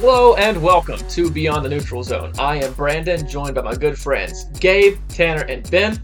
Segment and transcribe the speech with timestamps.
[0.00, 2.32] Hello and welcome to Beyond the Neutral Zone.
[2.38, 6.00] I am Brandon, joined by my good friends Gabe, Tanner, and Ben.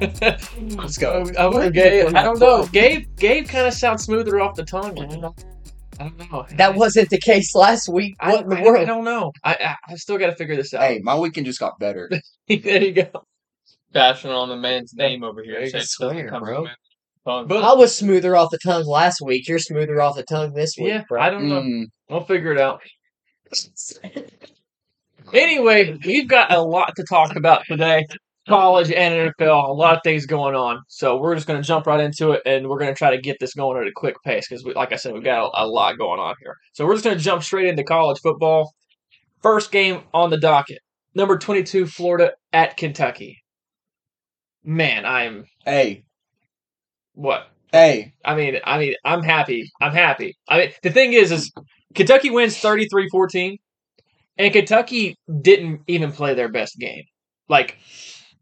[0.76, 1.24] Let's go.
[1.38, 2.66] I, I, Gabe, I don't know.
[2.66, 4.98] Gabe, Gabe kind of sounds smoother off the tongue.
[5.00, 5.34] I don't know.
[5.98, 6.46] I don't know.
[6.56, 8.14] That wasn't the case last week.
[8.20, 9.32] I, What in the I- I don't know.
[9.44, 10.82] I I, I still got to figure this out.
[10.82, 12.10] Hey, my weekend just got better.
[12.48, 13.10] there you go.
[13.92, 15.56] bashing on the man's name over here.
[15.60, 16.40] I Say it doesn't swear, bro.
[16.56, 16.74] from him.
[17.24, 17.46] Fun.
[17.46, 19.48] But- I was smoother off the tongue last week.
[19.48, 21.20] You're smoother off the tongue this week, Yeah, bro.
[21.22, 21.62] I don't know.
[21.62, 22.80] Mm, We'll figure it out.
[25.32, 28.06] Anyway, we've got a lot to talk about today.
[28.48, 30.80] College and NFL, a lot of things going on.
[30.88, 33.20] So we're just going to jump right into it, and we're going to try to
[33.20, 35.66] get this going at a quick pace because, like I said, we've got a, a
[35.66, 36.56] lot going on here.
[36.72, 38.72] So we're just going to jump straight into college football.
[39.40, 40.80] First game on the docket:
[41.14, 43.36] number twenty-two, Florida at Kentucky.
[44.64, 46.02] Man, I'm hey,
[47.12, 47.46] what?
[47.72, 49.70] hey, I mean, I mean, I'm happy.
[49.80, 50.36] I'm happy.
[50.48, 51.52] I mean, the thing is, is
[51.94, 53.56] Kentucky wins 33-14,
[54.38, 57.02] and Kentucky didn't even play their best game.
[57.48, 57.78] Like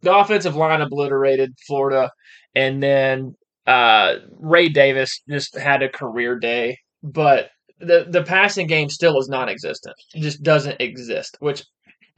[0.02, 2.10] the offensive line obliterated Florida,
[2.54, 3.34] and then
[3.66, 9.28] uh, Ray Davis just had a career day, but the the passing game still is
[9.28, 9.94] non-existent.
[10.14, 11.62] It just doesn't exist, which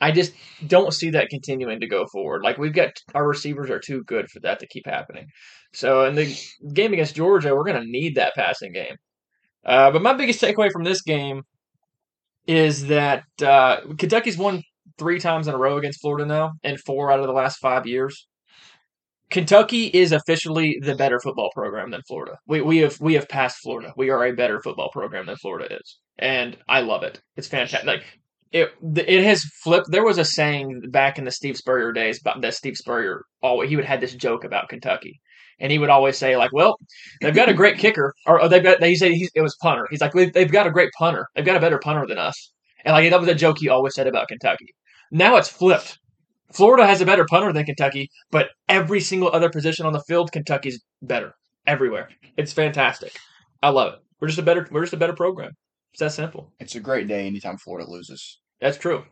[0.01, 0.33] I just
[0.67, 2.43] don't see that continuing to go forward.
[2.43, 5.27] Like we've got our receivers are too good for that to keep happening.
[5.73, 6.35] So in the
[6.73, 8.97] game against Georgia, we're going to need that passing game.
[9.65, 11.43] Uh, but my biggest takeaway from this game
[12.47, 14.63] is that uh, Kentucky's won
[14.99, 17.87] three times in a row against Florida now, and four out of the last five
[17.87, 18.27] years.
[19.31, 22.37] Kentucky is officially the better football program than Florida.
[22.47, 23.93] We we have we have passed Florida.
[23.97, 27.21] We are a better football program than Florida is, and I love it.
[27.37, 27.87] It's fantastic.
[27.87, 28.05] Like
[28.51, 29.87] it it has flipped.
[29.91, 33.77] There was a saying back in the Steve Spurrier days that Steve Spurrier always he
[33.77, 35.21] would have this joke about Kentucky,
[35.61, 36.77] and he would always say like, "Well,
[37.21, 39.87] they've got a great kicker, or, or they've got." He said he's, it was punter.
[39.91, 41.27] He's like, "They've they've got a great punter.
[41.35, 42.53] They've got a better punter than us."
[42.85, 44.67] And like that was a joke he always said about Kentucky.
[45.13, 45.99] Now it's flipped.
[46.53, 50.33] Florida has a better punter than Kentucky, but every single other position on the field,
[50.33, 51.35] Kentucky's better
[51.67, 52.09] everywhere.
[52.37, 53.17] It's fantastic.
[53.63, 53.99] I love it.
[54.21, 55.53] We're just a better we're just a better program.
[55.93, 56.53] It's that simple.
[56.61, 58.39] it's a great day anytime Florida loses.
[58.61, 59.05] That's true.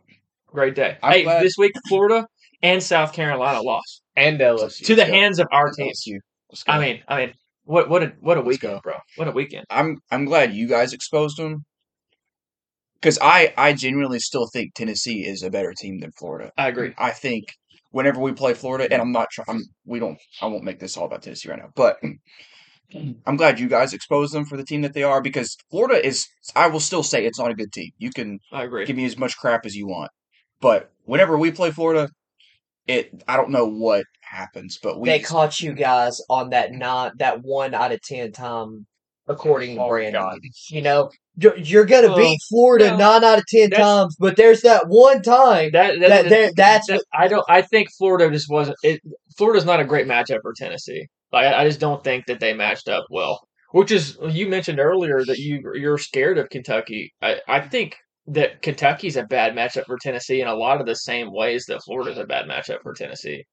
[0.47, 0.97] Great day.
[1.03, 2.25] I'm hey, glad- this week Florida
[2.61, 4.85] and South Carolina lost And LSU.
[4.85, 6.21] to the so- hands of our Let's teams.
[6.49, 6.53] You.
[6.53, 6.73] Let's go.
[6.73, 7.33] I mean, I mean,
[7.63, 8.79] what what a what a Let's weekend, go.
[8.81, 8.95] bro.
[9.15, 9.65] What a weekend.
[9.69, 11.65] I'm I'm glad you guys exposed them
[12.95, 16.51] because I I genuinely still think Tennessee is a better team than Florida.
[16.57, 16.93] I agree.
[16.97, 17.45] I think
[17.91, 20.97] whenever we play Florida, and I'm not trying, I'm we don't, I won't make this
[20.97, 21.97] all about Tennessee right now, but
[23.25, 26.27] I'm glad you guys exposed them for the team that they are because Florida is.
[26.55, 27.91] I will still say it's not a good team.
[27.97, 28.85] You can I agree.
[28.85, 30.09] give me as much crap as you want,
[30.59, 32.09] but whenever we play Florida,
[32.87, 37.17] it I don't know what happens, but we they caught you guys on that not
[37.19, 38.85] that one out of ten time,
[39.27, 40.21] according to Oh, Brandon.
[40.21, 40.39] God.
[40.69, 44.35] You know, you're, you're gonna Well, beat Florida well, nine out of ten times, but
[44.35, 47.45] there's that one time That, that, that that's that- I don't.
[47.49, 48.77] I think Florida just wasn't.
[48.83, 49.01] It,
[49.37, 51.07] Florida's not a great matchup for Tennessee.
[51.31, 53.39] Like I, I just don't think that they matched up well.
[53.71, 57.13] Which is you mentioned earlier that you you're scared of Kentucky.
[57.21, 57.95] I, I think
[58.29, 61.81] that Kentucky's a bad matchup for Tennessee in a lot of the same ways that
[61.85, 63.43] Florida's a bad matchup for Tennessee.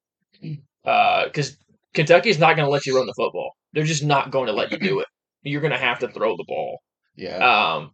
[0.85, 1.57] Because
[1.95, 3.51] Kentucky's not going to let you run the football.
[3.73, 5.07] They're just not going to let you do it.
[5.43, 6.79] You're going to have to throw the ball.
[7.17, 7.37] yeah.
[7.39, 7.91] Um,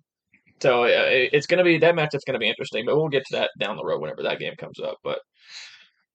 [0.61, 3.09] so uh, it- it's going to be that matchup's going to be interesting, but we'll
[3.09, 4.97] get to that down the road whenever that game comes up.
[5.03, 5.19] But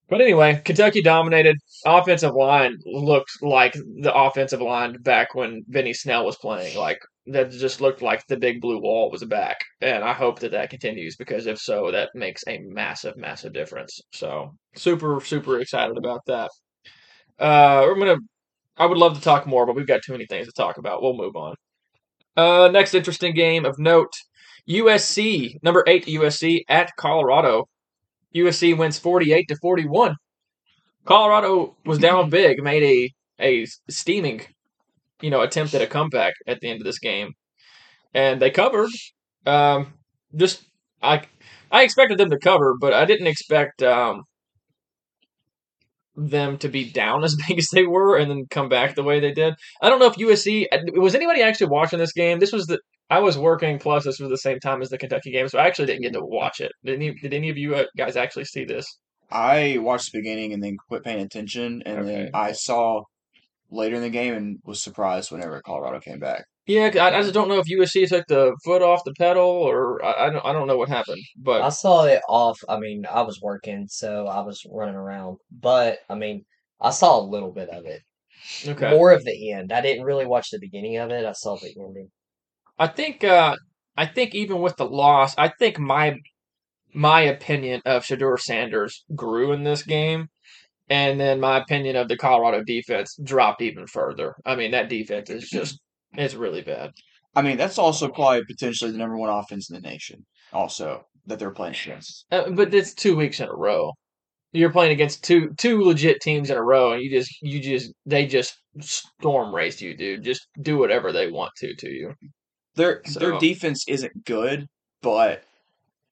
[0.09, 1.57] but anyway, Kentucky dominated.
[1.85, 6.77] Offensive line looked like the offensive line back when Benny Snell was playing.
[6.77, 6.97] Like
[7.31, 10.69] that just looked like the big blue wall was back, and I hope that that
[10.69, 13.99] continues because if so, that makes a massive, massive difference.
[14.11, 16.51] So super, super excited about that.
[17.39, 18.17] Uh, we're gonna.
[18.77, 21.01] I would love to talk more, but we've got too many things to talk about.
[21.01, 21.55] We'll move on.
[22.35, 24.13] Uh, next interesting game of note:
[24.69, 27.67] USC number eight USC at Colorado.
[28.35, 30.15] USC wins forty-eight to forty-one.
[31.05, 34.41] Colorado was down big, made a a steaming,
[35.21, 37.31] you know, attempt at a comeback at the end of this game,
[38.13, 38.89] and they covered.
[39.45, 39.93] Um,
[40.35, 40.63] just
[41.01, 41.23] I
[41.71, 44.23] I expected them to cover, but I didn't expect um
[46.15, 49.19] them to be down as big as they were and then come back the way
[49.19, 49.53] they did.
[49.81, 50.65] I don't know if USC
[50.95, 52.39] was anybody actually watching this game.
[52.39, 52.79] This was the
[53.09, 53.79] I was working.
[53.79, 56.13] Plus, this was the same time as the Kentucky game, so I actually didn't get
[56.13, 56.71] to watch it.
[56.83, 58.85] Did any, did any of you uh, guys actually see this?
[59.31, 62.11] I watched the beginning and then quit paying attention, and Okay.
[62.11, 63.03] then I saw
[63.69, 66.45] later in the game and was surprised whenever Colorado came back.
[66.65, 70.03] Yeah, I, I just don't know if USC took the foot off the pedal or
[70.03, 71.21] I, I don't I don't know what happened.
[71.37, 72.59] But I saw it off.
[72.67, 75.37] I mean, I was working, so I was running around.
[75.49, 76.43] But I mean,
[76.81, 78.01] I saw a little bit of it.
[78.67, 79.71] okay, More of the end.
[79.71, 81.25] I didn't really watch the beginning of it.
[81.25, 82.09] I saw the ending.
[82.77, 83.55] I think uh,
[83.95, 86.17] I think even with the loss, I think my
[86.93, 90.27] my opinion of Shedeur Sanders grew in this game,
[90.89, 94.35] and then my opinion of the Colorado defense dropped even further.
[94.45, 95.79] I mean, that defense is just
[96.13, 96.91] it's really bad.
[97.35, 100.25] I mean, that's also probably potentially the number one offense in the nation.
[100.53, 102.25] Also, that they're playing against.
[102.31, 103.91] Uh, but it's two weeks in a row.
[104.53, 107.91] You're playing against two two legit teams in a row, and you just you just
[108.05, 110.23] they just storm race you, dude.
[110.23, 112.13] Just do whatever they want to to you.
[112.75, 114.65] Their So- their defense isn't good,
[115.01, 115.43] but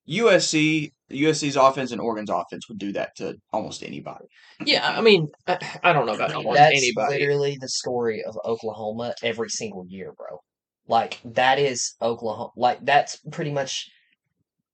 [0.07, 4.25] USC USC's offense and Oregon's offense would do that to almost anybody.
[4.65, 6.73] Yeah, I mean, I, I don't know about almost anybody.
[6.73, 7.19] That's anybody.
[7.19, 10.39] literally the story of Oklahoma every single year, bro.
[10.87, 12.51] Like that is Oklahoma.
[12.55, 13.87] Like that's pretty much.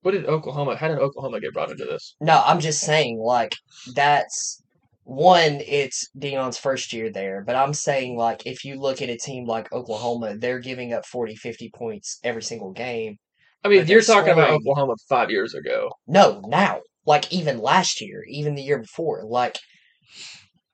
[0.02, 0.76] What did Oklahoma?
[0.76, 2.16] How did Oklahoma get brought into this?
[2.20, 3.20] No, I'm just saying.
[3.20, 3.56] Like
[3.94, 4.62] that's
[5.04, 5.62] one.
[5.66, 9.46] It's Deion's first year there, but I'm saying like if you look at a team
[9.46, 13.18] like Oklahoma, they're giving up 40, 50 points every single game.
[13.64, 15.92] I mean, you're talking about Oklahoma five years ago.
[16.08, 19.58] No, now, like even last year, even the year before, like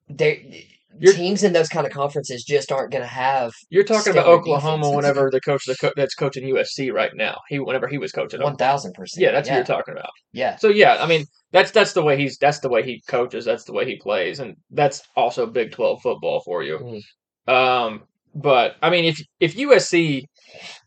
[0.10, 0.68] they
[1.14, 4.78] teams in those kind of conferences just aren't going to have You're talking about Oklahoma
[4.78, 4.96] defenses.
[4.96, 7.38] whenever the coach the co- that's coaching USC right now.
[7.50, 8.42] He whenever he was coaching.
[8.58, 9.24] thousand percent.
[9.24, 9.56] Yeah, that's yeah.
[9.60, 10.10] what you're talking about.
[10.32, 13.46] Yeah, So yeah, I mean that's that's the way he's that's the way he coaches.
[13.46, 17.02] That's the way he plays, and that's also Big Twelve football for you.
[17.48, 17.54] Mm.
[17.54, 18.04] Um,
[18.36, 20.24] but I mean, if if USC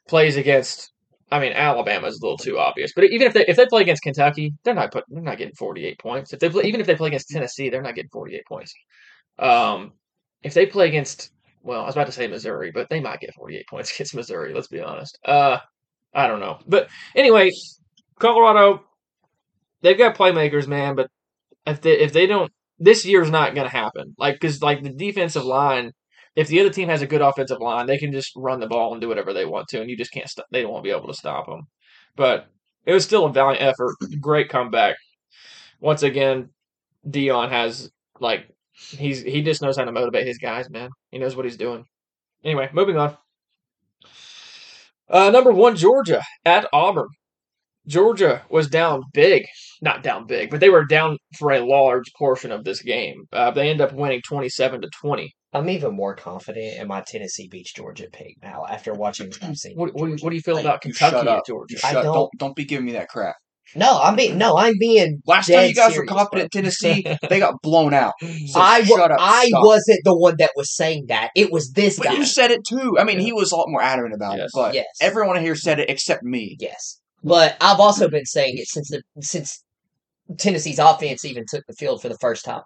[0.09, 0.93] plays against,
[1.31, 2.93] I mean Alabama is a little too obvious.
[2.95, 5.55] But even if they if they play against Kentucky, they're not put they're not getting
[5.55, 6.33] forty eight points.
[6.33, 8.75] If they play even if they play against Tennessee, they're not getting forty eight points.
[9.39, 9.93] Um,
[10.43, 11.31] if they play against
[11.63, 14.15] well, I was about to say Missouri, but they might get forty eight points against
[14.15, 14.55] Missouri.
[14.55, 15.19] Let's be honest.
[15.25, 15.59] Uh,
[16.13, 17.51] I don't know, but anyway,
[18.19, 18.85] Colorado
[19.83, 20.97] they've got playmakers, man.
[20.97, 21.09] But
[21.67, 24.15] if they if they don't, this year's not going to happen.
[24.19, 25.93] Like because like the defensive line,
[26.37, 28.93] if the other team has a good offensive line, they can just run the ball
[28.93, 30.29] and do whatever they want to, and you just can't.
[30.29, 31.63] Stop, they won't be able to stop them.
[32.17, 32.49] But
[32.87, 33.97] it was still a valiant effort.
[34.21, 34.97] Great comeback.
[35.81, 36.51] Once again,
[37.09, 37.91] Deion has
[38.21, 40.91] like he's he just knows how to motivate his guys, man.
[41.11, 41.85] He knows what he's doing.
[42.45, 43.17] Anyway, moving on.
[45.09, 47.09] Uh, number one, Georgia at Auburn.
[47.87, 49.45] Georgia was down big,
[49.83, 53.25] not down big, but they were down for a large portion of this game.
[53.33, 55.35] Uh, they end up winning twenty-seven to twenty.
[55.53, 59.57] I'm even more confident in my Tennessee beats Georgia pick now after watching what I've
[59.57, 59.75] seen.
[59.77, 61.47] What, what, what do you feel Hey, about Kentucky shut at up.
[61.47, 61.75] Georgia?
[61.75, 63.35] You I don't- don't don't be giving me that crap.
[63.77, 65.21] No, I'm being no, I'm being.
[65.27, 68.15] Last time you guys were serious, confident Tennessee, they got blown out.
[68.49, 69.19] So I shut up.
[69.21, 69.65] I stop.
[69.65, 71.31] wasn't the one that was saying that.
[71.37, 72.13] It was this But guy.
[72.15, 72.97] you said it too.
[72.99, 74.47] I mean, he was a lot more adamant about Yes.
[74.47, 74.51] it.
[74.55, 74.87] But Yes.
[75.01, 76.57] everyone here said it except me.
[76.59, 79.63] Yes, but I've also been saying it since the since
[80.39, 82.63] Tennessee's offense even took the field for the first time.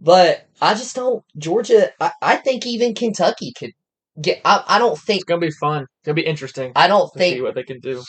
[0.00, 1.90] But I just don't Georgia.
[2.00, 3.72] I, I think even Kentucky could
[4.20, 4.40] get.
[4.44, 5.18] I, I don't think.
[5.18, 5.82] It's gonna be fun.
[5.82, 7.42] It's gonna be interesting I don't to see think.
[7.42, 8.02] what they can do.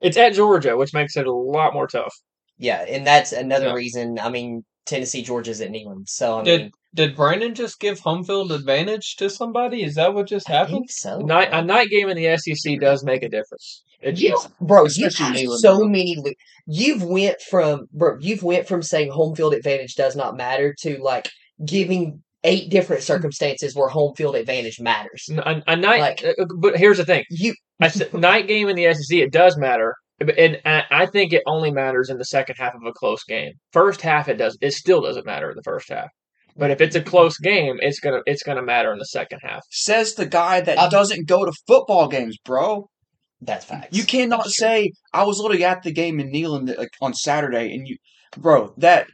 [0.00, 2.14] It's at Georgia, which makes it a lot more tough.
[2.58, 3.74] Yeah, and that's another Yeah.
[3.74, 4.18] reason.
[4.18, 8.24] I mean, Tennessee Georgia's at Neyland, so I Did mean, did Brandon just give home
[8.24, 9.82] field advantage to somebody?
[9.84, 10.74] Is that what just I happened?
[10.76, 11.18] think so.
[11.20, 13.82] Night a night game in the SEC does make a difference.
[14.00, 15.12] It, You, it's- bro, you have
[15.58, 15.88] so bro.
[15.88, 16.16] many.
[16.18, 16.32] lo-
[16.66, 20.98] You've went from, bro, you've went from saying home field advantage does not matter to
[20.98, 21.28] like
[21.64, 25.28] giving eight different circumstances where home field advantage matters.
[25.36, 28.76] a, a night, Like- uh, but here's the thing: You, I said night game in
[28.76, 32.56] the SEC, it does matter, and I I think it only matters in the second
[32.58, 33.52] half of a close game.
[33.72, 36.08] First half, it does, it still doesn't matter in the first half.
[36.56, 39.62] But if it's a close game, it's gonna it's gonna matter in the second half.
[39.70, 42.88] Says the guy that doesn't go to football games, bro.
[43.40, 43.96] that's facts.
[43.96, 44.66] You cannot That's true.
[44.66, 47.96] say I was literally at the game in Neyland like on Saturday, and you,
[48.36, 49.06] bro, that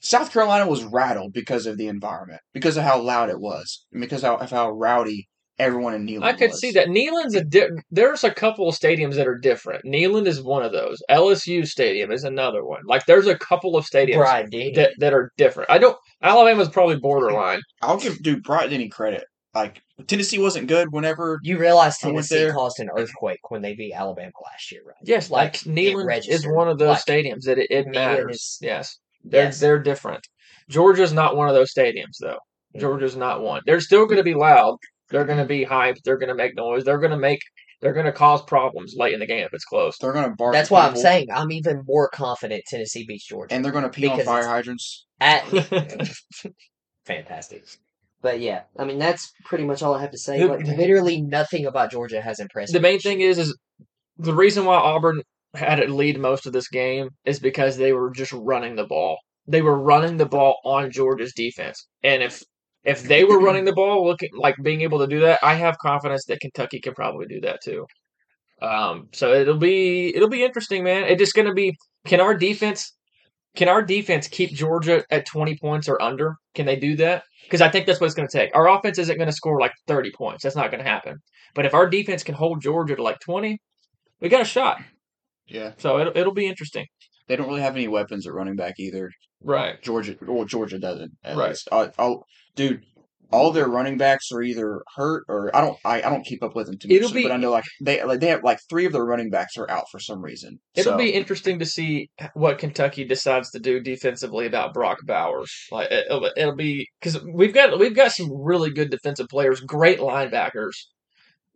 [0.00, 4.02] South Carolina was rattled because of the environment, because of how loud it was, and
[4.02, 6.24] because of how, of how rowdy everyone in Neyland.
[6.24, 6.60] I could was.
[6.60, 6.88] see that.
[6.88, 9.84] Neyland's a di- there's a couple of stadiums that are different.
[9.84, 11.02] Neyland is one of those.
[11.10, 12.82] LSU Stadium is another one.
[12.86, 15.70] Like there's a couple of stadiums Brian that that are different.
[15.70, 15.96] I don't.
[16.22, 17.60] Alabama's probably borderline.
[17.82, 19.24] I'll give dude Bryant any credit.
[19.54, 22.52] Like Tennessee wasn't good whenever You realize I went Tennessee there.
[22.52, 24.96] caused an earthquake when they beat Alabama last year, right?
[25.04, 28.34] Yes, like, Like, Neyland is one of those Like, stadiums that it, it matters.
[28.34, 29.60] is- yes, they're Yes.
[29.60, 30.26] they're different.
[30.68, 32.30] Georgia's not one of those stadiums though.
[32.74, 32.80] Mm-hmm.
[32.80, 33.62] Georgia's not one.
[33.64, 34.78] They're still going to be loud.
[35.10, 36.02] They're going to be hyped.
[36.04, 36.84] They're going to make noise.
[36.84, 37.40] They're going to make.
[37.80, 39.98] They're going to cause problems late in the game if it's close.
[39.98, 40.54] they're gonna bark.
[40.54, 43.54] That's at why I'm saying I'm even more confident Tennessee beats Georgia.
[43.54, 45.06] and they're gonna pee on because fire it's- hydrants.
[45.20, 45.44] At
[47.04, 47.64] fantastic.
[48.22, 50.38] But yeah, I mean that's pretty much all I have to say.
[50.38, 52.78] The- Like literally nothing about Georgia has impressed me.
[52.78, 52.90] the me.
[52.92, 53.56] main thing is, is
[54.16, 55.20] the reason why Auburn
[55.54, 59.18] had it lead most of this game is because they were just running the ball.
[59.46, 62.42] They were running the ball on Georgia's defense, and if
[62.84, 65.78] if they were running the ball, looking like being able to do that, I have
[65.78, 67.86] confidence that Kentucky can probably do that too.
[68.62, 71.04] Um, so it'll be it'll be interesting, man.
[71.04, 71.76] It's just going to be
[72.06, 72.92] can our defense
[73.56, 76.34] can our defense keep Georgia at 20 points or under?
[76.54, 77.22] Can they do that?
[77.44, 78.54] Because I think that's what it's going to take.
[78.54, 80.42] Our offense isn't going to score like 30 points.
[80.42, 81.18] That's not going to happen.
[81.54, 83.58] But if our defense can hold Georgia to like 20,
[84.20, 84.80] we got a shot.
[85.46, 86.86] Yeah, So it'll, it'll be interesting.
[87.28, 89.10] they don't really have any weapons at running back either.
[89.42, 89.80] Right.
[89.82, 91.12] Georgia, well, Georgia doesn't.
[91.24, 91.50] Right.
[91.50, 91.68] least.
[91.70, 92.82] I, I'll, dude,
[93.30, 95.76] all their running backs are either hurt or I don't.
[95.84, 96.96] I, I don't keep up with them too much.
[96.96, 99.30] It'll be- but I know like they like they have like three of their running
[99.30, 100.58] backs are out for some reason.
[100.74, 105.52] It'll So, be interesting to see what Kentucky decides to do defensively about Brock Bowers.
[105.72, 109.60] Like it- it'll, it'll be because we've got we've got some really good defensive players,
[109.60, 110.74] great linebackers.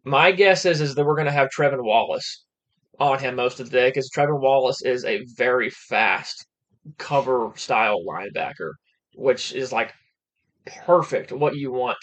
[0.05, 2.45] My guess is is that we're going to have Trevin Wallace
[2.99, 6.45] on him most of the day because Trevin Wallace is a very fast
[6.97, 8.73] cover style linebacker,
[9.15, 9.93] which is like
[10.67, 11.99] perfect what you want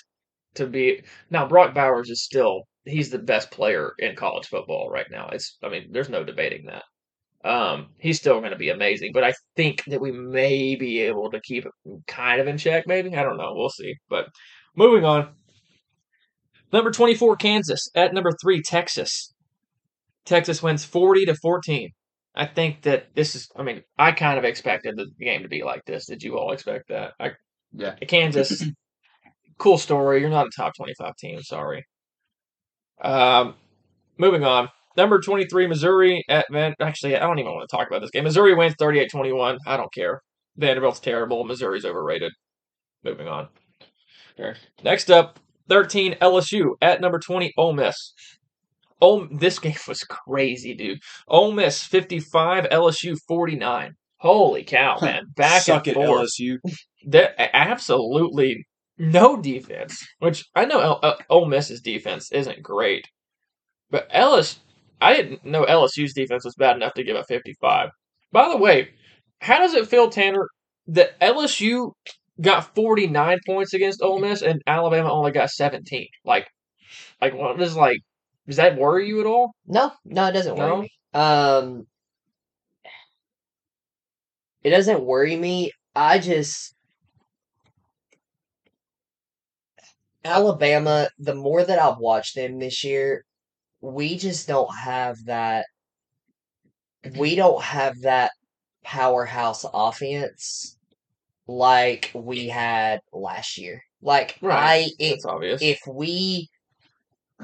[0.56, 1.04] to be.
[1.30, 5.30] Now Brock Bowers is still he's the best player in college football right now.
[5.32, 6.84] It's I mean there's no debating that.
[7.48, 11.30] Um, he's still going to be amazing, but I think that we may be able
[11.30, 11.72] to keep it
[12.08, 12.88] kind of in check.
[12.88, 13.54] Maybe I don't know.
[13.56, 13.94] We'll see.
[14.10, 14.26] But
[14.76, 15.36] moving on.
[16.74, 19.32] Number twenty-four, Kansas at number three, Texas.
[20.26, 21.90] Texas wins forty to fourteen.
[22.36, 23.48] I think that this is.
[23.56, 26.08] I mean, I kind of expected the game to be like this.
[26.08, 27.14] Did you all expect that?
[27.20, 27.32] I,
[27.76, 27.96] Yeah.
[28.08, 28.64] Kansas,
[29.58, 30.22] cool story.
[30.22, 31.42] You're not a top twenty-five team.
[31.42, 31.86] Sorry.
[33.02, 33.56] Um,
[34.18, 34.70] moving on.
[34.98, 36.74] Number 23, Missouri at Van.
[36.80, 38.24] Actually, I don't even want to talk about this game.
[38.24, 39.58] Missouri wins 38 21.
[39.68, 40.22] I don't care.
[40.56, 41.44] Vanderbilt's terrible.
[41.44, 42.32] Missouri's overrated.
[43.04, 43.50] Moving on.
[44.38, 44.56] Fair.
[44.84, 45.40] Next up,
[45.70, 48.14] 13, LSU at number 20, Ole Miss.
[49.02, 51.00] Ole, this game was crazy, dude.
[51.28, 53.96] Ole Miss 55, LSU 49.
[54.18, 55.26] Holy cow, man.
[55.36, 56.30] Back suck and it, forth.
[56.40, 56.58] LSU.
[57.06, 58.66] There absolutely
[58.98, 63.08] no defense, which I know L- uh, Ole Miss's defense isn't great,
[63.92, 64.60] but Ellis,
[65.02, 67.90] I didn't know LSU's defense was bad enough to give up 55.
[68.32, 68.90] By the way,
[69.40, 70.48] how does it feel, Tanner,
[70.88, 71.92] that LSU
[72.42, 76.08] got 49 points against Ole Miss and Alabama only got 17?
[76.26, 76.48] Like,
[77.22, 78.00] like what is like?
[78.48, 79.54] Does that worry you at all?
[79.68, 80.82] No, no, it doesn't worry No?
[80.82, 80.90] me.
[81.14, 81.88] Um,
[84.64, 85.72] it doesn't worry me.
[85.96, 86.75] I just
[90.26, 91.10] Alabama.
[91.20, 93.24] The more that I've watched them this year,
[93.82, 95.66] we just don't have that.
[97.06, 97.20] Mm-hmm.
[97.20, 98.32] We don't have that
[98.84, 100.78] powerhouse offense
[101.48, 103.82] like we had last year.
[104.02, 104.88] Like Right.
[104.88, 105.62] I, if obvious.
[105.62, 106.50] if we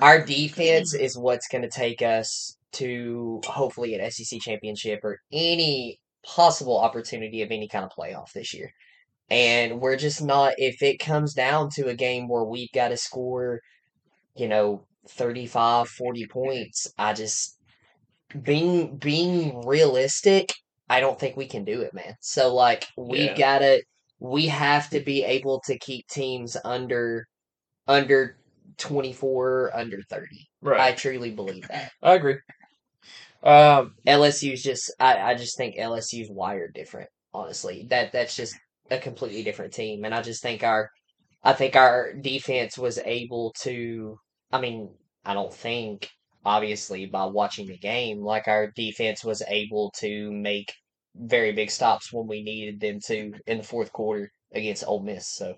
[0.02, 6.00] our defense is what's going to take us to hopefully an SEC championship or any
[6.24, 8.72] possible opportunity of any kind of playoff this year.
[9.32, 12.98] And we're just not if it comes down to a game where we've got to
[12.98, 13.62] score,
[14.36, 17.60] you know, 35 40 points, I just
[18.44, 20.54] being being realistic,
[20.90, 22.16] I don't think we can do it, man.
[22.22, 23.34] So like we Yeah.
[23.36, 23.84] got to
[24.20, 27.26] we have to be able to keep teams under
[27.88, 28.38] under
[28.78, 30.80] 24 under 30 Right.
[30.82, 32.38] i truly believe that I agree.
[33.44, 38.56] Um, lsu's just I, I just think lsu's wired different honestly that that's just
[38.92, 40.90] a completely different team and i just think our
[41.44, 44.18] i think our defense was able to
[44.52, 44.90] i mean
[45.26, 46.10] i don't think
[46.46, 50.74] obviously by watching the game like our defense was able to make
[51.16, 55.28] very big stops when we needed them to in the fourth quarter against Ole Miss
[55.28, 55.56] so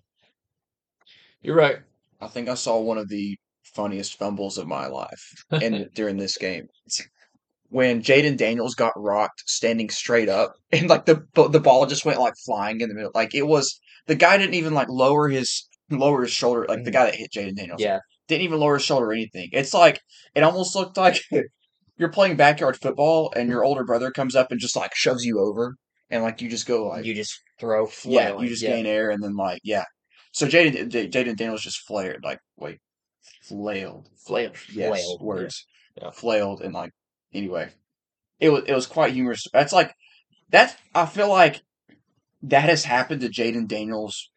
[1.44, 1.80] you're right.
[2.22, 3.38] I think I saw one of the
[3.76, 6.68] funniest fumbles of my life in during this game.
[7.74, 12.20] When Jayden Daniels got rocked standing straight up and like the the ball just went
[12.20, 13.12] like flying in the middle.
[13.16, 16.92] Like it was the guy didn't even like lower his lower his shoulder like the
[16.92, 16.94] mm.
[16.94, 17.82] guy that hit Jayden Daniels.
[17.82, 19.50] yeah Didn't even lower his shoulder or anything.
[19.52, 20.00] It's like
[20.36, 21.20] it almost looked like
[21.98, 25.40] you're playing backyard football and your older brother comes up and just like shoves you
[25.40, 25.76] over
[26.10, 28.70] and like you just go like you just throw yeah, you just yeah.
[28.76, 29.86] gain air and then like yeah.
[30.32, 32.80] So Jayden Jayden Daniels just flared like wait
[33.42, 34.52] flailed Flail.
[34.72, 35.26] yes Flailed, yeah.
[35.26, 35.66] words
[36.00, 36.12] Yeah.
[36.12, 36.92] flailed and like
[37.34, 37.70] anyway
[38.44, 39.46] it was it was quite humorous.
[39.54, 39.94] That's like
[40.50, 41.62] that's I feel like
[42.44, 44.30] that has happened to Jayden Daniels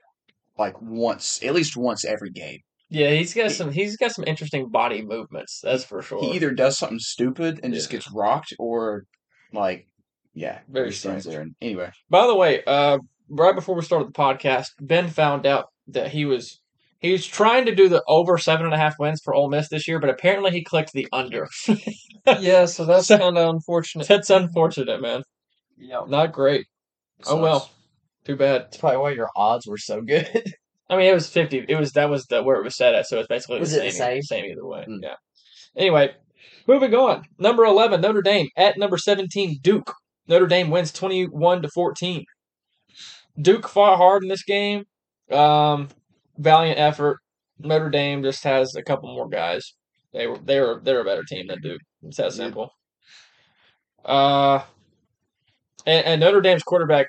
[0.56, 2.60] like once at least once every game.
[2.88, 3.72] Yeah, he's got some.
[3.72, 5.60] He's got some interesting body movements.
[5.62, 6.20] That's for sure.
[6.22, 9.04] He either does something stupid and just gets rocked or
[9.52, 9.86] like
[10.34, 11.24] yeah Very strange.
[11.24, 12.98] there and anyway By the way, uh,
[13.28, 16.60] right before we started the podcast, Ben found out that he was
[17.00, 19.68] he was trying to do the over seven and a half wins for Ole Miss
[19.68, 21.48] this year, but apparently he clicked the under.
[22.40, 24.08] yeah, so that's So- kind of unfortunate.
[24.08, 25.22] That's unfortunate, man.
[25.78, 26.02] Yeah.
[26.08, 26.66] Not great.
[27.26, 27.70] Oh well,
[28.24, 28.62] too bad.
[28.64, 30.28] That's probably why your odds were so good.
[30.88, 31.64] I mean, it was fifty.
[31.68, 33.78] It was that was the where it was set at, so it's basically Was the
[33.86, 34.18] it same.
[34.18, 34.22] the same?
[34.22, 34.84] Same either way.
[34.88, 35.00] Mm.
[35.02, 35.14] Yeah.
[35.76, 36.14] Anyway,
[36.68, 37.22] Moving on.
[37.38, 38.48] Number 11, Notre Dame.
[38.56, 39.94] At number 17, Duke.
[40.26, 42.24] Notre Dame wins 21 to 14.
[43.40, 44.84] Duke fought hard in this game.
[45.30, 45.88] Um,
[46.38, 47.18] valiant effort.
[47.58, 49.74] Notre Dame just has a couple more guys.
[50.12, 51.80] They were they were they're a better team than Duke.
[52.02, 52.70] It's that simple.
[54.04, 54.62] Uh,
[55.84, 57.06] and, and Notre Dame's quarterback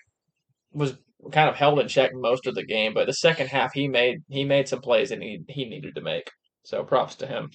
[0.74, 0.98] was
[1.32, 4.20] kind of held in check most of the game, but the second half he made
[4.30, 6.30] he made some plays and he he needed to make.
[6.64, 7.50] So props to him.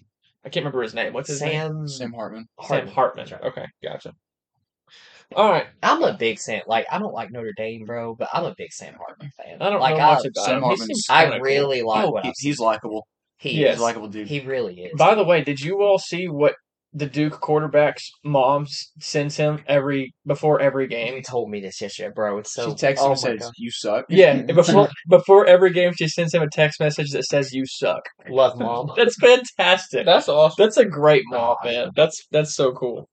[0.44, 1.12] I can't remember his name.
[1.12, 1.52] What's his name?
[1.52, 1.88] Sam.
[1.88, 2.46] Sam Hartman.
[2.62, 3.26] Sam Hartman.
[3.26, 3.50] That's right.
[3.50, 4.12] Okay, gotcha.
[5.36, 5.66] All right.
[5.82, 6.62] I'm a big Sam.
[6.66, 9.60] Like I don't like Notre Dame, bro, but I'm a big Sam Hartman fan.
[9.60, 10.62] I don't like know I, about Sam him.
[10.62, 11.44] Hartman's- I kinda cool.
[11.44, 13.06] really like Oh, what he- I've he's likable.
[13.38, 13.74] He Yes.
[13.74, 14.28] He's likable dude.
[14.28, 14.92] He really is.
[14.96, 16.54] By the way, did you all see what
[16.94, 18.66] the Duke quarterback's mom
[19.00, 21.14] sends him every before every game.
[21.14, 22.38] He told me this yesterday, bro.
[22.38, 22.68] It's so.
[22.68, 23.52] she texted oh him my and says, God.
[23.56, 27.52] "You suck." Yeah, before before every game, she sends him a text message that says
[27.52, 28.90] "You suck." love mom.
[28.96, 30.04] That's fantastic.
[30.04, 30.56] That's awesome.
[30.58, 31.90] That's a great mom, man.
[31.96, 33.08] That's that's so cool.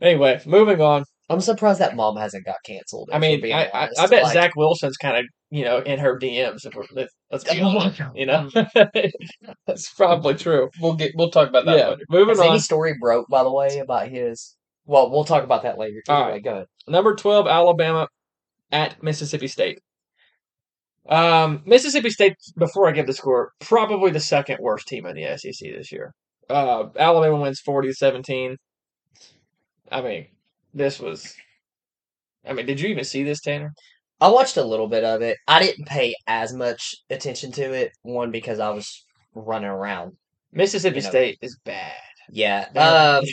[0.00, 1.04] Anyway, moving on.
[1.30, 3.10] I'm surprised that mom hasn't got canceled.
[3.12, 3.88] I mean, I, I.
[3.98, 6.64] I bet Like, Zach Wilson's kind of you know in her DMs.
[6.64, 8.12] If, we're, if let's be honest, God.
[8.14, 8.48] you know,
[9.66, 10.70] that's probably true.
[10.80, 11.12] We'll get.
[11.14, 12.02] We'll talk about that Yeah, later.
[12.08, 12.46] moving Has on.
[12.50, 14.56] any story broke, by the way, about his?
[14.86, 16.02] Well, we'll talk about that later.
[16.08, 16.44] All Anyway, right.
[16.44, 16.66] go ahead.
[16.86, 18.08] Number 12, Alabama
[18.72, 19.80] at Mississippi State.
[21.10, 25.36] Um, Mississippi State, before I give the score, probably the second worst team in the
[25.36, 26.12] SEC this year.
[26.48, 28.56] Uh, Alabama wins 40 to 17.
[29.90, 30.26] I mean,
[30.78, 31.34] this was.
[32.46, 33.72] I mean, did you even see this, Tanner?
[34.20, 35.36] I watched a little bit of it.
[35.46, 37.92] I didn't pay as much attention to it.
[38.02, 39.04] One because I was
[39.34, 40.16] running around.
[40.52, 41.08] Mississippi You know.
[41.08, 41.92] State is bad.
[42.30, 42.66] Yeah.
[42.68, 43.24] Um, bad.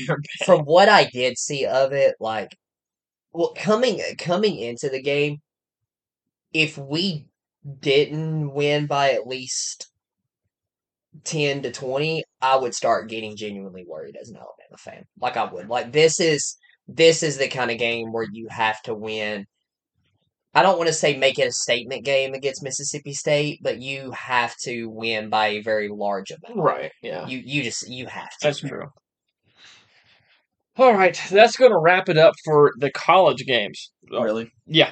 [0.46, 2.56] from what I did see of it, like,
[3.34, 5.38] well, coming coming into the game,
[6.54, 7.28] if we
[7.80, 9.90] didn't win by at least
[11.24, 15.06] ten to twenty, I would start getting genuinely worried as an Alabama fan.
[15.20, 15.68] Like I would.
[15.68, 19.46] Like this is this is the kind of game where you have to win.
[20.54, 24.12] I don't want to say make it a statement game against Mississippi State, but you
[24.12, 26.58] have to win by a very large amount.
[26.64, 27.28] Right, yeah.
[27.28, 28.38] You you just you have to.
[28.42, 28.88] That's true.
[30.78, 33.92] All right, that's going to wrap it up for the college games.
[34.12, 34.52] Really?
[34.66, 34.92] Yeah.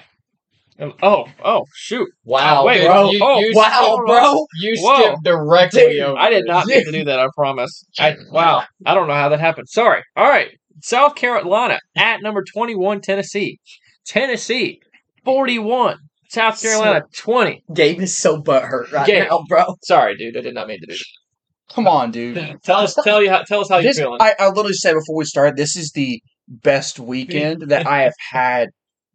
[0.79, 2.08] Um, oh, oh, shoot.
[2.23, 3.12] Wow, wait, bro.
[3.12, 4.45] you- oh, wow, hold bro.
[4.60, 5.01] You Whoa.
[5.01, 6.17] skipped directly Dude, over.
[6.19, 7.84] I did not mean to do that, I promise.
[7.99, 8.63] I, wow.
[8.86, 9.69] I don't know how that happened.
[9.69, 10.01] Sorry.
[10.15, 10.49] All right.
[10.84, 13.58] South Carolina at number 21, Tennessee.
[14.06, 14.82] Tennessee,
[15.24, 15.98] 41.
[16.30, 17.63] South Carolina, 20.
[17.74, 19.30] Gabe is so butthurt right Gabe.
[19.30, 19.78] now, bro.
[19.84, 20.36] Sorry, dude.
[20.36, 21.74] I did not mean to do that.
[21.74, 22.36] Come on, dude.
[22.63, 24.17] Tell us, tell you, how, tell us how you're feeling.
[24.22, 28.13] I, I literally said before we started, this is the best weekend that I have
[28.32, 28.69] had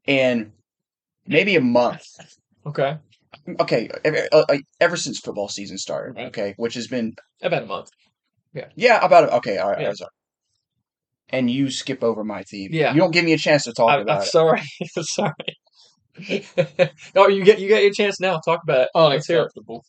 [0.07, 0.53] in
[1.27, 2.03] maybe a month.
[2.67, 2.97] okay.
[3.61, 6.17] Okay, ever, uh, uh, ever since football season started.
[6.17, 6.27] Right.
[6.29, 7.91] Okay, which has been About a month.
[8.55, 9.59] yeah Yeah, about okay.
[9.59, 9.89] All right, Yeah.
[9.89, 10.11] I'm sorry.
[11.31, 12.71] And you skip over my team.
[12.73, 12.93] Yeah.
[12.95, 14.27] you don't give me a chance to talk I, about I'm it.
[14.27, 14.63] sorry.
[14.97, 15.33] I'm sorry.
[17.17, 18.39] oh, you get you get your chance now.
[18.45, 18.89] Talk about it.
[18.95, 19.41] Let's hear it.
[19.41, 19.85] Unacceptable.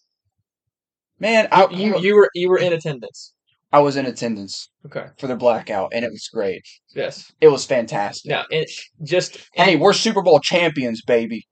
[1.20, 3.34] Man, I, You, you were you were in attendance.
[3.72, 5.08] I was in attendance Okay.
[5.20, 6.64] for the blackout, and it was great.
[6.96, 7.32] Yes.
[7.40, 8.30] It was fantastic.
[8.32, 8.72] Yeah, it
[9.04, 11.48] just Hey, we're Super Bowl champions, baby.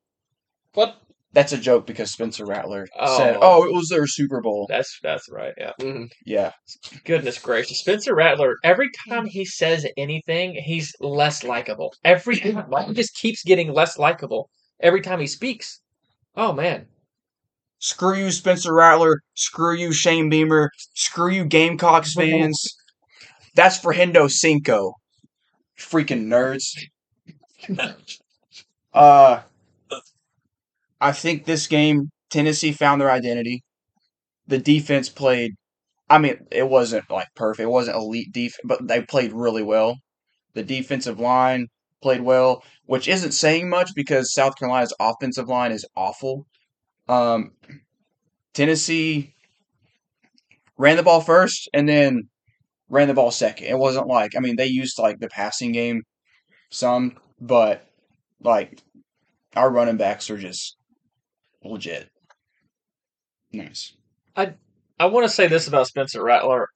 [0.74, 1.00] What?
[1.38, 3.16] That's a joke because Spencer Rattler Oh.
[3.16, 5.54] said, "Oh, it was their Super Bowl." that's that's right.
[5.56, 5.74] Yeah.
[6.26, 6.52] Yeah,
[7.06, 8.56] Goodness gracious, Spencer Rattler.
[8.64, 11.94] Every time he says anything, he's less likable.
[12.04, 14.50] Every time, he just keeps getting less likable
[14.82, 15.80] every time he speaks.
[16.36, 16.88] Oh man.
[17.78, 19.22] screw you, Spencer Rattler.
[19.36, 20.72] Screw you, Shane Beamer.
[20.96, 22.60] Screw you, Gamecocks fans.
[23.54, 24.96] That's for Hendo Cinco.
[25.78, 26.66] Freaking nerds.
[28.94, 29.42] Uh,
[31.00, 33.64] I think this game, Tennessee found their identity.
[34.48, 35.54] The defense played.
[36.10, 37.66] I mean, it wasn't like perfect.
[37.66, 39.98] It wasn't elite defense, but they played really well.
[40.54, 41.68] The defensive line
[42.02, 46.46] played well, which isn't saying much because South Carolina's offensive line is awful.
[47.08, 47.52] Um,
[48.54, 49.36] Tennessee
[50.78, 52.30] ran the ball first and then
[52.90, 53.68] ran the ball second.
[53.68, 56.04] It wasn't like I mean they used like the passing game
[56.72, 57.86] some, but
[58.42, 58.82] like
[59.56, 60.77] our running backs are just
[61.68, 62.10] legit.
[63.52, 63.94] Nice.
[64.36, 64.54] I
[65.00, 66.68] I want to say this about Spencer Rattler.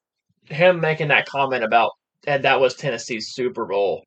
[0.45, 1.91] Him making that comment about
[2.27, 4.03] and that was Tennessee's Super Bowl.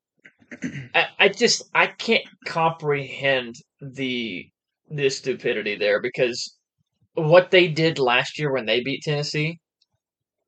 [0.94, 4.46] I, I just I can't comprehend the
[4.90, 6.56] the stupidity there because
[7.14, 9.58] what they did last year when they beat Tennessee,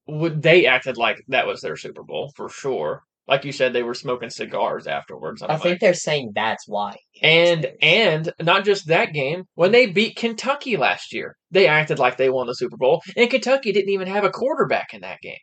[0.06, 3.02] would they acted like that was their Super Bowl for sure.
[3.28, 5.42] Like you said, they were smoking cigars afterwards.
[5.42, 6.96] I like, think they're saying that's why.
[7.22, 12.16] and and not just that game, when they beat Kentucky last year, they acted like
[12.16, 15.36] they won the Super Bowl, and Kentucky didn't even have a quarterback in that game.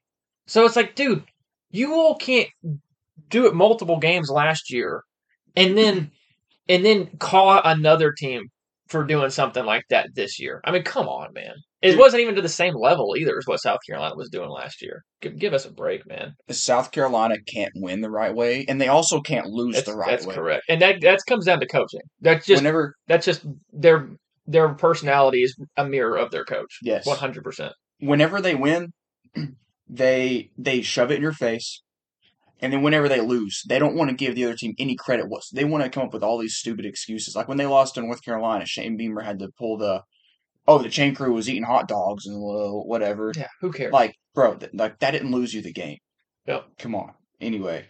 [0.47, 1.23] So it's like, dude,
[1.71, 2.49] You all can't
[3.29, 5.03] do it multiple games last year,
[5.55, 6.11] and then
[6.69, 8.43] and then call out another team
[8.93, 10.61] for doing something like that this year.
[10.63, 11.55] I mean, come on, man.
[11.81, 11.99] It Dude.
[11.99, 15.03] wasn't even to the same level either as what South Carolina was doing last year.
[15.21, 16.33] Give, give us a break, man.
[16.49, 20.11] South Carolina can't win the right way, and they also can't lose That's, the right
[20.11, 20.35] that's way.
[20.35, 21.99] correct, and that that comes down to coaching.
[22.21, 24.09] That's just Whenever that's just their
[24.45, 26.77] their personality is a mirror of their coach.
[26.83, 27.73] yes, One hundred percent.
[27.99, 28.93] whenever they win,
[29.89, 31.81] they they shove it in your face,
[32.63, 35.27] and then whenever they lose, they don't want to give the other team any credit.
[35.27, 37.95] What they want to come up with all these stupid excuses, like when they lost
[37.95, 40.01] to North Carolina, Shane Beamer had to pull the,
[40.65, 43.33] oh, the chain crew was eating hot dogs and whatever.
[43.35, 43.91] Yeah, who cares?
[43.91, 45.97] Like, bro, th- like that didn't lose you the game.
[46.47, 46.65] Yep.
[46.79, 47.11] Come on.
[47.41, 47.85] Anyway,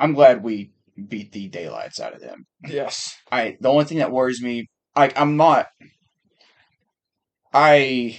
[0.00, 0.72] I'm glad we
[1.06, 2.44] beat the daylights out of them.
[2.66, 5.68] yes, I the only thing that worries me, like I'm not,
[7.54, 8.18] I,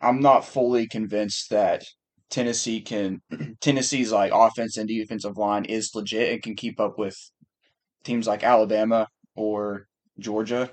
[0.00, 1.82] I'm not fully convinced that
[2.30, 3.20] Tennessee can
[3.60, 7.16] Tennessee's like offense and defensive line is legit and can keep up with
[8.04, 9.86] teams like Alabama or
[10.18, 10.70] Georgia.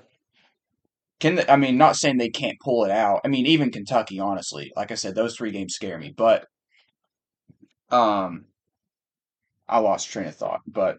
[1.20, 3.20] Can they, I mean not saying they can't pull it out.
[3.24, 6.12] I mean even Kentucky, honestly, like I said, those three games scare me.
[6.16, 6.46] But
[7.90, 8.46] um,
[9.68, 10.60] I lost train of thought.
[10.66, 10.98] But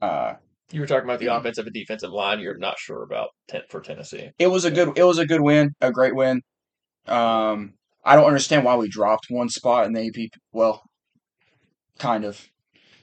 [0.00, 0.34] uh,
[0.72, 1.38] you were talking about the Mhm.
[1.38, 2.40] offensive and defensive line.
[2.40, 4.30] You're not sure about ten, for Tennessee.
[4.38, 6.42] it was a good it was a good win, a great win.
[7.06, 10.30] Um, I don't understand why we dropped one spot in the AP.
[10.52, 10.82] Well,
[11.98, 12.48] kind of.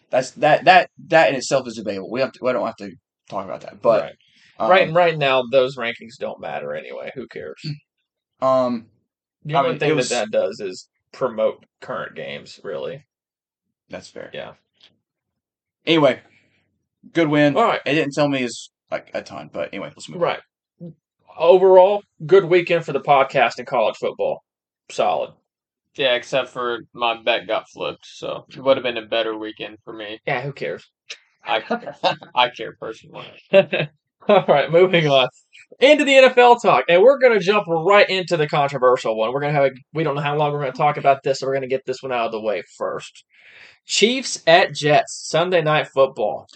[0.10, 2.10] That's that that that in itself is debatable.
[2.12, 2.40] We have to.
[2.42, 2.92] We don't have to
[3.30, 3.82] talk about that.
[3.82, 4.16] But right,
[4.60, 7.12] um, right, right now those rankings don't matter anyway.
[7.16, 7.62] Who cares?
[8.42, 8.88] Um,
[9.46, 12.60] The I only mean, thing was- that that does is promote current games.
[12.64, 13.06] Really.
[13.90, 14.32] that's fair.
[14.34, 14.54] Yeah.
[15.86, 16.22] Anyway,
[17.14, 17.56] good win.
[17.56, 17.82] All right.
[17.86, 20.18] It didn't tell me is like a ton, but anyway, let's move.
[20.22, 20.24] on.
[20.24, 20.40] Right.
[21.38, 24.44] Overall, good weekend for the podcast and college football.
[24.90, 25.34] Solid.
[25.96, 29.78] Yeah, except for my bet got flipped, so it would have been a better weekend
[29.84, 30.20] for me.
[30.26, 30.90] Yeah, who cares?
[31.44, 31.62] I
[32.36, 33.28] I care personally.
[33.52, 35.28] All right, moving on
[35.80, 39.34] into the NFL talk, and we're going to jump right into the controversial one.
[39.34, 41.24] We're going to have a, we don't know how long we're going to talk about
[41.24, 43.24] this, so we're going to get this one out of the way first.
[43.86, 46.48] Chiefs at Jets Sunday night football.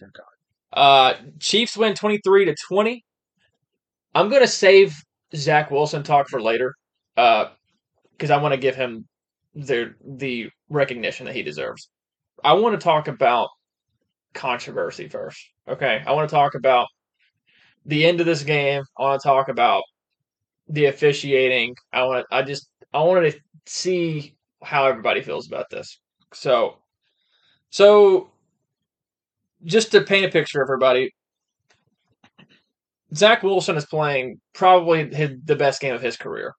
[0.71, 3.03] Uh, Chiefs win twenty three to twenty.
[4.13, 4.95] I'm going to save
[5.35, 6.75] Zach Wilson talk for later,
[8.13, 9.07] because I want to give him
[9.55, 11.89] the the recognition that he deserves.
[12.43, 13.49] I want to talk about
[14.33, 15.39] controversy first.
[15.67, 16.87] Okay, I want to talk about
[17.85, 18.83] the end of this game.
[18.97, 19.83] I want to talk about
[20.67, 21.75] the officiating.
[21.91, 22.25] I want.
[22.29, 22.69] To, I just.
[22.93, 25.99] I wanted to see how everybody feels about this.
[26.33, 26.77] So,
[27.69, 28.31] so
[29.63, 31.11] just to paint a picture, everybody.
[33.15, 36.53] Zach Wilson is playing probably his, the best game of his career,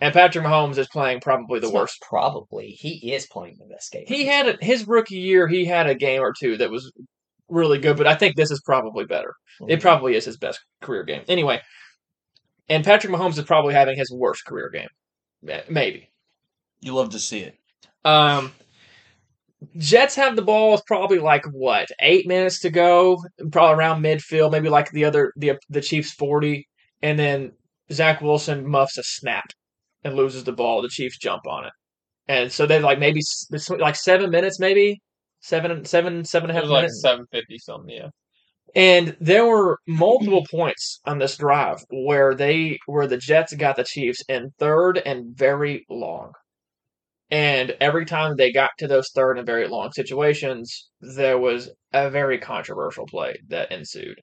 [0.00, 2.02] and Patrick Mahomes is playing probably the It's not worst.
[2.02, 4.04] Probably he is playing the best game.
[4.06, 5.46] He had a, his rookie year.
[5.46, 6.90] He had a game or two that was
[7.48, 9.34] really good, but I think this is probably better.
[9.60, 9.72] Mm-hmm.
[9.72, 11.22] It probably is his best career game.
[11.28, 11.60] Anyway,
[12.68, 14.88] and Patrick Mahomes is probably having his worst career game.
[15.68, 16.08] Maybe.
[16.80, 17.56] You love to see it.
[18.04, 18.52] Um,
[19.76, 24.52] Jets have the ball with probably like what eight minutes to go, probably around midfield,
[24.52, 26.66] maybe like the other the the Chiefs forty,
[27.02, 27.52] and then
[27.92, 29.52] Zach Wilson muffs a snap
[30.04, 30.82] and loses the ball.
[30.82, 31.72] The Chiefs jump on it,
[32.28, 33.20] and so they like maybe
[33.78, 35.00] like seven minutes, maybe
[35.40, 36.64] seven, seven, seven and a half.
[36.64, 37.02] It half was like minutes.
[37.02, 37.94] seven fifty something.
[37.94, 38.08] Yeah.
[38.74, 43.84] And there were multiple points on this drive where they where the Jets got the
[43.84, 46.32] Chiefs in third and very long.
[47.32, 52.10] And every time they got to those third and very long situations, there was a
[52.10, 54.20] very controversial play that ensued.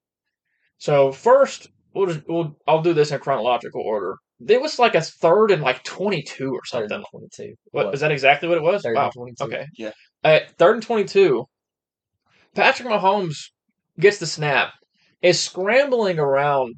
[0.77, 4.15] So first, we'll just, we'll I'll do this in chronological order.
[4.45, 6.91] It was like a third and like twenty two or something.
[6.91, 7.53] and twenty-two.
[7.71, 8.83] What is that exactly what it was?
[8.83, 9.05] Third Wow.
[9.05, 9.43] and twenty-two.
[9.45, 9.65] Okay.
[9.77, 9.91] Yeah.
[10.23, 11.45] At third and 22,
[12.55, 13.35] Patrick Mahomes
[13.99, 14.73] gets the snap,
[15.21, 16.75] is scrambling around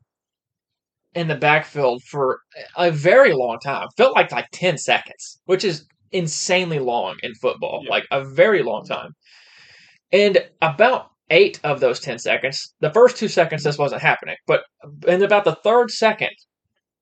[1.15, 2.39] in the backfield for
[2.77, 3.87] a very long time.
[3.97, 7.81] Felt like like 10 seconds, which is insanely long in football.
[7.83, 7.89] Yeah.
[7.89, 9.11] Like a very long time.
[10.11, 14.35] And about eight of those 10 seconds, the first two seconds, this wasn't happening.
[14.47, 14.61] But
[15.07, 16.31] in about the third second,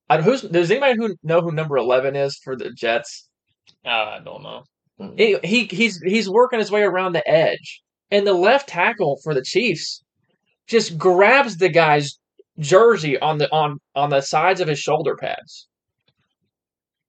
[0.10, 3.28] I, who's, does anybody who know who number 11 is for the Jets?
[3.86, 4.64] Uh, I don't know.
[5.18, 9.34] he, he he's he's working his way around the edge, and the left tackle for
[9.34, 10.04] the Chiefs
[10.68, 12.18] just grabs the guy's
[12.60, 15.68] jersey on the on on the sides of his shoulder pads,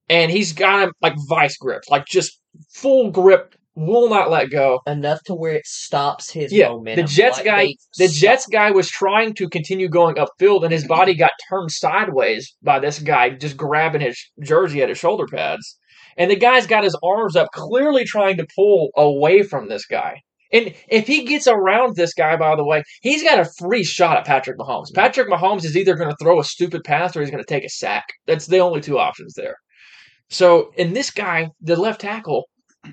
[0.08, 4.80] and he's got him like vice gripped, like just full grip will not let go.
[4.86, 7.06] enough to where it stops his Yeah, momentum.
[7.06, 10.72] the Jets Like, guy, the stop- Jets guy was trying to continue going upfield, and
[10.72, 15.26] his body got turned sideways by this guy just grabbing his jersey at his shoulder
[15.26, 15.78] pads.
[16.16, 20.22] And the guy's got his arms up, clearly trying to pull away from this guy.
[20.52, 24.16] And if he gets around this guy, by the way, he's got a free shot
[24.16, 24.86] at Patrick Mahomes.
[24.86, 24.94] Mm-hmm.
[24.94, 27.64] Patrick Mahomes is either going to throw a stupid pass or he's going to take
[27.64, 28.04] a sack.
[28.26, 29.56] That's the only two options there.
[30.30, 32.44] So, and this guy, the left tackle,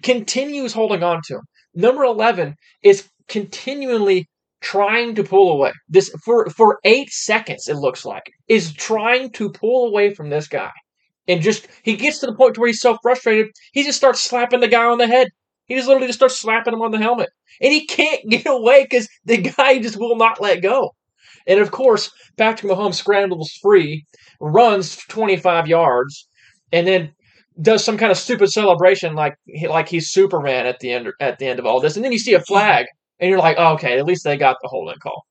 [0.01, 1.41] continues holding on to him.
[1.73, 4.27] Number 11 is continually
[4.61, 5.73] trying to pull away.
[5.89, 10.47] This for for 8 seconds it looks like is trying to pull away from this
[10.47, 10.71] guy.
[11.27, 14.59] And just he gets to the point where he's so frustrated, he just starts slapping
[14.59, 15.29] the guy on the head.
[15.65, 17.29] He just literally just starts slapping him on the helmet.
[17.61, 20.91] And he can't get away cuz the guy just will not let go.
[21.47, 24.05] And of course, Patrick Mahomes scrambles free,
[24.39, 26.27] runs 25 yards,
[26.71, 27.13] and then
[27.61, 29.35] does some kind of stupid celebration like
[29.67, 32.19] like he's Superman at the end at the end of all this, and then you
[32.19, 32.85] see a flag,
[33.19, 35.23] and you're like, oh, okay, at least they got the holding call.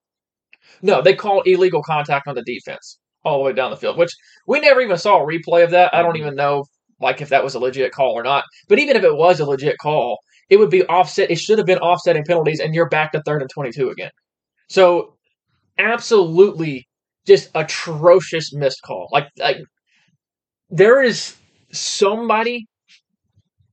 [0.82, 4.12] No, they call illegal contact on the defense all the way down the field, which
[4.46, 5.94] we never even saw a replay of that.
[5.94, 6.22] I don't mm-hmm.
[6.22, 6.64] even know
[7.00, 8.44] like if that was a legit call or not.
[8.68, 10.18] But even if it was a legit call,
[10.50, 11.30] it would be offset.
[11.30, 14.10] It should have been offsetting penalties, and you're back to third and twenty-two again.
[14.68, 15.14] So
[15.78, 16.86] absolutely
[17.26, 19.08] just atrocious missed call.
[19.12, 19.58] Like like
[20.70, 21.36] there is
[21.74, 22.66] somebody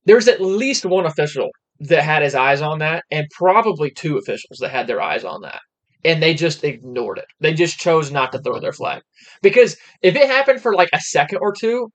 [0.06, 4.58] there's at least one official that had his eyes on that and probably two officials
[4.60, 5.60] that had their eyes on that.
[6.04, 7.26] And they just ignored it.
[7.40, 9.02] They just chose not to throw their flag.
[9.42, 11.90] Because if it happened for like a second or two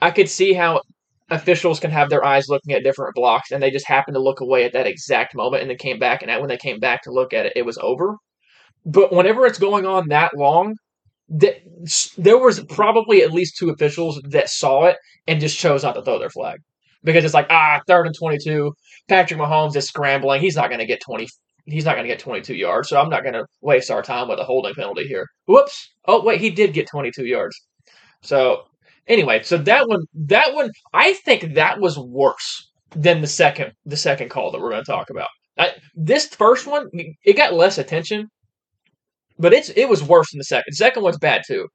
[0.00, 0.80] i could see how
[1.30, 4.40] officials can have their eyes looking at different blocks and they just happened to look
[4.40, 6.22] away at that exact moment and then came back.
[6.22, 8.16] And when they came back to look at it it was over.
[8.84, 10.74] But whenever it's going on that long
[11.38, 11.62] th-
[12.16, 16.02] there was probably at least two officials that saw it and just chose not to
[16.02, 16.60] throw their flag.
[17.04, 18.72] Because it's like ah third and 22
[19.08, 20.40] patrick mahomes is scrambling.
[20.40, 21.26] He's not going to get 20
[21.66, 24.28] he's not going to get 22 yards so i'm not going to waste our time
[24.28, 25.26] with a holding penalty here.
[25.46, 25.92] Whoops.
[26.06, 27.56] Oh wait he did get 22 yards.
[28.22, 28.64] So
[29.08, 33.96] anyway so that one that one i think that was worse than the second the
[33.96, 35.28] second call that we're going to talk about.
[35.58, 36.88] I, this first one
[37.24, 38.28] it got less attention
[39.42, 40.72] but it's it was worse than the second.
[40.74, 41.66] Second one's bad too.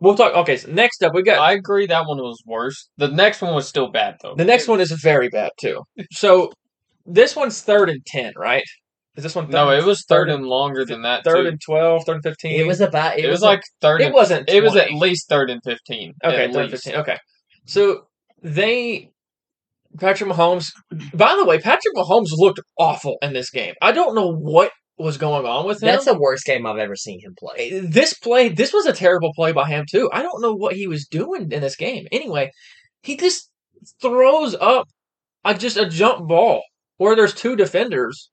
[0.00, 0.34] We'll talk.
[0.34, 2.88] Okay, so next up we got I agree that one was worse.
[2.98, 4.34] The next one was still bad though.
[4.36, 5.82] the next one is very bad too.
[6.12, 6.52] So
[7.06, 8.64] this one's third and ten, right?
[9.16, 9.46] Is this one?
[9.46, 11.22] Third No, it was third third and longer than that.
[11.24, 11.48] third too.
[11.48, 12.60] and twelve, third and fifteen.
[12.60, 13.18] It was about.
[13.18, 14.00] It, It was a- like third.
[14.00, 14.48] It and, wasn't.
[14.50, 16.14] It was at least third and fifteen.
[16.24, 16.44] okay.
[16.44, 16.96] at Third and fifteen.
[16.96, 17.18] Okay,
[17.66, 18.06] so
[18.42, 19.10] they
[19.98, 20.72] Patrick Mahomes.
[21.14, 23.74] By the way, Patrick Mahomes looked awful in this game.
[23.80, 25.86] I don't know what was going on with him.
[25.86, 27.80] that's the worst game I've ever seen him play.
[27.80, 30.08] this play, this was a terrible play by him too.
[30.12, 32.06] I don't know what he was doing in this game.
[32.12, 32.50] Anyway,
[33.02, 33.50] he just
[34.00, 34.86] throws up
[35.44, 36.62] a, just a jump ball
[36.96, 38.30] where there's two defenders,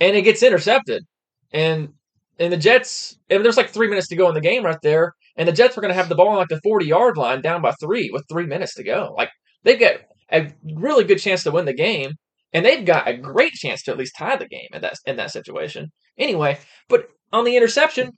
[0.00, 1.04] and it gets intercepted.
[1.52, 1.90] And
[2.38, 5.12] and the Jets, and there's like three minutes to go in the game right there,
[5.36, 7.40] and the Jets were going to have the ball on like the 40 yard line,
[7.40, 9.14] down by three with three minutes to go.
[9.16, 9.30] Like
[9.62, 9.96] they've got
[10.32, 12.12] a really good chance to win the game,
[12.54, 15.16] and they've got a great chance to at least tie the game in that in
[15.16, 15.90] that situation.
[16.16, 18.12] Anyway, but on the interception,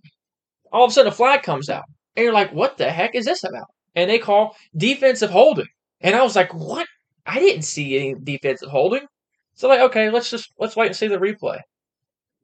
[0.73, 3.25] all of a sudden a flag comes out, and you're like, "What the heck is
[3.25, 5.67] this about?" And they call defensive holding,
[6.01, 6.87] and I was like, "What?
[7.25, 9.07] I didn't see any defensive holding."
[9.55, 11.61] So like, okay, let's just let's wait and see the replay.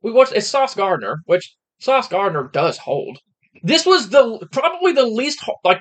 [0.03, 3.19] We watched it's Sauce Gardner, which Sauce Gardner does hold.
[3.63, 5.81] This was the probably the least like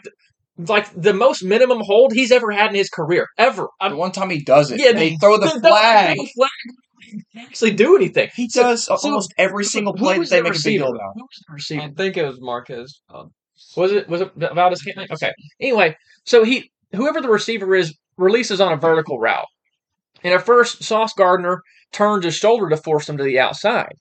[0.58, 3.68] like the most minimum hold he's ever had in his career ever.
[3.82, 6.18] The one time he does it, Yeah, they throw the the- flag.
[6.18, 6.50] the flag
[7.38, 8.30] actually do anything.
[8.36, 10.88] He So- does so almost every single play that they the make a big deal
[10.88, 11.14] about.
[11.16, 11.82] Who was the receiver?
[11.82, 13.02] I think it was Marquez.
[13.14, 13.32] Um,
[13.76, 15.08] Was it was it Valdes-Scantling?
[15.12, 15.32] Okay.
[15.60, 19.46] Anyway, so he whoever the receiver is releases on a vertical route.
[20.24, 21.62] And at first, Sauce Gardner
[21.92, 23.94] turns his shoulder to force him to the outside.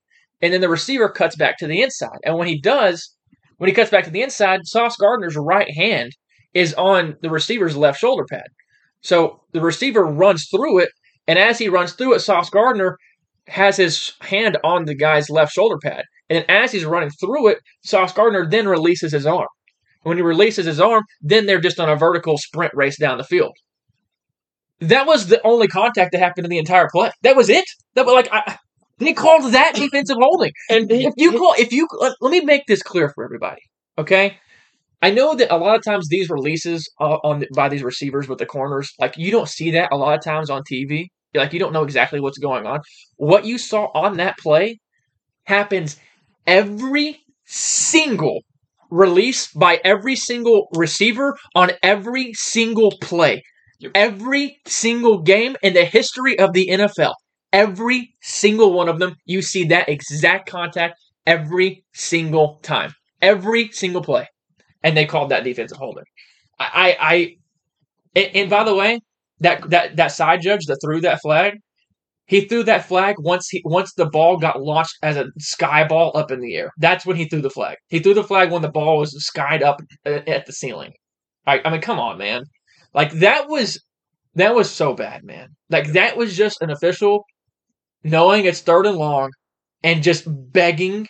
[0.43, 2.19] And then the receiver cuts back to the inside.
[2.25, 3.15] And when he does,
[3.59, 6.13] when he cuts back to the inside, Sauce Gardner's right hand
[6.55, 8.47] is on the receiver's left shoulder pad.
[9.03, 10.91] So the receiver runs through it,
[11.27, 12.97] and as he runs through it, Sauce Gardner
[13.47, 16.05] has his hand on the guy's left shoulder pad.
[16.29, 19.49] And then as he's running through it, Sauce Gardner then releases his arm.
[20.03, 23.25] When he releases his arm, then they're just on a vertical sprint race down the
[23.25, 23.53] field.
[24.81, 27.11] That was the only contact that happened in the entire play.
[27.23, 27.67] That was it.
[27.95, 28.57] That was like I,
[28.99, 30.53] they called that defensive holding.
[30.71, 31.87] and If you call, if you
[32.21, 33.61] let me make this clear for everybody,
[33.99, 34.39] okay?
[35.03, 38.47] I know that a lot of times these releases on by these receivers with the
[38.47, 41.07] corners, like you don't see that a lot of times on TV.
[41.35, 42.81] Like you don't know exactly what's going on.
[43.17, 44.79] What you saw on that play
[45.45, 45.99] happens
[46.47, 48.41] every single
[48.91, 53.43] release by every single receiver on every single play.
[53.95, 57.15] Every single game in the history of the NFL,
[57.53, 64.03] every single one of them, you see that exact contact every single time, every single
[64.03, 64.27] play,
[64.83, 66.05] and they called that defensive holding.
[66.59, 67.37] I, I,
[68.15, 69.01] I and, by the way,
[69.41, 71.55] that that that side judge that threw that flag,
[72.27, 76.13] he threw that flag once he once the ball got launched as a sky ball
[76.15, 76.71] up in the air.
[76.79, 77.77] That's when he threw the flag.
[77.89, 80.93] He threw the flag when the ball was skied up at at the ceiling.
[81.47, 82.45] I, I mean, come on, man.
[82.95, 83.83] Like that was
[84.35, 85.49] that was so bad, man.
[85.71, 87.25] Like that was just an official
[88.05, 89.31] knowing it's third and long
[89.83, 91.07] and just begging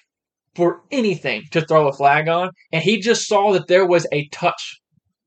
[0.55, 4.29] for anything to throw a flag on, and he just saw that there was a
[4.29, 4.81] touch.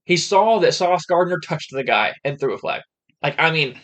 [0.06, 2.82] He saw that Sauce Gardner touched the guy and threw a flag.
[3.22, 3.80] Like I mean,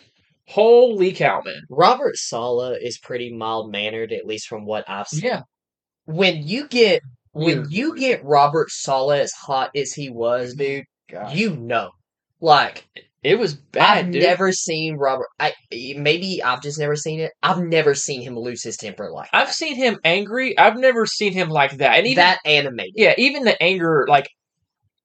[0.46, 1.62] holy cow, man.
[1.70, 5.24] Robert Saleh is pretty mild mannered, at least from what I've seen.
[5.24, 5.42] Yeah,
[6.04, 10.84] When you get when you get Robert Saleh as hot as he was, dude,
[11.32, 11.90] you know.
[12.40, 12.88] Like
[13.22, 14.22] it was bad, I've dude.
[14.22, 15.28] never seen Robert.
[15.38, 17.32] I maybe I've just never seen it.
[17.42, 19.54] I've never seen him lose his temper like I've that.
[19.54, 20.56] seen him angry.
[20.58, 21.98] I've never seen him like that.
[21.98, 22.94] And even that animated.
[22.96, 24.28] yeah, even the anger, like,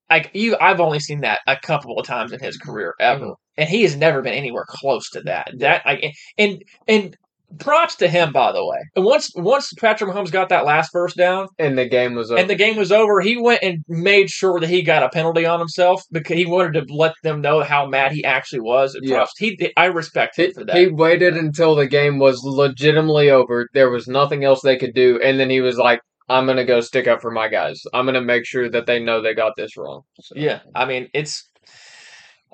[0.10, 3.36] like you, I've only seen that a couple of times in his career ever, Mhm.
[3.58, 5.50] and he has never been anywhere close to that.
[5.58, 7.18] That, I, and and
[7.60, 8.78] props to him, by the way.
[8.96, 12.40] And once once Patrick Mahomes got that last first down And the game was over.
[12.40, 15.46] and the game was over, he went and made sure that he got a penalty
[15.46, 18.96] on himself because he wanted to let them know how mad he actually was.
[18.96, 19.18] And Yeah.
[19.18, 20.76] props, he, I respect him He, for that.
[20.76, 23.68] he waited until the game was legitimately over.
[23.74, 26.82] There was nothing else they could do, and then he was like, "I'm gonna go
[26.82, 27.82] stick up for my guys.
[27.94, 31.10] I'm gonna make sure that they know they got this wrong." So, Yeah, I mean
[31.14, 31.50] it's.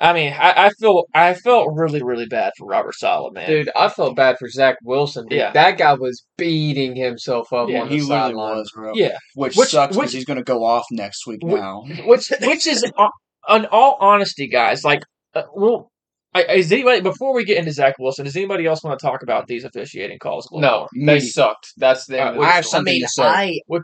[0.01, 3.47] I mean, I, I feel I felt really really bad for Robert Saleh, man.
[3.47, 5.27] dude, I felt bad for Zach Wilson.
[5.27, 5.37] Dude.
[5.39, 5.51] Yeah.
[5.51, 8.57] that guy was beating himself up Yeah, on He the literally sideline.
[8.57, 8.91] was, bro.
[8.95, 11.83] Yeah, Which, Which- sucks because he's going to go off next week Wh- now.
[12.05, 13.09] which which is uh,
[13.55, 14.83] in all honesty, guys.
[14.83, 15.03] Like,
[15.35, 15.91] uh, well,
[16.33, 18.25] I, is anybody before we get into Zach Wilson?
[18.25, 20.49] Does anybody else want to talk about these officiating calls?
[20.51, 21.19] a No, they Me.
[21.19, 21.67] sucked.
[21.77, 22.79] That's the Uh, end I have story.
[22.79, 23.23] I mean, something to say.
[23.23, 23.81] I What-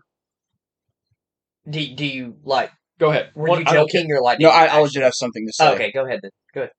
[1.69, 1.93] do.
[1.95, 2.71] Do you like?
[2.99, 3.31] Go ahead.
[3.35, 4.39] Were One- you joking or like?
[4.39, 5.73] No, I, I actually- legit have something to say.
[5.73, 6.19] Okay, go ahead.
[6.21, 6.31] Then.
[6.53, 6.71] Go ahead.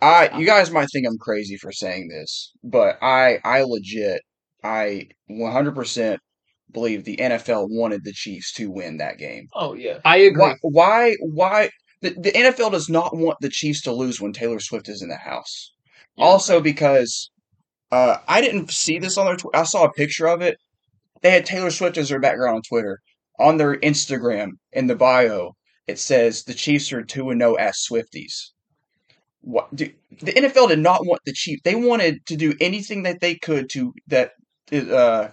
[0.00, 4.22] I you guys might think I'm crazy for saying this, but I I legit
[4.62, 6.18] I 100%
[6.72, 9.46] believe the NFL wanted the Chiefs to win that game.
[9.54, 9.98] Oh yeah.
[10.04, 10.40] I agree.
[10.40, 14.60] Why why why the, the NFL does not want the Chiefs to lose when Taylor
[14.60, 15.72] Swift is in the house.
[16.16, 17.30] Also because
[17.90, 20.58] uh I didn't see this on their tw- I saw a picture of it.
[21.22, 23.00] They had Taylor Swift as their background on Twitter.
[23.38, 25.52] On their Instagram in the bio,
[25.86, 28.50] it says the Chiefs are 2 and 0 as Swifties.
[29.40, 31.62] What do, the NFL did not want the Chiefs.
[31.64, 34.32] They wanted to do anything that they could to that
[34.72, 35.28] uh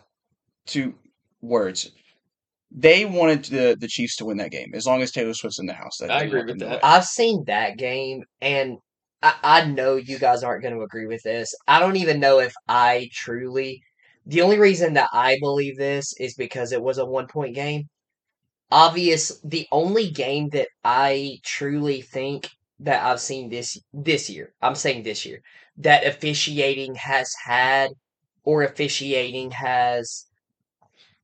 [0.67, 0.93] to
[1.41, 1.91] words.
[2.71, 5.65] They wanted the the Chiefs to win that game as long as Taylor Swift's in
[5.65, 5.97] the house.
[5.99, 6.83] That I agree with that.
[6.83, 8.77] I've seen that game, and
[9.21, 11.53] I, I know you guys aren't going to agree with this.
[11.67, 13.81] I don't even know if I truly.
[14.27, 17.87] The only reason that I believe this is because it was a one point game.
[18.71, 22.49] Obvious, the only game that I truly think
[22.80, 24.54] that I've seen this this year.
[24.62, 25.41] I'm saying this year
[25.78, 27.91] that officiating has had
[28.43, 30.25] or officiating has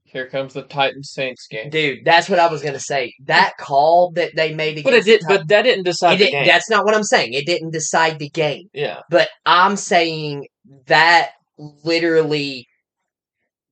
[0.03, 1.69] Here comes the Titans Saints game.
[1.69, 5.05] dude that's what i was gonna say that call that they made against but it
[5.05, 5.21] did.
[5.21, 6.47] the Ti- But that didn't decide it the didn't- game.
[6.47, 8.99] that's not what i'm saying it didn't decide the game yeah.
[9.09, 10.47] but i'm saying
[10.87, 12.67] that literally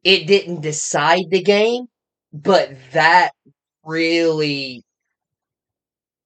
[0.04, 1.86] it didn't decide the game
[2.32, 3.32] but that
[3.86, 4.84] really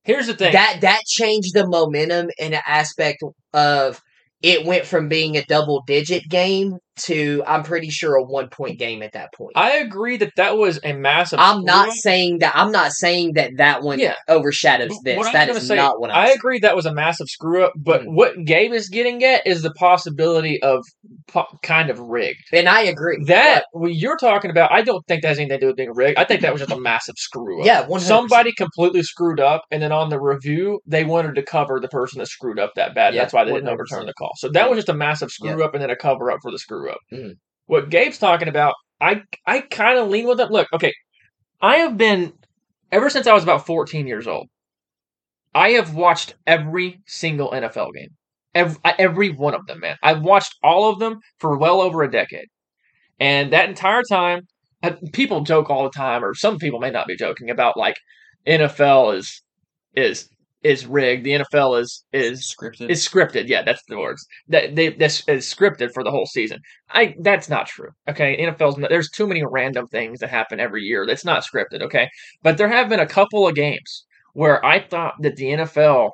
[0.03, 0.53] Here's the thing.
[0.53, 4.01] that that changed the momentum in an aspect of
[4.41, 8.77] it went from being a double digit game to i'm pretty sure a one point
[8.77, 11.39] game at that point I agree that that was a massive.
[11.39, 12.55] I'm not saying that.
[12.55, 14.15] I'm not saying that that one Yeah.
[14.27, 15.17] overshadows this.
[15.17, 16.37] what That is say, not what I'm I saying.
[16.37, 18.13] agree that was a massive screw up, but Mm.
[18.15, 20.83] what Gabe is getting at is the possibility of
[21.27, 22.39] po- kind of rigged.
[22.51, 23.17] And I agree.
[23.27, 25.93] That what you're talking about, I don't think that has anything to do with being
[25.93, 26.17] rigged.
[26.19, 27.65] I think that was just a massive screw up.
[27.65, 28.01] Yeah, 100%.
[28.07, 32.19] Somebody completely screwed up, and then on the review, they wanted to cover the person
[32.19, 33.13] that screwed up that bad.
[33.13, 34.31] Yeah, That's why they didn't overturn the call.
[34.37, 36.59] So that was just a massive screw up, and then a cover up for the
[36.59, 36.99] screw up.
[37.13, 37.35] Mhm.
[37.67, 40.51] What Gabe's talking about, I I kind of lean with it.
[40.51, 40.93] Look, okay,
[41.61, 42.33] I have been
[42.91, 44.47] ever since I was about 14 years old.
[45.55, 48.09] I have watched every single NFL game,
[48.55, 49.97] every, every one of them, man.
[50.03, 52.47] I've watched all of them for well over a decade,
[53.19, 54.47] and that entire time,
[54.83, 57.97] uh, people joke all the time, or some people may not be joking about like
[58.45, 59.43] NFL is
[59.95, 60.29] is
[60.63, 61.23] is rigged.
[61.25, 62.89] The NFL is is Scripted.
[62.89, 63.47] is scripted.
[63.47, 64.25] Yeah, that's the words.
[64.47, 66.59] That they that's is scripted for the whole season.
[66.89, 67.89] I that's not true.
[68.09, 71.05] Okay, NFL's not, there's too many random things that happen every year.
[71.05, 71.81] That's not scripted.
[71.81, 72.09] Okay,
[72.41, 76.11] but there have been a couple of games where I thought that the NFL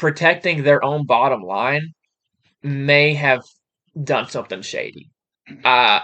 [0.00, 1.92] protecting their own bottom line,
[2.62, 3.42] may have
[4.02, 5.10] done something shady.
[5.64, 6.00] Uh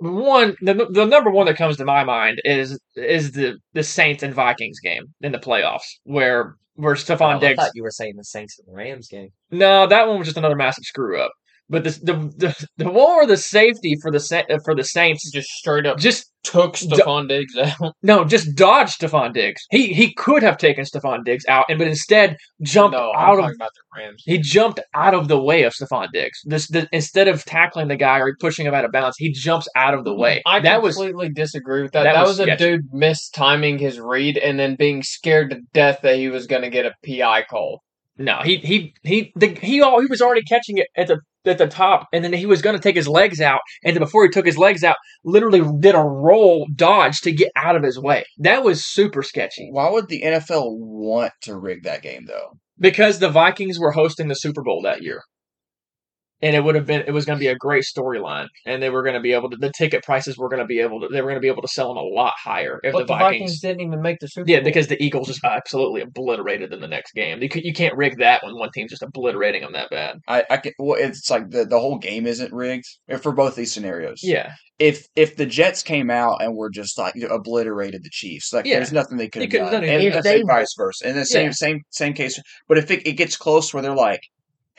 [0.00, 4.22] one the, the number one that comes to my mind is is the the Saints
[4.22, 8.14] and Vikings game in the playoffs where where Oh, Stefon I thought you were saying
[8.16, 9.28] the Saints and the Rams game.
[9.50, 11.32] no, that one was just another massive screw up.
[11.70, 15.30] But the the the, the one where the safety for the uh, for the Saints
[15.30, 17.94] Just straight up just took Stefon Diggs out.
[18.02, 19.62] no just dodged Stefon Diggs.
[19.70, 23.44] He he could have taken Stefon Diggs out, and but instead jumped no, out of
[23.54, 24.22] about the Rams.
[24.26, 26.40] he jumped out of the way of Stefon Diggs.
[26.44, 29.68] This the, instead of tackling the guy or pushing him out of bounds, he jumps
[29.76, 30.42] out of the way.
[30.46, 32.02] I that was completely disagree with that.
[32.02, 32.64] that That, was was, a sketchy.
[32.64, 36.70] dude mistiming his read and then being scared to death that he was going to
[36.70, 37.82] get a PI call.
[38.18, 41.58] no he he he the, he all he was already catching it at the at
[41.58, 44.24] the top, and then he was going to take his legs out, and then before
[44.24, 47.98] he took his legs out, literally did a roll dodge to get out of his
[47.98, 48.24] way.
[48.38, 49.68] That was super sketchy.
[49.70, 52.58] Why would the NFL want to rig that game though?
[52.80, 55.22] because the Vikings were hosting the Super Bowl that year.
[56.42, 58.88] And it would have been it was going to be a great storyline, and they
[58.88, 61.08] were going to be able to the ticket prices were going to be able to
[61.08, 63.04] they were going to be able to sell them a lot higher if But the
[63.04, 64.64] the Vikings, Vikings didn't even make the Super yeah Bowl.
[64.64, 67.42] because the Eagles just absolutely obliterated them the next game.
[67.42, 70.16] You, you can't rig that when one team's just obliterating them that bad.
[70.28, 70.72] I, I can.
[70.78, 74.20] Well, it's like the the whole game isn't rigged eh, for both these scenarios.
[74.22, 78.64] Yeah, If if the Jets came out and were just like obliterated the Chiefs, like
[78.64, 78.76] Yeah.
[78.76, 80.14] there's nothing they could You have done, done and, anything.
[80.16, 81.08] and they- vice versa.
[81.08, 81.52] In the same Yeah.
[81.52, 84.20] same same case, but if it, it gets close where they're like,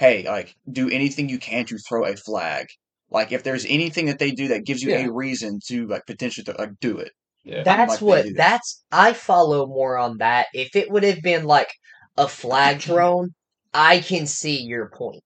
[0.01, 2.65] hey, like do anything you can to throw a flag.
[3.09, 5.05] Like if there's anything that they do that gives you Yeah.
[5.07, 7.11] a reason to like potentially to, like do it.
[7.43, 7.63] yeah.
[7.63, 10.47] That's like what do that's I follow more on that.
[10.53, 11.71] If it would have been like
[12.17, 13.29] a flag thrown,
[13.73, 15.23] I can see your point.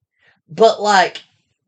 [0.50, 1.18] But like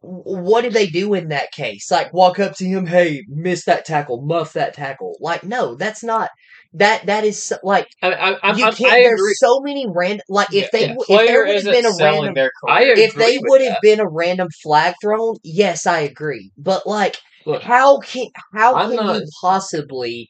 [0.02, 1.90] what do they do in that case?
[1.92, 5.16] Like walk up to him, hey, miss that tackle, muff that tackle.
[5.20, 6.30] Like no, that's not
[6.74, 9.34] that that is so- like I, I, I'm, you can't I there's agree.
[9.36, 12.52] so many random like if they Yeah, if there would have been a random their
[12.68, 12.94] I career.
[12.98, 16.52] if they would have been a random flag thrown, yes, I agree.
[16.58, 20.30] But like Look, how can how I'm can not- you possibly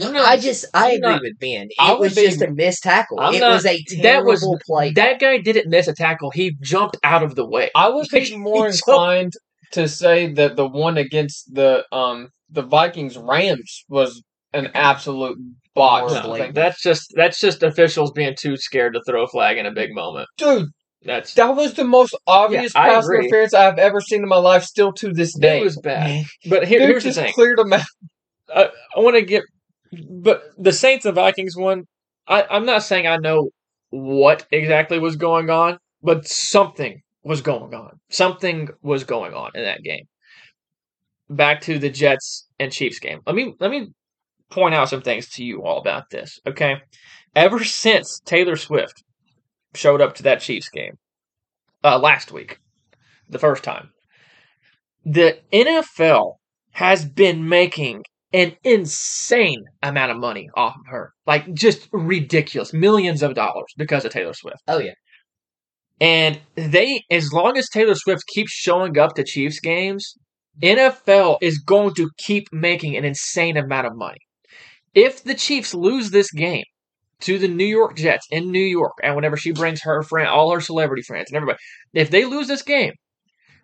[0.00, 1.68] I'm not- I just I I'm agree not- with Ben.
[1.70, 3.18] It was be- just a missed tackle.
[3.20, 4.92] I'm it not- was a that terrible was play.
[4.92, 6.30] that guy didn't miss a tackle.
[6.30, 7.70] He jumped out of the way.
[7.74, 9.32] I would He be more jumped- inclined
[9.72, 14.22] to say that the one against the um the Vikings Rams was
[14.52, 15.38] an absolute
[15.74, 16.10] botch.
[16.10, 16.36] Horrible.
[16.38, 19.72] No, that's just that's just officials being too scared to throw a flag in a
[19.72, 20.28] big moment.
[20.36, 20.68] Dude,
[21.04, 24.64] That's that was the most obvious I pass interference I've ever seen in my life.
[24.64, 26.24] Still to this day, it was bad.
[26.48, 27.32] But here, Dude here's the just thing.
[27.32, 27.82] cleared him out.
[28.54, 29.42] I, I want to get,
[30.10, 31.84] but the Saints and Vikings one.
[32.26, 33.50] I, I'm not saying I know
[33.90, 37.98] what exactly was going on, but something was going on.
[38.10, 40.04] Something was going on in that game.
[41.30, 43.20] Back to the Jets and Chiefs game.
[43.26, 43.88] Let me let me
[44.50, 46.38] point out some things to you all about this.
[46.46, 46.76] Okay,
[47.34, 49.02] ever since Taylor Swift
[49.74, 50.94] showed up to that Chiefs game
[51.84, 52.58] uh, last week,
[53.28, 53.90] the first time,
[55.04, 56.36] the NFL
[56.72, 61.12] has been making an insane amount of money off of her.
[61.26, 62.72] Like just ridiculous.
[62.72, 64.58] Millions of dollars because of Taylor Swift.
[64.68, 64.92] oh yeah.
[66.00, 70.16] And they as long as Taylor Swift keeps showing up to Chiefs games,
[70.62, 74.18] NFL is going to keep making an insane amount of money.
[74.98, 76.64] If the Chiefs lose this game
[77.20, 80.50] to the New York Jets in New York, and whenever she brings her friend, all
[80.50, 81.58] her celebrity friends and everybody,
[81.94, 82.94] if they lose this game,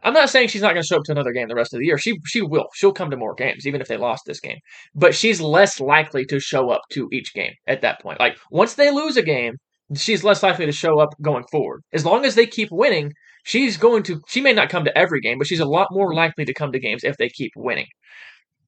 [0.05, 1.81] I'm not saying she's not going to show up to another game the rest of
[1.81, 1.99] the year.
[1.99, 2.69] She she will.
[2.75, 4.59] She'll come to more games, even if they lost this game.
[4.95, 8.21] But she's less likely to show up to each game at that point.
[8.21, 9.55] Like once they lose a game,
[9.97, 11.81] she's less likely to show up going forward.
[11.93, 13.13] As long as they keep winning,
[13.43, 14.21] she's going to.
[14.29, 16.71] She may not come to every game, but she's a lot more likely to come
[16.71, 17.87] to games if they keep winning.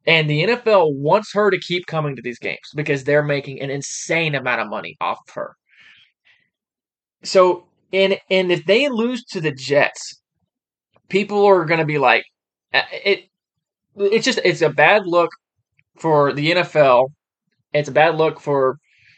[0.07, 3.71] And the NFL wants her to keep coming to these games because they're making an
[3.71, 5.57] insane amount of money off of her.
[7.25, 10.21] So, and and if they lose to the Jets,
[11.09, 12.25] people are going to be like,
[12.73, 13.25] it.
[13.97, 15.31] It's just it's a bad look
[15.99, 17.09] for the NFL.
[17.73, 18.77] It's a bad look for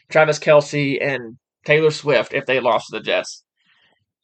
[0.09, 3.43] Travis Kelce and Taylor Swift if they lost to the Jets.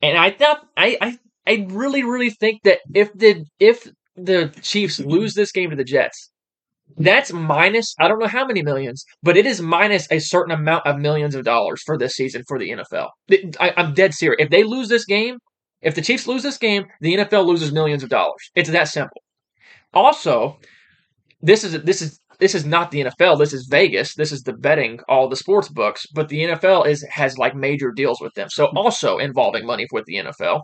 [0.01, 4.99] And I thought I I I really really think that if the if the Chiefs
[4.99, 6.32] lose this game to the Jets,
[6.97, 10.86] that's minus I don't know how many millions, but it is minus a certain amount
[10.86, 13.09] of millions of dollars for this season for the NFL.
[13.59, 14.38] I, I'm dead serious.
[14.39, 15.38] If they lose this game,
[15.81, 18.49] if the Chiefs lose this game, the NFL loses millions of dollars.
[18.55, 19.21] It's that simple.
[19.93, 20.59] Also,
[21.41, 23.39] this is this is this is not the NFL.
[23.39, 24.15] This is Vegas.
[24.15, 26.05] This is the betting, all the sports books.
[26.13, 28.49] But the NFL is has like major deals with them.
[28.49, 30.61] So also involving money with the NFL.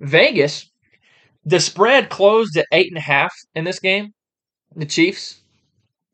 [0.00, 0.70] Vegas,
[1.44, 4.08] the spread closed at eight and a half in this game.
[4.76, 5.39] The Chiefs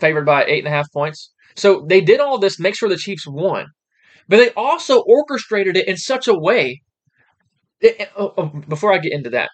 [0.01, 1.33] favored by eight and a half points.
[1.55, 3.67] So they did all this, make sure the Chiefs won.
[4.29, 6.83] But they also orchestrated it in such a way
[7.81, 9.51] it- oh, oh, before I get into that,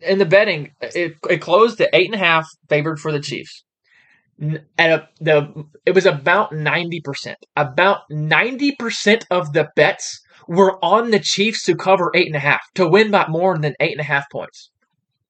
[0.00, 3.64] in the betting, it, it closed at eight and a half, favored for the Chiefs.
[4.76, 7.38] At a, the it was about ninety percent.
[7.54, 12.40] About ninety percent of the bets were on the Chiefs to cover eight and a
[12.40, 14.70] half to win by more than eight and a half points.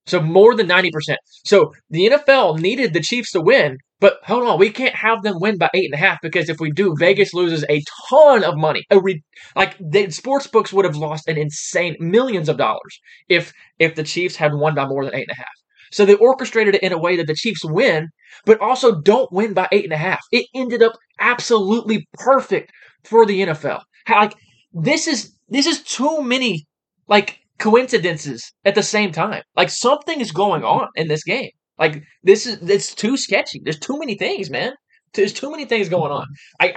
[0.06, 1.18] So more than ninety percent.
[1.44, 5.36] So the NFL needed the Chiefs to win, but hold on, we can't have them
[5.38, 8.56] win by eight and a half because if we do, Vegas loses a ton of
[8.56, 8.84] money.
[8.90, 9.22] Re-
[9.54, 12.98] like the sports books would have lost an insane millions of dollars
[13.28, 15.54] if if the Chiefs had won by more than eight and a half.
[15.92, 18.08] So they orchestrated it in a way that the Chiefs win,
[18.44, 20.20] but also don't win by eight and a half.
[20.32, 22.72] It ended up absolutely perfect
[23.04, 23.82] for the NFL.
[24.08, 24.34] Like
[24.72, 26.66] this is this is too many
[27.06, 29.44] like coincidences at the same time.
[29.54, 31.50] Like something is going on in this game.
[31.78, 33.60] Like this is it's too sketchy.
[33.62, 34.72] There's too many things, man.
[35.14, 36.26] There's too many things going on.
[36.60, 36.72] I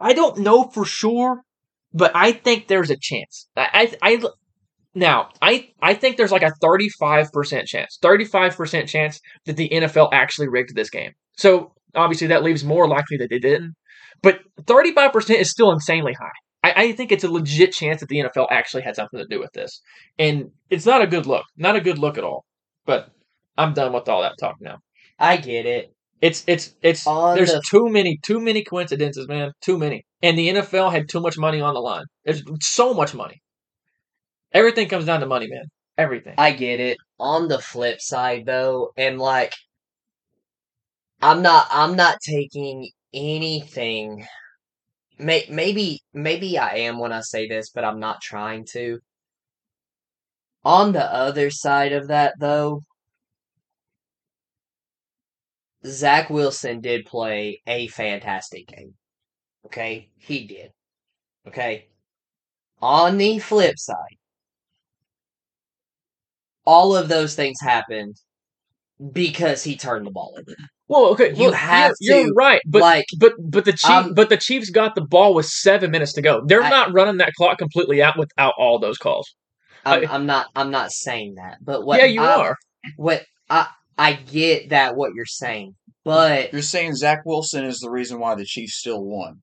[0.00, 1.42] I, I don't know for sure,
[1.92, 3.48] but I think there's a chance.
[3.56, 4.22] I I, I
[4.94, 7.98] now I I think there's like a 35% chance.
[8.02, 11.12] 35% chance that the NFL actually rigged this game.
[11.36, 13.74] So obviously that leaves more likely that they didn't.
[14.22, 16.32] But 35% is still insanely high.
[16.64, 19.38] I, I think it's a legit chance that the NFL actually had something to do
[19.38, 19.80] with this.
[20.18, 21.44] And it's not a good look.
[21.56, 22.44] Not a good look at all.
[22.84, 23.10] But
[23.58, 24.78] I'm done with all that talk now.
[25.18, 25.92] I get it.
[26.22, 29.52] It's it's it's On there's the- too many too many coincidences, man.
[29.60, 30.04] Too many.
[30.22, 32.04] And the NFL had too much money on the line.
[32.24, 33.42] There's so much money.
[34.52, 35.64] Everything comes down to money, man.
[35.98, 36.34] Everything.
[36.38, 36.96] I get it.
[37.18, 39.52] On the flip side though, and like
[41.20, 44.26] I'm not I'm not taking anything
[45.18, 48.98] may, maybe maybe I am when I say this, but I'm not trying to.
[50.64, 52.82] On the other side of that though,
[55.86, 58.94] Zach Wilson did play a fantastic game.
[59.66, 60.10] Okay?
[60.16, 60.70] He did.
[61.46, 61.86] Okay?
[62.80, 64.16] On the flip side,
[66.64, 68.16] all of those things happened
[69.12, 70.54] because he turned the ball over.
[70.88, 73.90] well, okay, you well, have you're, to, you're right, but like but but the Chief,
[73.90, 76.42] um, but the Chiefs got the ball with seven minutes to go.
[76.44, 79.34] They're I- not running that clock completely out without all those calls.
[79.84, 82.56] I'm, I- I'm not I'm not saying that, but what yeah, you I, are.
[82.96, 83.68] What I
[83.98, 85.74] I get that what you're saying,
[86.04, 89.40] but You're saying Zach Wilson is the reason why the Chiefs still won.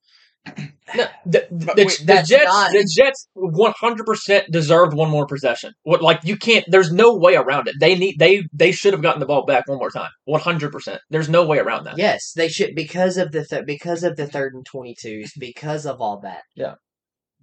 [0.95, 5.09] No, the, the, the, wait, the Jets, not- the Jets, one hundred percent deserved one
[5.09, 5.71] more possession.
[5.83, 6.63] What like you can't?
[6.67, 7.73] There's no way around it.
[7.79, 10.11] They need they they should have gotten the ball back one more time.
[10.25, 11.01] One hundred percent.
[11.09, 11.97] There's no way around that.
[11.97, 15.87] yes, they should because of the th- because of the third and twenty twos, because
[15.87, 16.43] of all that.
[16.55, 16.75] Yeah.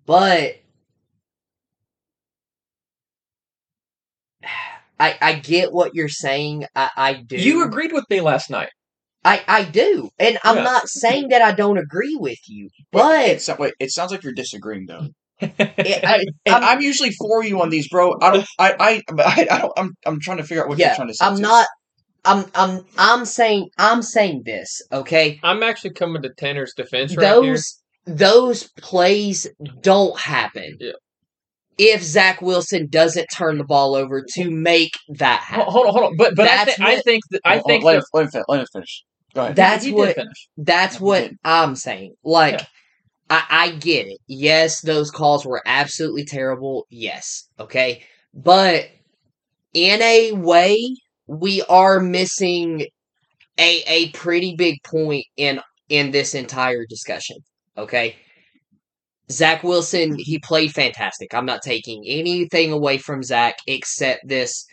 [0.07, 0.55] But
[5.03, 6.67] I I get what you're saying.
[6.77, 7.37] I I do.
[7.37, 8.71] You agreed with me last night.
[9.25, 10.63] I I do, and I'm Yeah.
[10.63, 14.23] not saying that I don't agree with you, But but it, wait, it sounds like
[14.23, 15.09] you're disagreeing though.
[15.41, 18.15] it, I, And I'm- I'm, usually for you on these, bro.
[18.21, 18.47] I don't.
[18.59, 19.73] I I, I, I don't.
[19.77, 21.27] I'm I'm trying to figure out what yeah, you're trying to say.
[21.27, 21.67] I'm not.
[22.25, 24.81] I'm I'm I'm saying I'm saying this.
[24.93, 27.55] Okay, I'm actually coming to Tanner's defense right here.
[27.55, 29.49] those those plays
[29.81, 30.77] don't happen.
[30.81, 30.93] Yeah.
[31.79, 36.05] If Zach Wilson doesn't turn the ball over to make that happen, hold on, hold
[36.05, 36.17] on.
[36.17, 38.05] But but I, That's thi- I think that I Hold on, think let, that, him,
[38.13, 39.05] let him fin- let him finish.
[39.35, 39.57] Go ahead.
[39.57, 40.17] that's he what
[40.59, 41.31] that's No, what.
[41.45, 42.15] I'm saying.
[42.23, 42.67] Like, Yeah.
[43.31, 44.19] I I get it.
[44.29, 46.87] Yes, those calls were absolutely terrible.
[46.91, 48.03] Yes, okay,
[48.35, 48.89] but
[49.73, 50.79] in a way,
[51.27, 52.87] we are missing
[53.59, 57.37] a a pretty big point in in this entire discussion.
[57.79, 58.17] Okay.
[59.31, 60.19] Zach Wilson, mm-hmm.
[60.19, 61.35] he played fantastic.
[61.35, 64.67] I'm not taking anything away from Zach except this.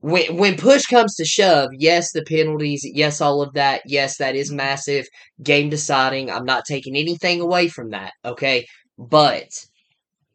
[0.00, 4.36] When when push comes to shove, yes, the penalties, yes, all of that, yes, that
[4.36, 4.58] is mm-hmm.
[4.58, 5.06] massive,
[5.42, 6.30] game deciding.
[6.30, 8.66] I'm not taking anything away from that, okay?
[8.98, 9.48] But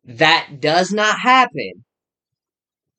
[0.05, 1.85] that does not happen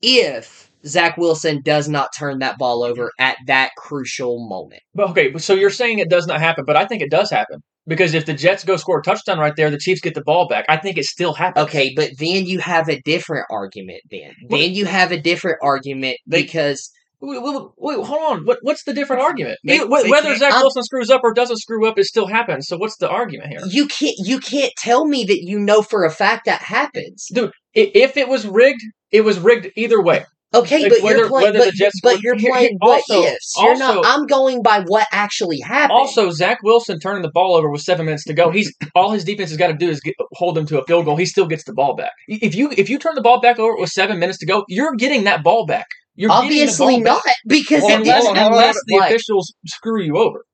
[0.01, 4.83] if Zach Wilson does not turn that ball over at that crucial moment.
[4.95, 7.63] But okay, so you're saying it does not happen, but I think it does happen
[7.87, 10.47] because if the Jets go score a touchdown right there, the Chiefs get the ball
[10.49, 10.65] back.
[10.69, 11.67] I think it still happens.
[11.67, 14.01] Okay, but then you have a different argument.
[14.11, 16.91] Then, What- then you have a different argument They- because
[17.23, 18.47] Wait, wait, wait, hold on.
[18.47, 19.59] What what's the different argument?
[19.63, 22.67] They- Whether Zach I'm- Wilson screws up or doesn't screw up, it still happens.
[22.67, 23.61] So what's the argument here?
[23.69, 27.29] you can't you can't tell me that you know for a fact that happens.
[27.37, 28.81] I- If it was rigged,
[29.13, 30.25] it was rigged either way.
[30.53, 33.23] Okay, Like, but whether- you're playing, but, the Jets but would- you're playing what also-
[33.23, 33.55] ifs.
[33.57, 34.05] You're not.
[34.05, 35.93] I'm going by what actually happened.
[35.99, 38.51] Also, Zach Wilson turning the ball over with seven minutes to go.
[38.51, 41.05] He's all his defense has got to do is get, hold him to a field
[41.05, 41.17] goal.
[41.17, 42.11] He still gets the ball back.
[42.27, 44.95] If you if you turn the ball back over with seven minutes to go, you're
[44.97, 45.87] getting that ball back.
[46.17, 47.37] You're obviously ball not back.
[47.47, 50.45] because it unless, on, unless the like- officials screw you over.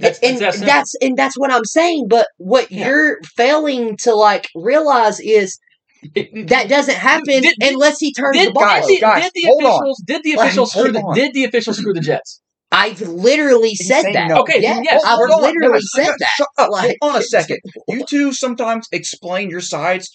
[0.00, 2.06] That's, and that's, that's, and that's what I'm saying.
[2.10, 2.88] But what Yeah.
[2.88, 5.56] you're failing to like realize is
[6.14, 9.00] That doesn't happen Did- did- unless he turns did, the ball guys, over.
[9.00, 9.70] guys, did the hold on.
[9.72, 12.40] officials did the officials screw the did the officials screw the Jets?
[12.72, 14.28] I've literally He's said that.
[14.28, 14.40] no.
[14.40, 15.02] Okay, yeah, then yes.
[15.04, 16.28] I've Hold literally guys, said that.
[16.36, 16.70] Shut up.
[16.70, 17.58] Like- Hold on a second.
[17.88, 20.10] You two sometimes explain your sides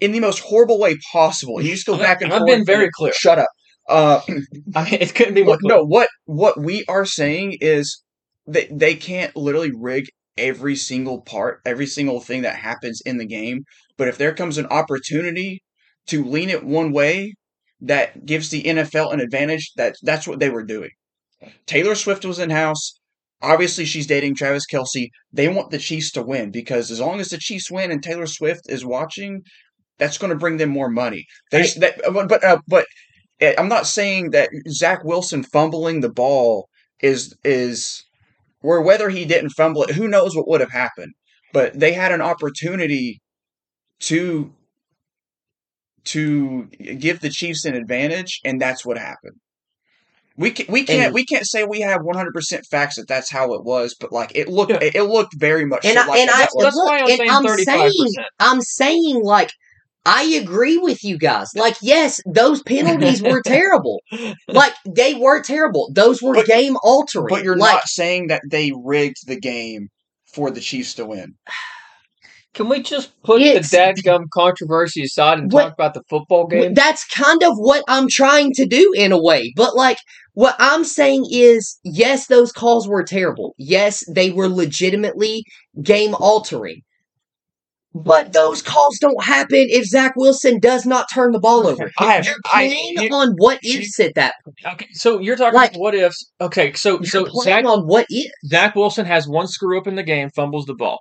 [0.00, 1.60] in the most horrible way possible.
[1.60, 2.50] You just go back and I've forth.
[2.50, 3.12] been very clear.
[3.12, 3.48] Shut up.
[3.88, 4.20] Uh,
[4.76, 5.76] I mean, it couldn't be more what, clear.
[5.76, 8.02] no, what what we are saying is
[8.46, 10.06] that they can't literally rig
[10.38, 13.64] every single part, every single thing that happens in the game.
[13.96, 15.62] But if there comes an opportunity
[16.08, 17.34] to lean it one way
[17.80, 20.90] that gives the NFL an advantage, that that's what they were doing.
[21.66, 22.98] Taylor Swift was in house.
[23.42, 25.08] Obviously, she's dating Travis Kelce.
[25.32, 28.26] They want the Chiefs to win because as long as the Chiefs win and Taylor
[28.26, 29.42] Swift is watching,
[29.98, 31.26] that's going to bring them more money.
[31.50, 32.86] There's that, but but, uh, but
[33.42, 36.68] uh, I'm not saying that Zach Wilson fumbling the ball
[37.00, 38.02] is is
[38.62, 39.94] or whether he didn't fumble it.
[39.94, 41.12] Who knows what would have happened?
[41.52, 43.20] But they had an opportunity
[44.00, 44.52] to
[46.06, 46.64] to
[46.98, 49.36] give the Chiefs an advantage, and that's what happened.
[50.36, 53.54] We can, we can't And- we can't say we have 100% facts that that's how
[53.54, 54.78] it was, but like it looked Yeah.
[54.82, 56.64] it, it looked very much And so I, like and that I was.
[56.64, 57.64] That's look, why I'm and saying I'm 35%.
[57.64, 59.50] saying, I'm saying, like,
[60.04, 61.48] I agree with you guys.
[61.54, 64.00] Like, yes, those penalties were terrible.
[64.48, 65.88] Like, they were terrible.
[65.94, 67.28] Those were But- game altering.
[67.30, 69.88] But you're like, not saying that they rigged the game
[70.34, 71.36] for the Chiefs to win.
[72.54, 76.46] Can we just put It's- the dadgum controversy aside and What- talk about the football
[76.46, 76.72] game?
[76.74, 79.52] that's kind of what I'm trying to do in a way.
[79.56, 79.98] But like,
[80.34, 83.54] what I'm saying is, yes, those calls were terrible.
[83.58, 85.44] Yes, they were legitimately
[85.82, 86.82] game altering.
[87.96, 91.92] But those calls don't happen if Zach Wilson does not turn the ball over.
[91.98, 92.64] I have You're I,
[92.96, 94.74] you- on what ifs at that point.
[94.74, 96.30] Okay, so you're talking Like- about what ifs.
[96.40, 98.32] Okay, so so playing Zach on what if.
[98.46, 100.98] Zach Wilson has one screw up in the game, fumbles the ball.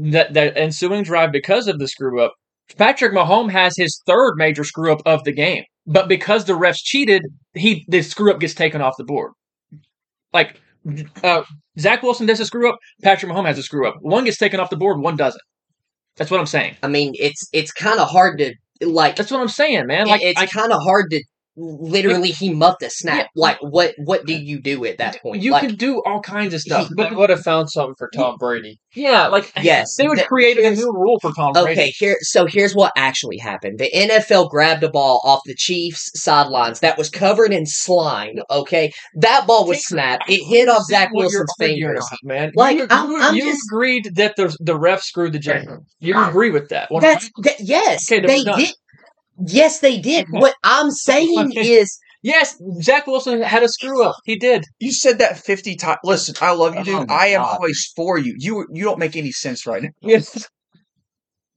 [0.00, 2.32] That that ensuing drive because of the screw up.
[2.76, 6.76] Patrick Mahomes has his third major screw up of the game, but because the refs
[6.76, 7.22] cheated,
[7.54, 9.32] he the screw up gets taken off the board.
[10.32, 10.60] Like
[11.24, 11.42] uh,
[11.80, 13.96] Zach Wilson does a screw up, Patrick Mahomes has a screw up.
[14.00, 15.42] One gets taken off the board, one doesn't.
[16.16, 16.76] That's what I'm saying.
[16.82, 19.16] I mean, it's it's kind of hard to like.
[19.16, 20.06] That's what I'm saying, man.
[20.06, 21.24] Like it's kind of hard to
[21.58, 23.28] literally he muffed a snap.
[23.34, 23.42] Yeah.
[23.42, 25.42] Like what what do you do at that point?
[25.42, 28.08] you like, could do all kinds of stuff, But but would have found something for
[28.14, 28.78] Tom Brady.
[28.94, 31.72] yeah, like Yes, they would that- create a new rule for Tom Brady.
[31.72, 33.78] Okay, here so here's what actually happened.
[33.78, 38.36] The NFL grabbed a ball off the Chiefs sidelines that was covered in slime.
[38.50, 40.28] Okay, that ball was snapped.
[40.30, 42.06] It hit off Zach Wilson's arguing fingers.
[42.06, 42.52] about, man.
[42.54, 45.66] Like, you, I'm- you- I'm you just- agreed that the the ref screwed the Jets.
[46.00, 46.88] You agree with that?
[46.90, 48.74] Well, That's that, yes, Okay, they we're did.
[49.46, 50.26] Yes, they did.
[50.30, 51.68] What I'm saying Okay.
[51.74, 54.16] is, yes, Zach Wilson had a screw up.
[54.24, 54.64] He did.
[54.80, 55.98] You said that 50 times.
[56.04, 56.94] Listen, I love you, dude.
[56.94, 57.54] Oh I am God.
[57.54, 58.34] always for you.
[58.38, 59.90] You you don't make any sense right now.
[60.02, 60.48] Yes.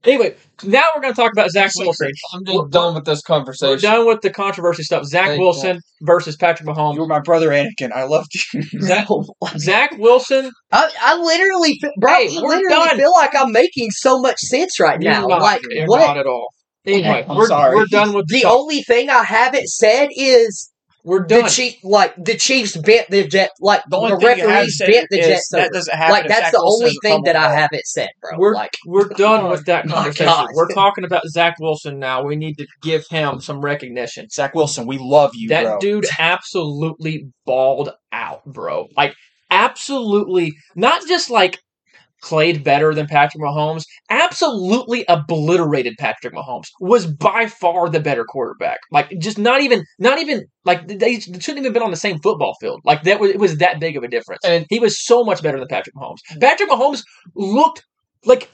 [0.04, 2.12] Anyway, now we're going to talk about Zach Listen, Wilson.
[2.34, 3.80] I'm just done with this We're conversation.
[3.82, 5.06] done with the controversy stuff.
[5.06, 5.44] Zach Thank you.
[5.46, 6.96] Wilson versus Patrick Mahomes.
[6.96, 7.92] You were my brother Anakin.
[7.94, 8.64] I loved you.
[8.82, 9.26] Zach, oh
[9.60, 10.50] Zach Wilson.
[10.72, 12.98] I, I literally, fe- bro, Hey, I we're literally done.
[12.98, 15.28] feel like I'm making so much sense right You're now.
[15.28, 16.00] not, like you're what?
[16.08, 16.48] not at all.
[16.86, 17.76] Anyway, I'm we're, sorry.
[17.76, 18.54] we're done with The talk.
[18.58, 20.72] only thing I haven't said is
[21.04, 21.50] We're the done.
[21.50, 25.20] chief, like the Chiefs bent the jet, like The only the thing referees bent the
[25.20, 25.50] is Jets.
[25.52, 26.12] that doesn't happen.
[26.12, 28.38] Like that's Zach the Wilson only thing that I haven't said, bro.
[28.40, 30.26] We're like we're done with that conversation.
[30.26, 30.48] God.
[30.54, 32.24] We're talking about Zach Wilson now.
[32.24, 34.28] We need to give him some recognition.
[34.30, 35.80] Zach Wilson, we love you, that bro.
[35.80, 38.88] dude absolutely balled out, bro.
[38.98, 39.14] Like
[39.52, 41.60] absolutely, not just like
[42.22, 43.84] played better than Patrick Mahomes.
[44.10, 46.68] Absolutely obliterated Patrick Mahomes.
[46.80, 48.80] Was by far the better quarterback.
[48.92, 52.56] Like just not even, not even like they shouldn't even been on the same football
[52.60, 52.82] field.
[52.86, 54.44] Like that was it was that big of a difference.
[54.46, 56.20] And- he was so much better than Patrick Mahomes.
[56.40, 57.04] Patrick Mahomes
[57.36, 57.84] looked
[58.26, 58.50] like,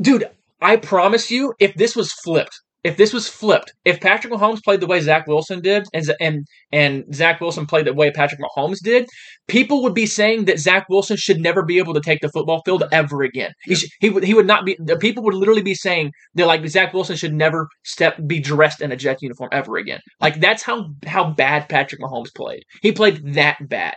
[0.00, 0.28] dude.
[0.60, 4.80] I promise you, if this was flipped, if this was flipped, if Patrick Mahomes played
[4.80, 8.80] the way Zach Wilson did, and and and Zach Wilson played the way Patrick Mahomes
[8.82, 9.08] did,
[9.46, 12.62] people would be saying that Zach Wilson should never be able to take the football
[12.64, 13.52] field ever again.
[13.62, 14.76] He should, he would he would not be.
[14.80, 18.80] the People would literally be saying that like Zach Wilson should never step be dressed
[18.80, 20.00] in a Jet uniform ever again.
[20.20, 22.64] Like that's how how bad Patrick Mahomes played.
[22.80, 23.94] He played that bad.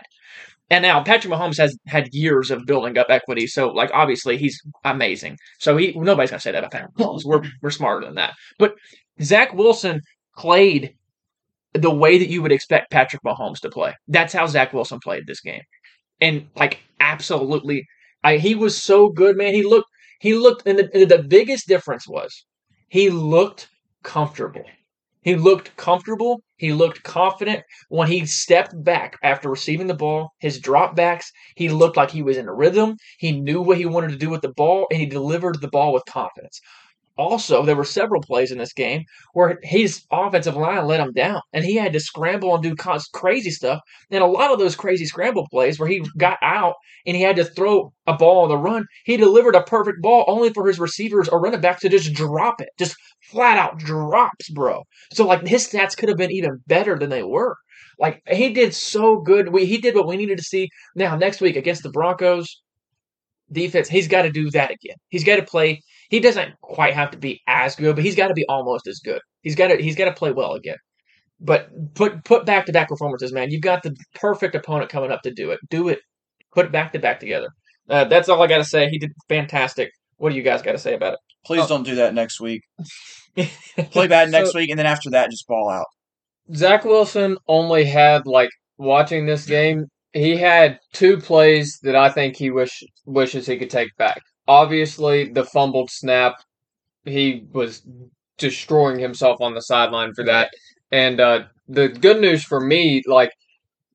[0.68, 4.60] And now Patrick Mahomes has had years of building up equity, so like obviously he's
[4.84, 5.38] amazing.
[5.60, 7.24] So he nobody's gonna say that about Patrick Mahomes.
[7.24, 8.34] We're we're smarter than that.
[8.58, 8.74] But
[9.22, 10.00] Zach Wilson
[10.36, 10.94] played
[11.72, 13.94] the way that you would expect Patrick Mahomes to play.
[14.08, 15.62] That's how Zach Wilson played this game,
[16.20, 17.86] and like absolutely,
[18.24, 19.54] I he was so good, man.
[19.54, 19.88] He looked
[20.20, 22.44] he looked, and the, the biggest difference was
[22.88, 23.68] he looked
[24.02, 24.64] comfortable.
[25.26, 26.40] He looked comfortable.
[26.56, 30.30] He looked confident when he stepped back after receiving the ball.
[30.38, 32.96] His dropbacks, he looked like he was in a rhythm.
[33.18, 35.92] He knew what he wanted to do with the ball, and he delivered the ball
[35.92, 36.60] with confidence.
[37.16, 41.40] Also there were several plays in this game where his offensive line let him down,
[41.52, 42.74] and he had to scramble and do
[43.12, 43.80] crazy stuff.
[44.10, 46.74] And a lot of those crazy scramble plays where he got out
[47.06, 50.24] and he had to throw a ball on the run, he delivered a perfect ball
[50.28, 52.96] only for his receivers or running back to just drop it, just
[53.30, 54.82] flat out drops, bro.
[55.12, 57.56] So like his stats could have been even better than they were.
[57.98, 59.48] Like he did so good.
[59.48, 60.68] We he did what we needed to see.
[60.94, 62.62] Now next week against the Broncos
[63.50, 64.96] defense, he's got to do that again.
[65.08, 65.82] He's got to play.
[66.08, 69.00] He doesn't quite have to be as good, but he's got to be almost as
[69.04, 69.20] good.
[69.42, 70.76] He's got to he's got to play well again.
[71.40, 73.50] But put put back to back performances, man.
[73.50, 75.60] You've got the perfect opponent coming up to do it.
[75.68, 75.98] Do it.
[76.54, 77.48] Put it back to back together.
[77.88, 78.88] Uh, that's all I got to say.
[78.88, 79.90] He did fantastic.
[80.16, 81.18] What do you guys got to say about it?
[81.44, 81.68] Please Oh.
[81.68, 82.62] don't do that next week.
[83.90, 85.86] Play bad next So- week, and then after that, just ball out.
[86.54, 89.86] Zach Wilson only had like watching this game.
[90.12, 94.22] He had two plays that I think he wish wishes he could take back.
[94.48, 96.34] Obviously, the fumbled snap,
[97.04, 97.82] he was
[98.38, 100.50] destroying himself on the sideline for that.
[100.92, 103.32] And uh, the good news for me, like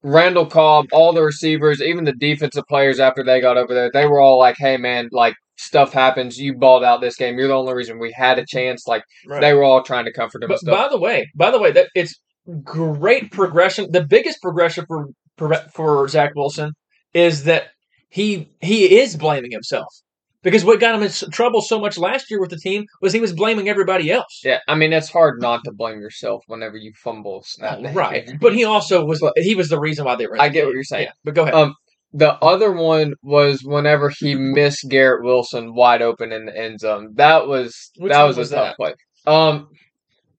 [0.03, 4.05] Randall Cobb, all the receivers, even the defensive players after they got over there, they
[4.07, 6.37] were all like, "Hey, man, like stuff happens.
[6.37, 7.37] You balled out this game.
[7.37, 9.03] You're the only reason we had a chance." Like
[9.39, 10.49] they were all trying to comfort him.
[10.49, 12.19] But by the way, by the way, that it's
[12.63, 13.91] great progression.
[13.91, 16.73] The biggest progression for for, for Zach Wilson
[17.13, 17.69] is that
[18.09, 19.93] he he is blaming himself
[20.43, 23.19] because what got him in trouble so much last year with the team was he
[23.19, 24.41] was blaming everybody else.
[24.43, 27.79] Yeah, I mean it's hard not to blame yourself whenever you fumble snap.
[27.83, 30.35] Oh, right, but he also was he was the reason why they were.
[30.35, 31.05] in I get what you're saying.
[31.05, 31.53] Yeah, but go ahead.
[31.55, 31.75] Um,
[32.13, 37.13] the other one was whenever he missed Garrett Wilson wide open in the end zone.
[37.15, 38.75] That was Which that was a was tough that?
[38.77, 38.93] play.
[39.25, 39.69] Um,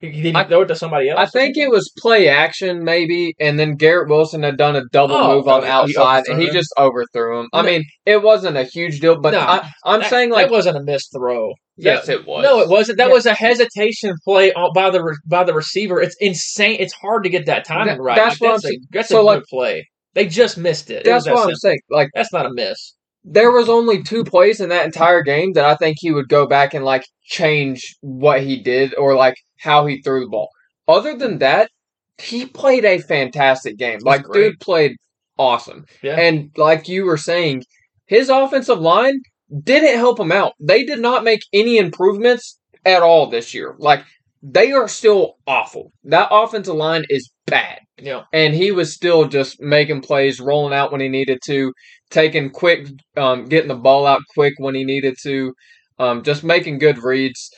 [0.03, 1.19] he, he didn't I- throw it to somebody else.
[1.19, 5.15] I think it was play action maybe, and then Garrett Wilson had done a double
[5.17, 6.53] Oh, move on he outside, and he him?
[6.55, 7.49] just overthrew him.
[7.55, 7.67] I No.
[7.71, 10.77] mean, it wasn't a huge deal, but No, I, I'm That- saying like that wasn't
[10.77, 11.53] a missed throw.
[11.79, 12.43] yes, it was.
[12.43, 12.99] No, it wasn't.
[12.99, 13.15] That Yeah.
[13.15, 16.03] was a hesitation play by the by the receiver.
[16.03, 16.77] It's insane.
[16.81, 18.17] It's hard to get that timing That- right.
[18.17, 18.81] that's what I'm a, saying.
[18.91, 19.89] that's So, a like- good play.
[20.15, 20.97] They just missed it.
[20.97, 21.59] It That's that what I'm simple.
[21.61, 21.79] saying.
[21.91, 22.95] Like That's not a miss.
[23.25, 26.47] There was only two plays in that entire game that I think he would go
[26.47, 30.49] back and like change what he did or like how he threw the ball.
[30.89, 31.71] Other than that,
[32.19, 34.01] he played a fantastic game.
[34.03, 34.51] Like great.
[34.51, 34.97] dude played
[35.39, 35.85] awesome.
[36.03, 36.19] Yeah.
[36.19, 37.65] And like you were saying,
[38.07, 39.21] his offensive line
[39.63, 40.55] didn't help him out.
[40.61, 43.75] They did not make any improvements at all this year.
[43.79, 44.05] Like
[44.43, 45.93] they are still awful.
[46.05, 50.75] That offensive line is bad You know, and he was still just making plays, rolling
[50.75, 51.73] out when he needed to,
[52.13, 52.87] taking quick,
[53.17, 55.55] um, getting the ball out quick when he needed to,
[55.99, 57.51] um, just making good reads.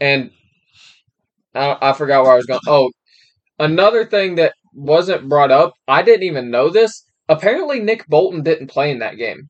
[0.00, 0.30] And
[1.54, 2.60] I, I forgot where I was going.
[2.66, 2.90] Oh,
[3.58, 7.04] another thing that wasn't brought up, I didn't even know this.
[7.28, 9.48] Apparently, Nick Bolton didn't play in that game.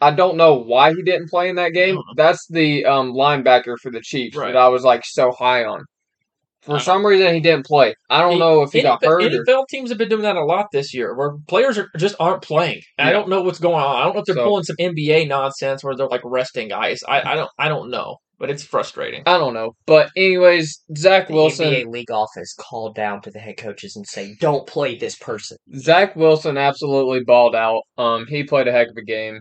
[0.00, 1.98] I don't know why he didn't play in that game.
[2.16, 4.52] That's the um, linebacker for the Chiefs Right.
[4.52, 5.84] that I was like so high on.
[6.68, 7.94] For some reason, he didn't play.
[8.10, 10.36] I don't know if he got NFL, hurt or NFL teams have been doing that
[10.36, 12.80] a lot this year, where players are just aren't playing.
[12.98, 13.96] And I don't know what's going on.
[13.96, 17.00] I don't know if they're So- pulling some NBA nonsense where they're like resting guys.
[17.08, 19.22] I, I don't I don't know, but it's frustrating.
[19.26, 19.72] I don't know.
[19.86, 24.06] But anyways, Zach The Wilson NBA league office called down to the head coaches and
[24.06, 27.82] say, "Don't play this person." Zach Wilson absolutely balled out.
[27.96, 29.40] Um he played a heck of a game.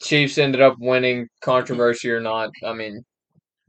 [0.00, 2.50] Chiefs ended up winning, controversy or not.
[2.64, 3.02] I mean,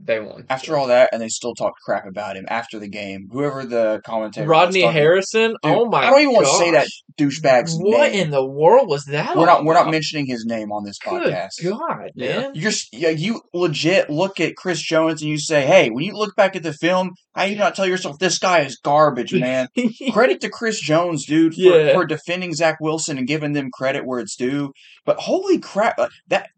[0.06, 0.46] they won.
[0.50, 3.28] After all that, and they still talk crap about him after the game.
[3.32, 5.50] Whoever the commentator, was Rodney talking- Harrison.
[5.52, 6.02] Dude, oh my!
[6.02, 6.08] God.
[6.08, 7.04] I don't even want to say that gosh.
[7.18, 8.26] douchebag's What name.
[8.26, 9.36] in the world was that?
[9.36, 9.66] we're all not.
[9.66, 11.50] We're not mentioning his name on this Good podcast.
[11.64, 12.40] God, Yeah.
[12.40, 12.52] man!
[12.56, 16.36] You're yeah, you legit look at Chris Jones and you say, "Hey, when you look
[16.36, 19.68] back at the film, how you not tell yourself this guy is garbage, man?"
[20.12, 21.94] credit to Chris Jones, dude, for, Yeah.
[21.94, 24.72] for defending Zach Wilson and giving them credit where it's due.
[25.06, 26.50] But holy crap, uh, that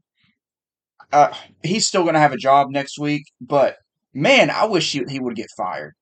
[1.12, 1.34] uh,
[1.64, 3.24] he's still gonna have a job next week.
[3.42, 3.78] But
[4.14, 5.94] man, I wish he, he would get fired.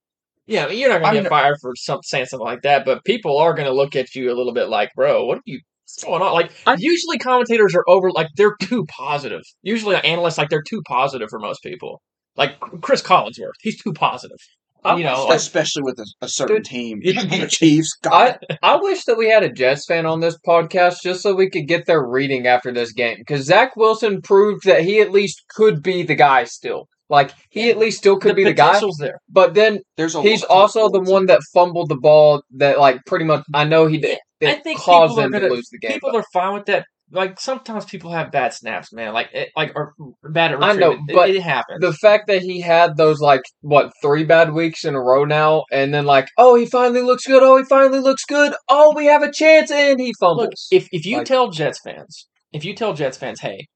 [0.45, 2.85] yeah, I mean, you're not gonna get mean- fired for some, saying something like that,
[2.85, 5.59] but people are gonna look at you a little bit like, bro, what are you?
[5.85, 6.33] What's going on?
[6.33, 9.41] Like, I- usually commentators are over, like they're too positive.
[9.61, 12.01] Usually, analysts like they're too positive for most people.
[12.35, 14.37] Like Cris Collinsworth, he's too positive.
[14.85, 17.97] I you know, wish like- Especially with a, a certain Dude, team, the Chiefs.
[18.01, 21.33] God, I, I wish that we had a Jets fan on this podcast just so
[21.35, 23.15] we could get their reading after this game.
[23.19, 26.87] Because Zach Wilson proved that he at least could be the guy still.
[27.09, 28.67] Like, he at least still could be the guy.
[28.69, 29.19] potential's there.
[29.29, 33.25] But then there's a He's also the one that fumbled the ball that like pretty
[33.25, 35.77] much I know he did I think caused people are them gonna- to lose the
[35.79, 35.91] game.
[35.93, 36.85] People are fine with that.
[37.13, 39.13] Like sometimes people have bad snaps, man.
[39.13, 39.93] Like it, like or
[40.23, 41.05] bad at I know, retrieving.
[41.09, 41.79] It- but it, happens.
[41.79, 45.63] the fact that he had those like what three bad weeks in a row now,
[45.71, 49.05] and then like oh he finally looks good, oh he finally looks good, oh we
[49.05, 50.47] have a chance, and he fumbles.
[50.47, 53.67] Look, if if you Like- tell Jets fans, if you tell Jets fans, hey,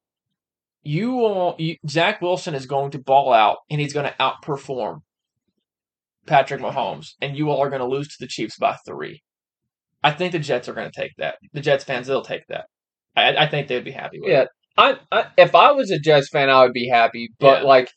[0.81, 1.55] you will.
[1.59, 5.01] You, Zach Wilson is going to ball out, and he's going to outperform
[6.25, 9.21] Patrick Mahomes, and you all are going to lose to the Chiefs by three.
[10.03, 11.35] I think the Jets are going to take that.
[11.53, 12.65] The Jets fans, they'll take that.
[13.17, 14.47] I, I think they'd be happy with Yeah, it.
[14.77, 17.29] I, I if I was a Jets fan, I would be happy.
[17.39, 17.67] But Yeah.
[17.67, 17.89] like,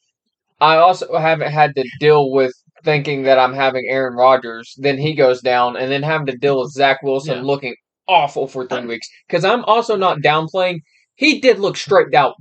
[0.61, 2.53] I also haven't had to deal with
[2.85, 4.75] thinking that I'm having Aaron Rodgers.
[4.79, 7.43] Then he goes down, and then having to deal with Zach Wilson Yeah.
[7.43, 7.75] looking
[8.09, 9.07] awful for three weeks.
[9.29, 10.79] Because I'm also not downplaying.
[11.14, 12.35] He did look straight out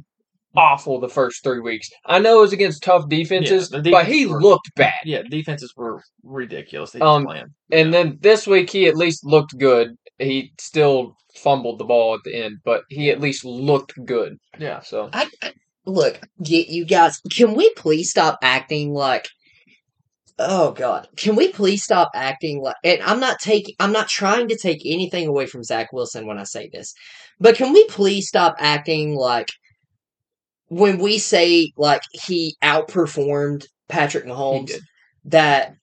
[0.55, 1.89] awful the first three weeks.
[2.05, 4.93] I know it was against tough defenses, the but he were- looked bad.
[5.05, 6.95] Yeah, defenses were ridiculous.
[6.99, 7.47] Um, playing.
[7.71, 9.95] And then this week, he at least looked good.
[10.19, 14.37] He still fumbled the ball at the end, but he at least looked good.
[14.57, 14.81] Yeah.
[14.81, 15.53] So I, I
[15.85, 17.19] look, get you guys.
[17.31, 19.27] Can we please stop acting like?
[20.37, 22.77] Oh God, can we please stop acting like?
[22.83, 23.75] And I'm not taking.
[23.79, 26.93] I'm not trying to take anything away from Zach Wilson when I say this,
[27.39, 29.49] but can we please stop acting like
[30.69, 34.81] when we say like he outperformed Patrick he Mahomes did.
[35.25, 35.75] that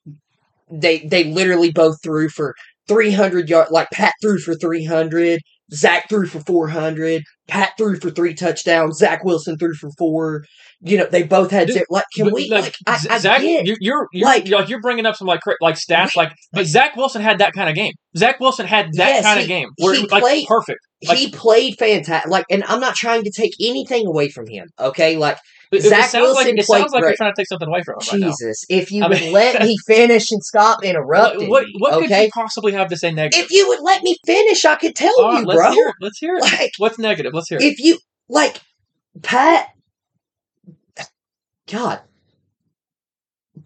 [0.70, 2.54] they they literally both threw for
[2.88, 5.40] 300 yard like Pat threw for 300
[5.72, 10.44] Zach threw for 400 Pat threw for three touchdowns Zach Wilson threw for four
[10.80, 13.66] you know they both had Dude, like can we like, I, Z- I Zach, get
[13.66, 16.94] you're you're you're like- like, you're bringing up some like like stats like, but Zach
[16.96, 17.92] Wilson had that kind of game.
[18.16, 20.46] Zach Wilson had that Yes, kind he- of game where he it was like played-
[20.46, 20.78] perfect.
[21.08, 24.68] like- he played fantastic like and I'm not trying to take anything away from him
[24.78, 25.38] okay like
[25.72, 27.10] It, it Zach sounds like it sounds like great.
[27.10, 28.26] you're trying to take something away from him right now.
[28.28, 31.94] Jesus if you I would mean- let me finish and stop What interrupting what, what
[31.94, 33.44] could okay you possibly have to say negative?
[33.44, 35.94] if you would let me finish I could tell right, you let's bro hear it.
[36.00, 36.42] Let's hear it.
[36.42, 37.32] like What's negative?
[37.34, 37.64] Let's hear it.
[37.64, 37.98] if you
[38.28, 38.60] like
[39.22, 39.68] Pat
[41.70, 42.00] God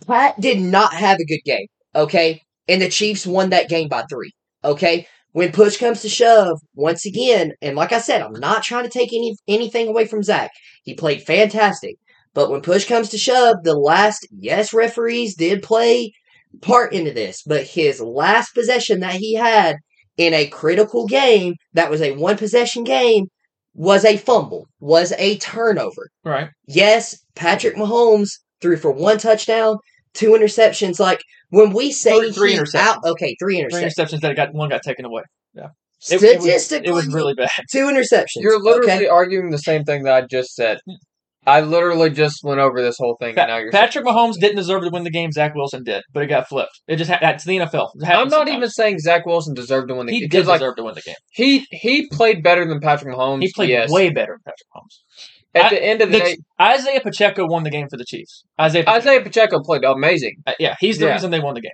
[0.07, 2.43] Pat did not have a good game, okay?
[2.69, 4.31] And the Chiefs won that game by 3,
[4.65, 5.07] okay?
[5.33, 8.91] When push comes to shove, once again, and like I said, I'm not trying to
[8.91, 10.51] take any anything away from Zach.
[10.83, 11.97] He played fantastic.
[12.35, 16.13] But when push comes to shove, the last yes, referees did play
[16.61, 19.77] part into this, but his last possession that he had
[20.17, 23.27] in a critical game that was a one possession game
[23.75, 26.09] was a fumble, was a turnover.
[26.25, 26.51] right.
[26.67, 29.79] Yes, Patrick Mahomes threw for one touchdown,
[30.13, 30.99] two interceptions.
[30.99, 32.75] Like when we say Three- three interceptions.
[32.77, 33.95] out, okay, three Three interceptions.
[33.99, 35.23] interceptions that got one got taken away.
[35.55, 37.51] It, it was, Statistically, it was really bad.
[37.71, 38.37] two interceptions.
[38.37, 39.07] You're literally okay?
[39.07, 40.79] arguing the same thing that I just said.
[41.47, 43.71] I literally just went over this whole thing, and now you're.
[43.71, 45.31] Patrick Mahomes didn't deserve to win the game.
[45.33, 46.81] Zach Wilson did, but it got flipped.
[46.87, 47.91] It just ha- that's the NFL.
[48.05, 48.51] I'm not sometimes.
[48.57, 50.77] even saying Zach Wilson deserved to win the He game He did because, like, deserve
[50.77, 51.15] to win the game.
[51.33, 53.43] he he played better than Patrick Mahomes.
[53.43, 53.91] He played yes.
[53.91, 54.99] way better than Patrick Mahomes.
[55.55, 58.05] At I- the end of the, the- day, Isaiah Pacheco won the game for the
[58.05, 58.45] Chiefs.
[58.61, 60.37] Isaiah, Pacheco, Isaiah Pacheco played amazing.
[60.47, 61.13] uh, yeah, he's the Yeah.
[61.15, 61.73] reason they won the game.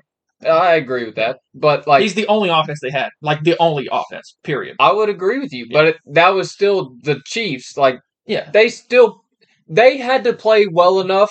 [0.51, 3.89] I agree with that, but like he's the only offense they had, like the only
[3.91, 4.37] offense.
[4.45, 4.77] Period.
[4.79, 7.77] I would agree with you, but it, that was still the Chiefs.
[7.79, 9.23] Like Yeah, they still
[9.69, 11.31] they had to play well enough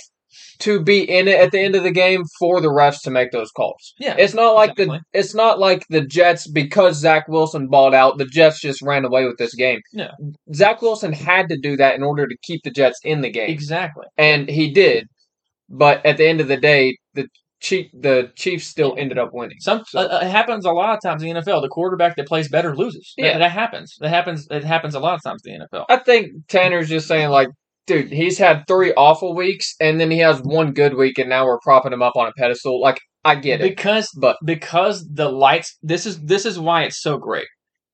[0.59, 3.31] to be in it at the end of the game for the refs to make
[3.31, 3.93] those calls.
[3.99, 4.15] yeah.
[4.17, 8.17] It's not like the it's not like the Jets because Zach Wilson balled out.
[8.17, 9.79] The Jets just ran away with this game.
[9.93, 10.11] Yeah.
[10.53, 13.49] Zach Wilson had to do that in order to keep the Jets in the game,
[13.49, 14.05] exactly.
[14.17, 15.07] and he did.
[15.69, 17.27] But at the end of the day, the
[17.61, 19.57] Chief the Chiefs still ended up winning.
[19.59, 21.61] Some So- uh, it happens a lot of times in the NFL.
[21.61, 23.13] The quarterback that plays better loses.
[23.17, 23.37] That- Yeah.
[23.39, 23.95] that, happens.
[24.01, 24.47] That happens.
[24.51, 25.85] It happens a lot of times in the NFL.
[25.89, 27.47] I think Tanner's just saying like,
[27.87, 31.45] dude, he's had three awful weeks, and then he has one good week, and now
[31.45, 32.81] we're propping him up on a pedestal.
[32.81, 35.77] Like, I get it, because but because the lights.
[35.81, 37.47] This is this is why it's so great.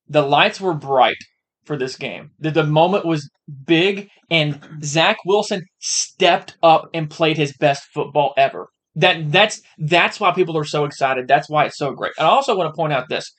[0.08, 1.18] The lights were bright
[1.66, 2.32] for this game.
[2.40, 3.30] The, the moment was
[3.66, 8.68] big, and Zach Wilson stepped up and played his best football ever.
[8.96, 11.28] That that's that's why people are so excited.
[11.28, 12.12] That's why it's so great.
[12.18, 13.32] And I also want to point out this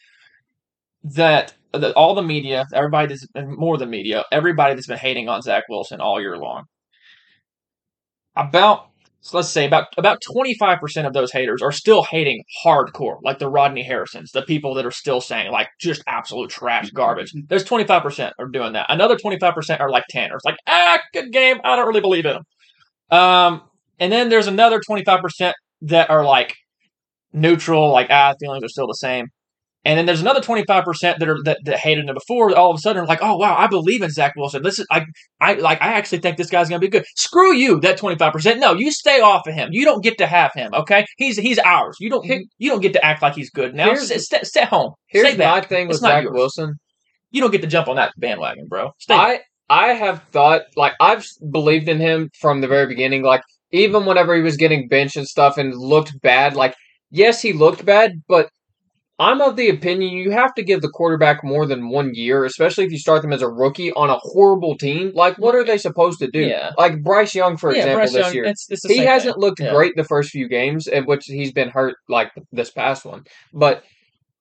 [1.05, 5.42] that, that all the media, everybody that's more than media, everybody that's been hating on
[5.42, 6.64] Zach Wilson all year long.
[8.36, 8.86] About
[9.20, 13.18] so let's say about about twenty five percent of those haters are still hating hardcore,
[13.22, 17.32] like the Rodney Harrisons, the people that are still saying like just absolute trash garbage.
[17.48, 18.86] There's twenty five percent are doing that.
[18.88, 21.58] Another twenty five percent are like Tanners, like ah, good game.
[21.64, 23.62] I don't really believe in them Um,
[24.00, 26.54] and then there's another twenty five percent that are like
[27.32, 29.26] neutral, like ah, feelings are still the same.
[29.84, 32.56] And then there's another 25% that are that, that hated him before.
[32.56, 34.62] All of a sudden, like, oh wow, I believe in Zach Wilson.
[34.62, 35.04] This is I,
[35.40, 35.82] I like.
[35.82, 37.04] I actually think this guy's gonna be good.
[37.16, 38.58] Screw you, that 25%.
[38.58, 39.70] No, you stay off of him.
[39.72, 40.72] You don't get to have him.
[40.72, 41.96] Okay, he's he's ours.
[41.98, 42.42] You don't mm-hmm.
[42.58, 43.86] you don't get to act like he's good now.
[43.86, 44.92] Here's- Stay, stay, home.
[45.08, 45.62] here's stay back.
[45.64, 46.32] my thing with Zach yours.
[46.34, 46.74] Wilson.
[47.30, 48.90] You don't get to jump on that bandwagon, bro.
[48.98, 49.40] Stay back.
[49.68, 53.22] I I have thought like I've believed in him from the very beginning.
[53.22, 56.74] Like even whenever he was getting benched and stuff and looked bad, like
[57.10, 58.48] yes, he looked bad, but
[59.22, 62.84] I'm of the opinion you have to give the quarterback more than one year, especially
[62.84, 65.12] if you start them as a rookie on a horrible team.
[65.14, 66.40] Like, what are they supposed to do?
[66.40, 66.72] Yeah.
[66.76, 68.44] Like Bryce Young, for yeah, example, Bryce this Young, year.
[68.46, 69.40] It's, it's He hasn't thing.
[69.40, 69.72] looked Yeah.
[69.72, 73.22] great the first few games, in which he's been hurt like this past one.
[73.54, 73.84] But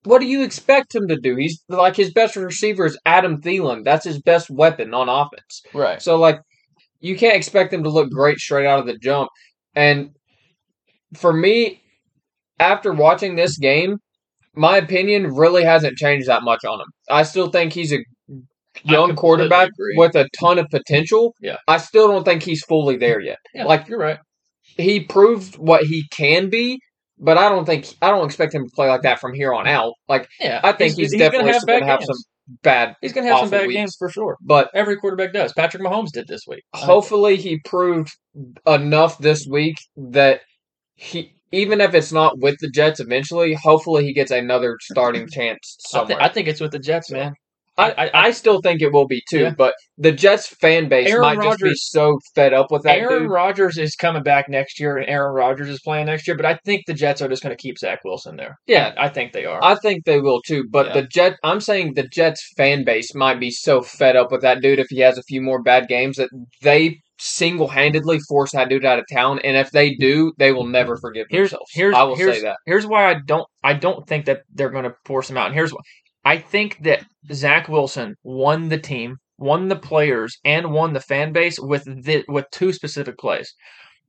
[0.04, 1.36] what do you expect him to do?
[1.36, 3.84] He's like his best receiver is Adam Thielen.
[3.84, 5.62] That's his best weapon on offense.
[5.76, 6.02] Right.
[6.02, 6.40] So like
[7.02, 9.30] you can't expect him to look great straight out of the jump.
[9.76, 10.10] And
[11.16, 11.82] for me,
[12.60, 13.98] after watching this game,
[14.56, 16.88] my opinion really hasn't changed that much on him.
[17.10, 18.00] I still think he's a
[18.84, 19.96] young quarterback agree.
[19.98, 21.34] with a ton of potential.
[21.42, 21.58] Yeah.
[21.68, 23.38] I still don't think he's fully there yet.
[23.54, 24.20] Yeah, Like you're right.
[24.64, 26.80] he proved what he can be,
[27.20, 29.68] but I don't think I don't expect him to play like that from here on
[29.68, 29.94] out.
[30.08, 32.08] Like Yeah, I think he's, gonna definitely have going to have games.
[32.08, 32.96] some bad.
[33.02, 33.76] He's going to have some bad weeks.
[33.78, 34.38] games for sure.
[34.42, 35.54] But Every quarterback does.
[35.54, 36.64] Patrick Mahomes did this week.
[36.74, 38.12] hopefully he proved
[38.66, 40.42] enough this week that
[40.96, 45.78] he even if it's not with the Jets eventually, hopefully he gets another starting chance
[45.94, 46.22] I, thi- somewhere.
[46.22, 47.34] I think it's with the Jets, man.
[47.78, 49.54] I, I- I, still think it will be too, Yeah.
[49.58, 53.28] but the Jets fan base Aaron might just be so fed up with that Aaron.
[53.30, 56.36] Rodgers is coming back next year, and Aaron Rodgers is playing next year.
[56.36, 58.58] But I think the Jets are just going to keep Zach Wilson there.
[58.68, 58.94] Yeah.
[58.98, 59.64] I think they are.
[59.64, 60.94] I think they will too, but Yeah.
[60.94, 64.62] the Jet I'm saying the Jets fan base might be so fed up with that
[64.62, 66.30] dude if he has a few more bad games that
[66.62, 70.98] they single-handedly force that dude out of town and if they do, they will never
[70.98, 71.72] forgive here's themselves.
[71.72, 72.58] here's I will here's, say that.
[72.66, 75.46] Here's why I don't I don't think that they're going to force him out.
[75.46, 75.82] And here's why
[76.26, 81.32] I think that Zach Wilson won the team, won the players, and won the fan
[81.32, 83.54] base with the, with two specific plays.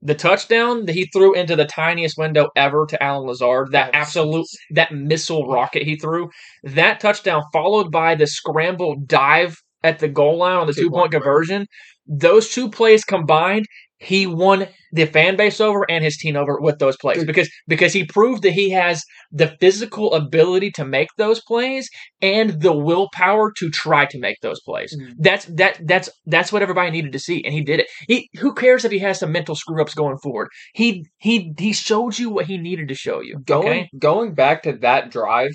[0.01, 4.47] The touchdown that he threw into the tiniest window ever to Allen Lazard, that absolute
[4.71, 6.29] that missile rocket he threw,
[6.63, 11.11] that touchdown followed by the scramble dive at the goal line on the two point
[11.11, 11.67] conversion.
[12.05, 13.65] Those two plays combined,
[13.97, 17.93] he won the fan base over and his team over with those plays because because
[17.93, 19.01] he proved that he has
[19.31, 21.89] the physical ability to make those plays
[22.21, 24.93] and the willpower to try to make those plays.
[24.99, 25.13] Mhm.
[25.19, 27.87] That's that that's that's what everybody needed to see, and he did it.
[28.07, 30.49] He who cares if he has some mental screw ups going forward?
[30.73, 33.39] He he he showed you what he needed to show you.
[33.45, 33.89] Going okay?
[33.97, 35.53] going back to that drive,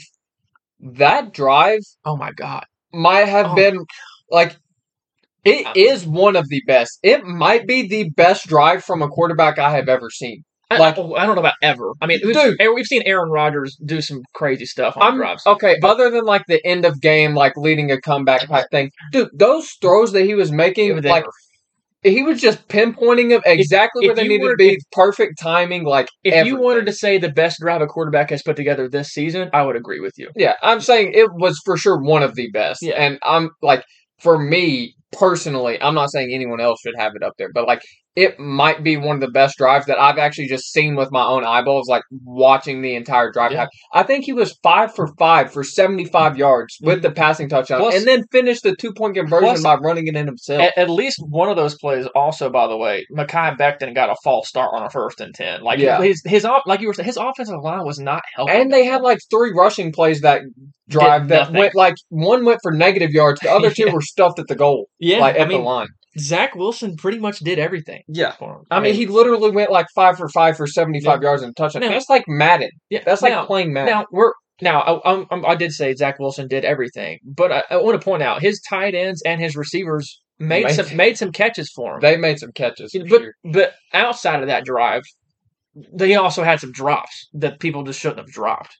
[0.81, 2.65] that drive Oh my god.
[2.93, 3.85] might have Oh been
[4.31, 4.57] like
[5.49, 6.99] it Uh, is one of the best.
[7.03, 10.43] It might be the best drive from a quarterback I have ever seen.
[10.71, 11.93] I, Like- I don't know about ever.
[12.03, 12.57] I mean, we've, Dude.
[12.75, 15.47] we've seen Aaron Rodgers do some crazy stuff on I'm drives.
[15.47, 15.79] okay.
[15.83, 19.31] Other than like the end of game, like leading a comeback type thing, dude.
[19.33, 21.25] Those throws that he was making, like
[22.03, 24.79] he was just pinpointing them exactly if where they needed were- to be.
[24.93, 28.55] Perfect timing, like If you wanted to say the best drive a quarterback has put
[28.57, 30.29] together this season, I would agree with you.
[30.37, 32.83] Yeah, I'm saying it was for sure one of the best.
[32.83, 32.93] Yeah.
[32.95, 33.85] And I'm like,
[34.21, 37.83] for me personally, I'm not saying anyone else should have it up there, but like,
[38.19, 41.25] it might be one of the best drives that I've actually just seen with my
[41.25, 43.53] own eyeballs, like watching the entire drive.
[43.53, 43.69] Yeah.
[43.95, 47.03] I think he was five for five for 75 yards with mm-hmm.
[47.03, 50.17] the passing touchdown, Plus- and then finished the two point conversion plus- by running it
[50.17, 50.61] in himself.
[50.61, 54.17] At, at least one of those plays, also by the way, Mekhi Becton got a
[54.25, 55.63] false start on a first and ten.
[55.63, 56.03] Like Yeah.
[56.03, 58.57] his his like you were saying, his offensive line was not helping.
[58.57, 60.43] And they had like three rushing plays that
[60.89, 61.55] drive that nothing.
[61.57, 63.93] went like one went for negative yards, the other two Yeah.
[63.93, 65.89] were stuffed at the goal, yeah, like I at mean, the line.
[66.21, 68.03] Zach Wilson pretty much did everything.
[68.09, 68.33] Yeah.
[68.33, 68.65] for him.
[68.71, 71.83] I mean, he literally went like five for five for seventy-five yards and a touchdown.
[71.83, 72.71] Now- That's like Madden.
[72.91, 73.93] yeah, That's like now, playing Madden.
[73.95, 77.77] Now we're now I, I'm- I did say Zach Wilson did everything, but I, I
[77.77, 81.33] want to point out his tight ends and his receivers made Made- some made some
[81.33, 82.01] catches for him.
[82.01, 82.93] they made some catches.
[83.09, 83.35] but sure.
[83.53, 85.03] but outside of that drive,
[85.93, 88.77] they also had some drops that people just shouldn't have dropped.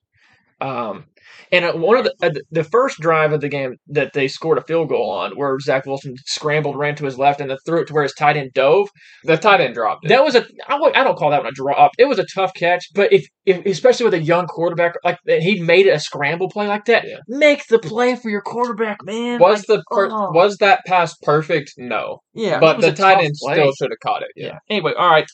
[0.61, 1.05] Um,
[1.53, 4.59] and uh, one of the uh, the first drive of the game that they scored
[4.59, 7.81] a field goal on, where Zach Wilson scrambled, ran to his left, and then threw
[7.81, 8.89] it to where his tight end dove.
[9.25, 10.09] the tight end dropped it.
[10.09, 11.93] That was a I don't call that one a drop.
[11.99, 15.61] It was a tough catch, but if, if especially with a young quarterback like he
[15.61, 17.19] made it a scramble play like that, Yeah.
[17.29, 19.39] make the play for your quarterback, man.
[19.41, 20.31] was Like, the per- oh.
[20.33, 21.73] was that pass perfect?
[21.77, 23.55] No, yeah, but the tight end play.
[23.55, 24.29] still should have caught it.
[24.37, 24.47] yeah.
[24.49, 24.59] Yeah.
[24.71, 25.27] Anyway, all right.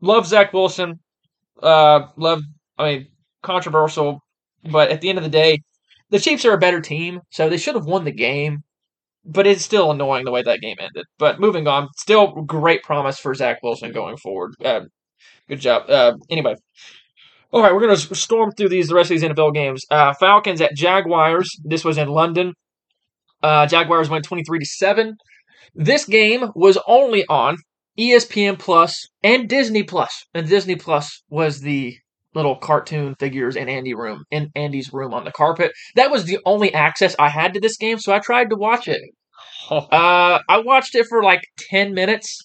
[0.00, 1.00] Love Zach Wilson.
[1.62, 2.42] Uh, love.
[2.78, 3.06] I mean,
[3.42, 4.20] controversial,
[4.70, 5.62] but at the end of the day,
[6.10, 8.62] the Chiefs are a better team, so they should have won the game.
[9.24, 11.04] But it's still annoying the way that game ended.
[11.18, 14.54] But moving on, still great promise for Zach Wilson going forward.
[14.64, 14.82] Uh,
[15.48, 15.90] good job.
[15.90, 16.54] Uh, anyway,
[17.50, 19.84] all right, we're gonna storm through these the rest of these NFL games.
[19.90, 21.50] Uh, Falcons at Jaguars.
[21.64, 22.54] This was in London.
[23.42, 25.16] Uh, Jaguars went twenty three to seven.
[25.74, 27.56] This game was only on
[27.98, 31.96] ESPN Plus and Disney Plus, and Disney Plus was the
[32.38, 35.72] little cartoon figures in Andy room in Andy's room on the carpet.
[35.96, 38.88] That was the only access I had to this game, so I tried to watch
[38.88, 39.02] it.
[39.70, 42.42] Uh, I watched it for like ten minutes.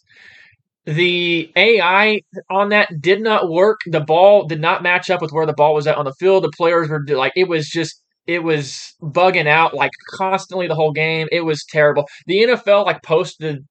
[0.85, 2.19] The AI
[2.49, 3.79] on that did not work.
[3.85, 6.43] The ball did not match up with where the ball was at on the field.
[6.43, 10.91] The players were like, it was just it was bugging out like constantly the whole
[10.91, 11.29] game.
[11.31, 12.09] It was terrible.
[12.25, 13.65] The NFL like posted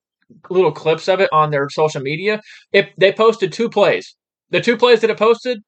[0.51, 2.41] little clips of it on their social media.
[2.73, 4.15] If they posted two plays,
[4.51, 5.61] the two plays that it posted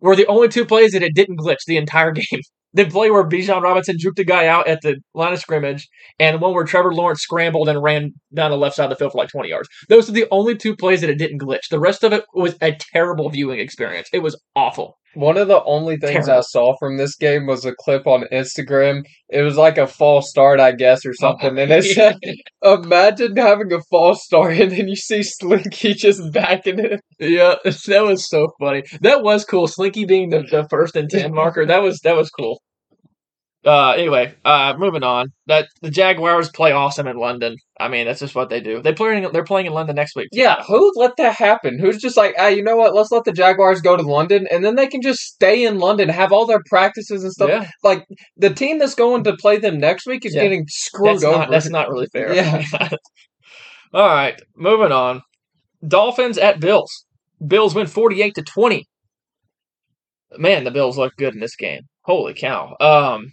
[0.00, 2.40] were the only two plays that it didn't glitch the entire game.
[2.72, 5.88] The play where Bijan Robinson juked a guy out at the line of scrimmage,
[6.20, 9.10] and one where Trevor Lawrence scrambled and ran down the left side of the field
[9.10, 9.68] for like 20 yards.
[9.88, 11.68] Those are the only two plays that it didn't glitch.
[11.68, 14.08] The rest of it was a terrible viewing experience.
[14.12, 14.99] It was awful.
[15.14, 19.02] One of the only things I saw from this game was a clip on Instagram.
[19.28, 21.58] It was like a false start, I guess, or something.
[21.58, 22.18] And it said,
[22.62, 27.00] imagine having a false start and then you see Slinky just backing it.
[27.18, 28.84] Yeah, that was so funny.
[29.00, 29.66] That was cool.
[29.66, 31.66] Slinky being the, the first and ten marker.
[31.66, 32.60] That was that was cool.
[33.62, 35.26] Uh, anyway, uh, moving on.
[35.46, 37.56] That the Jaguars play awesome in London.
[37.78, 38.80] I mean, that's just what they do.
[38.80, 39.30] They playing.
[39.32, 40.28] They're playing in London next week.
[40.32, 41.78] Yeah, who let that happen?
[41.78, 42.94] Who's just like, ah, you know what?
[42.94, 46.08] Let's let the Jaguars go to London, and then they can just stay in London,
[46.08, 47.50] have all their practices and stuff.
[47.50, 48.06] Yeah, Like
[48.36, 50.42] the team that's going to play them next week is Yeah.
[50.44, 51.38] getting screwed that's over.
[51.40, 52.32] not that's not really fair.
[52.34, 52.64] Yeah.
[53.92, 55.20] All right, moving on.
[55.86, 57.04] Dolphins at Bills.
[57.46, 58.86] Bills win forty-eight to twenty.
[60.38, 61.82] Man, the Bills look good in this game.
[62.02, 62.76] Holy cow!
[62.80, 63.32] Um,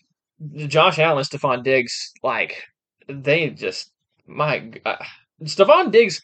[0.67, 2.63] Josh Allen, Stefon Diggs, like
[3.07, 3.91] they just
[4.27, 4.97] my g- uh,
[5.43, 6.21] Stefon Diggs,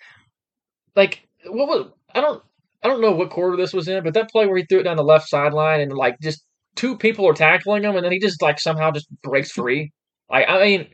[0.96, 2.44] like what was I don't
[2.84, 4.84] I don't know what quarter this was in, but that play where he threw it
[4.84, 6.44] down the left sideline and like just
[6.76, 9.92] two people are tackling him and then he just like somehow just breaks free.
[10.30, 10.88] Like I mean,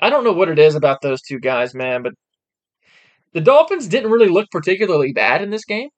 [0.00, 2.14] I don't know what it is about those two guys, man, but
[3.32, 5.88] the Dolphins didn't really look particularly bad in this game.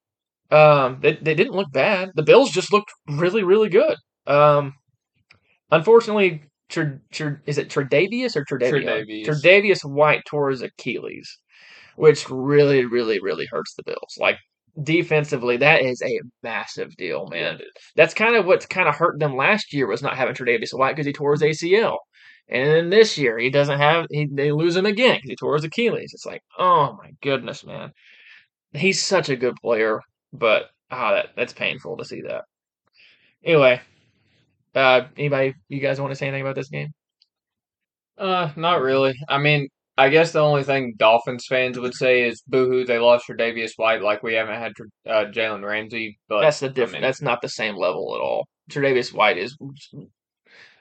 [0.50, 2.10] Um, they they didn't look bad.
[2.14, 3.96] The Bills just looked really really good.
[4.26, 4.74] Um,
[5.70, 8.84] unfortunately, Tr- Tr- is it Tre'Davious or Tredavious?
[8.84, 9.26] Tre'Davious.
[9.26, 11.38] Tredavious White tore his Achilles,
[11.96, 14.16] which really really really hurts the Bills.
[14.18, 14.38] Like
[14.82, 17.60] defensively, that is a massive deal, man.
[17.96, 20.96] That's kind of what's kind of hurt them last year was not having Tre'Davious White
[20.96, 21.98] because he tore his ACL.
[22.48, 25.54] And then this year he doesn't have he, they lose him again because he tore
[25.54, 26.12] his Achilles.
[26.12, 27.92] It's like, oh my goodness, man.
[28.72, 30.00] He's such a good player,
[30.32, 32.44] but ah, that that's painful to see that.
[33.44, 33.80] Anyway,
[34.74, 36.88] uh, anybody, you guys want to say anything about this game?
[38.18, 39.14] Uh, not really.
[39.28, 43.26] I mean, I guess the only thing Dolphins fans would say is boohoo, they lost
[43.28, 44.72] Tre'Davious White, like we haven't had
[45.06, 46.18] uh, Jalen Ramsey.
[46.28, 46.92] But That's the I difference.
[46.94, 48.46] mean, That's not the same level at all.
[48.70, 49.56] Tre'Davious White is.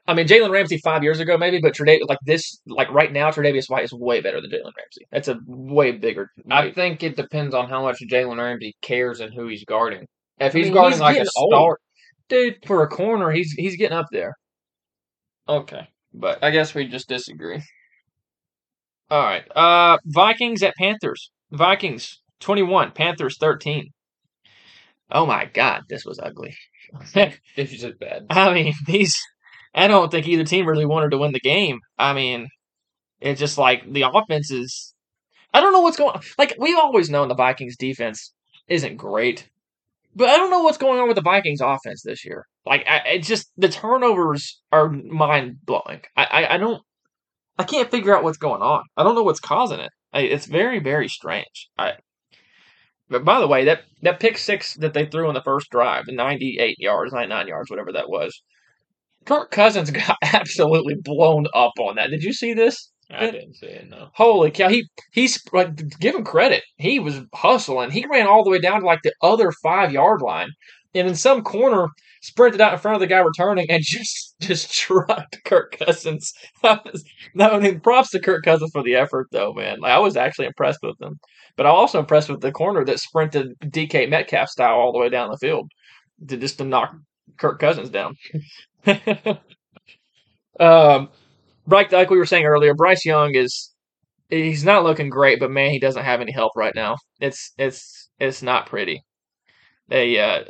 [0.06, 3.30] I mean, Jalen Ramsey five years ago maybe, but Tre'Davious like this, like right now,
[3.30, 5.06] Tre'Davious White is way better than Jalen Ramsey.
[5.12, 6.30] That's a way bigger.
[6.52, 10.08] I think it depends on how much Jalen Ramsey cares and who he's guarding.
[10.40, 11.78] If I he's mean, guarding he's like a old.
[12.34, 13.32] Dude for a corner.
[13.32, 14.34] He's he's getting up there.
[15.48, 15.88] okay.
[16.16, 17.62] But I guess we just disagree.
[19.10, 19.44] All right.
[19.56, 21.32] Uh, Vikings at Panthers.
[21.52, 22.92] Vikings twenty one.
[22.92, 23.90] Panthers thirteen.
[25.12, 26.56] Oh my God, this was ugly.
[27.56, 28.28] It's just bad.
[28.30, 29.20] I mean, these.
[29.74, 31.80] I don't think either team really wanted to win the game.
[31.98, 32.48] I mean,
[33.20, 34.94] it's just like the offense is.
[35.54, 36.20] I don't know what's going.
[36.38, 38.34] Like we've always known the Vikings defense
[38.68, 39.50] isn't great,
[40.16, 42.46] but I don't know what's going on with the Vikings offense this year.
[42.66, 46.02] Like I, it just the turnovers are mind blowing.
[46.16, 46.82] I, I I don't.
[47.58, 48.84] I can't figure out what's going on.
[48.98, 49.92] I don't know what's causing it.
[50.12, 51.70] I, it's very very strange.
[51.78, 51.94] I.
[53.10, 56.06] But by the way, that that pick six that they threw in the first drive,
[56.08, 58.42] ninety eight yards, ninety nine yards, whatever that was.
[59.26, 62.10] Kirk Cousins got absolutely blown up on that.
[62.10, 62.92] Did you see this?
[63.12, 64.10] I didn't see it, no.
[64.14, 64.70] Holy cow!
[64.70, 66.64] He he's like give him credit.
[66.78, 67.92] He was hustling.
[67.92, 70.50] He ran all the way down to like the other five yard line,
[70.96, 71.88] and in some corner
[72.22, 76.34] sprinted out in front of the guy returning and just just trucked Kirk Cousins.
[76.64, 79.82] no, I mean props to Kirk Cousins for the effort though, man.
[79.82, 81.20] Like, I was actually impressed with him,
[81.58, 85.10] but I'm also impressed with the corner that sprinted DK Metcalf style all the way
[85.10, 85.70] down the field
[86.28, 86.96] to just to knock
[87.38, 88.16] Kirk Cousins down.
[90.60, 91.10] um,
[91.68, 93.74] Bryce, like we were saying earlier, Bryce Young is
[94.30, 96.98] he's not looking great, but man, he doesn't have any help right now.
[97.20, 99.02] It's it's it's not pretty.
[99.88, 100.44] They uh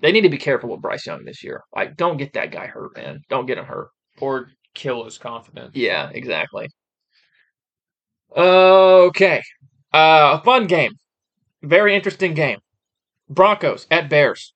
[0.00, 1.62] they need to be careful with Bryce Young this year.
[1.74, 3.20] Like, don't get that guy hurt, man.
[3.28, 3.88] Don't get him hurt.
[4.20, 5.72] Or kill his confidence.
[5.74, 6.68] Yeah, exactly.
[8.36, 9.42] Okay.
[9.92, 10.92] Uh, a fun game.
[11.62, 12.58] Very interesting game.
[13.28, 14.54] Broncos at Bears.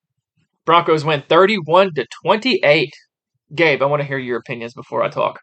[0.65, 2.93] Broncos win 31 to 28.
[3.53, 5.41] Gabe, I want to hear your opinions before I talk.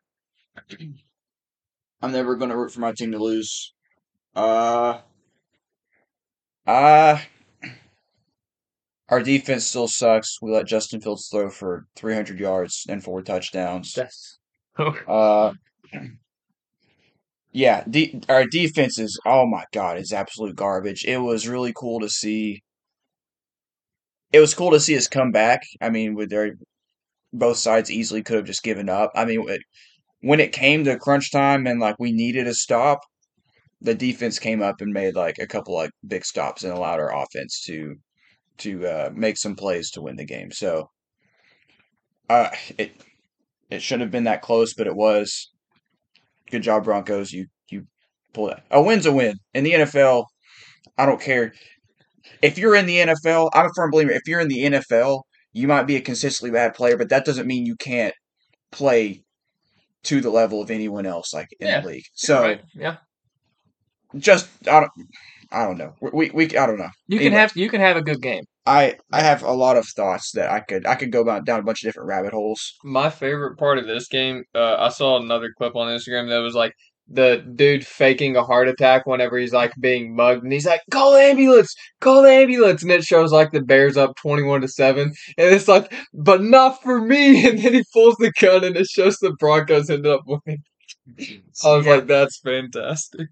[2.03, 3.75] I'm never going to root for my team to lose.
[4.35, 5.01] Uh,
[6.67, 7.19] uh,
[9.09, 10.39] our defense still sucks.
[10.41, 13.93] We let Justin Fields throw for 300 yards and four touchdowns.
[13.93, 14.39] That's
[15.09, 15.53] Uh,
[17.53, 21.05] yeah, de- our defense is oh my god, it's absolute garbage.
[21.05, 22.63] It was really cool to see.
[24.33, 25.63] It was cool to see us come back.
[25.81, 26.55] I mean, with their
[27.33, 29.13] both sides easily could have just given up.
[29.15, 29.63] I mean, it,
[30.23, 33.01] when it came to crunch time and like we needed a stop,
[33.81, 37.15] the defense came up and made like a couple like big stops and allowed our
[37.15, 37.97] offense to
[38.59, 40.51] to uh, make some plays to win the game.
[40.51, 40.91] So,
[42.29, 42.93] uh, it
[43.71, 45.51] it shouldn't have been that close, but it was.
[46.51, 47.33] Good job, Broncos.
[47.33, 47.87] You you
[48.35, 48.61] pulled it.
[48.71, 50.27] A win's a win in the NFL.
[50.99, 51.55] I don't care
[52.43, 53.51] if you're in the NFL.
[53.55, 54.11] I'm a firm believer.
[54.11, 55.23] If you're in the NFL,
[55.53, 58.15] you might be a consistently bad player, but that doesn't mean you can't
[58.71, 59.25] play
[60.05, 62.05] to the level of anyone else like in Yeah, the league.
[62.15, 62.61] So right.
[62.75, 62.97] Yeah.
[64.17, 64.91] just I don't
[65.53, 65.95] I don't know.
[66.01, 66.91] We we I don't know.
[67.09, 67.41] You can Anyway.
[67.41, 68.45] have you can have a good game.
[68.67, 71.61] I I have a lot of thoughts that I could I could go down, down
[71.61, 72.75] a bunch of different rabbit holes.
[72.85, 76.55] My favorite part of this game, uh, I saw another clip on Instagram that was
[76.55, 76.75] like
[77.11, 81.13] the dude faking a heart attack whenever he's like being mugged, and he's like, "Call
[81.13, 81.75] the ambulance!
[82.01, 85.69] Call the ambulance!" And it shows like the Bears up twenty-one to seven, and it's
[85.69, 89.33] like, "But not for me!" And then he pulls the gun, and it shows the
[89.39, 90.63] Broncos ended up winning.
[91.65, 91.95] I was Yeah.
[91.97, 93.29] like, "That's fantastic."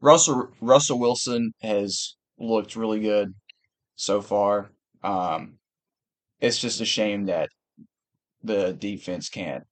[0.00, 3.34] Russell Russell Wilson has looked really good
[3.96, 4.70] so far.
[5.04, 5.58] Um,
[6.40, 7.48] it's just a shame that
[8.42, 9.64] the defense can't.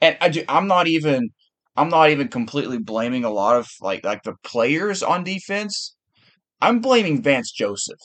[0.00, 1.30] And I do, I'm not even
[1.76, 5.96] I'm not even completely blaming a lot of like like the players on defense.
[6.60, 8.00] I'm blaming Vance Joseph.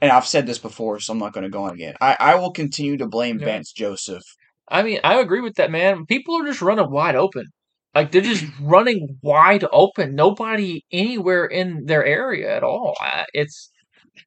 [0.00, 1.94] And I've said this before, so I'm not going to go on again.
[2.00, 3.46] I, I will continue to blame Yeah.
[3.46, 4.22] Vance Joseph.
[4.68, 6.04] I mean, I agree with that, man.
[6.06, 7.46] People are just running wide open.
[7.94, 10.14] Like they're just running wide open.
[10.14, 12.94] Nobody anywhere in their area at all.
[13.00, 13.70] I, it's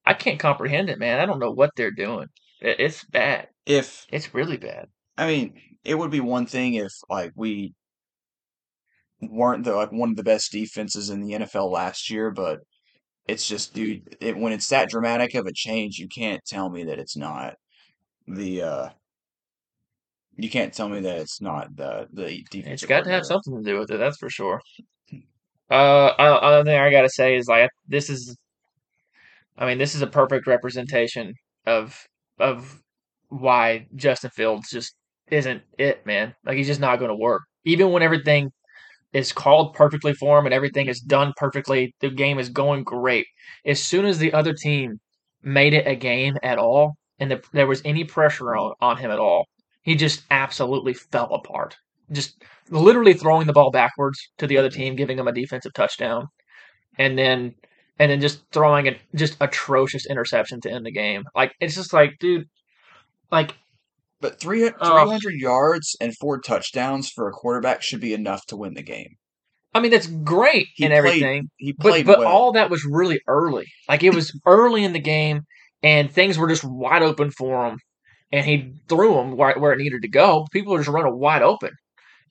[0.05, 1.19] I can't comprehend it, man.
[1.19, 2.27] I don't know what they're doing.
[2.61, 3.49] It, it's bad.
[3.65, 4.87] If It's really bad.
[5.17, 5.53] I mean,
[5.83, 7.73] it would be one thing if like we
[9.21, 12.59] weren't the like one of the best defenses in the NFL last year, but
[13.27, 16.85] it's just dude, it, when it's that dramatic of a change, you can't tell me
[16.85, 17.55] that it's not
[18.27, 18.89] the uh
[20.37, 22.83] you can't tell me that it's not the the defense.
[22.83, 23.97] It's got to have something to do with it.
[23.97, 24.61] That's for sure.
[25.69, 25.73] Uh,
[26.17, 28.35] other thing I gotta say is like this is,
[29.57, 31.33] I mean, this is a perfect representation
[31.67, 32.07] of
[32.39, 32.81] of
[33.27, 34.95] why Justin Fields just
[35.29, 36.33] isn't it, man.
[36.45, 37.43] Like he's just not going to work.
[37.65, 38.51] Even when everything
[39.13, 43.25] is called perfectly for him and everything is done perfectly, the game is going great.
[43.65, 44.99] As soon as the other team
[45.41, 49.11] made it a game at all, and the, there was any pressure on, on him
[49.11, 49.45] at all,
[49.81, 51.75] he just absolutely fell apart.
[52.11, 56.27] Just literally throwing the ball backwards to the other team, giving them a defensive touchdown,
[56.97, 57.55] and then
[57.99, 61.23] and then just throwing a just atrocious interception to end the game.
[61.35, 62.47] Like it's just like, dude,
[63.31, 63.55] like
[64.21, 65.05] But three Oh.
[65.05, 69.15] 300 yards and four touchdowns for a quarterback should be enough to win the game.
[69.73, 72.27] I mean that's great He and played- everything, He but played but well.
[72.27, 73.67] all that was really early.
[73.87, 75.41] Like it was early in the game,
[75.83, 77.77] and things were just wide open for him,
[78.31, 80.47] and he threw them where, where it needed to go.
[80.51, 81.69] People were just running wide open,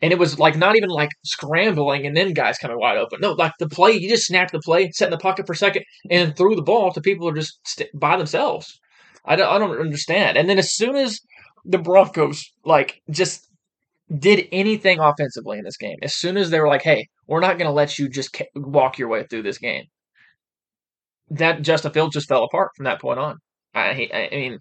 [0.02, 3.20] and it was like not even like scrambling and then guys coming wide open.
[3.20, 5.56] No, like the play, you just snapped the play, set in the pocket for a
[5.56, 8.78] second, and threw the ball to people who are just st- by themselves.
[9.24, 10.36] I don't, I don't understand.
[10.36, 11.20] And then as soon as
[11.68, 13.46] the Broncos like just
[14.18, 17.58] did anything offensively in this game, as soon as they were like, "Hey, we're not
[17.58, 19.84] going to let you just ca- walk your way through this game,"
[21.30, 23.36] that Justin Fields just fell apart from that point on.
[23.74, 24.58] I, he, I mean,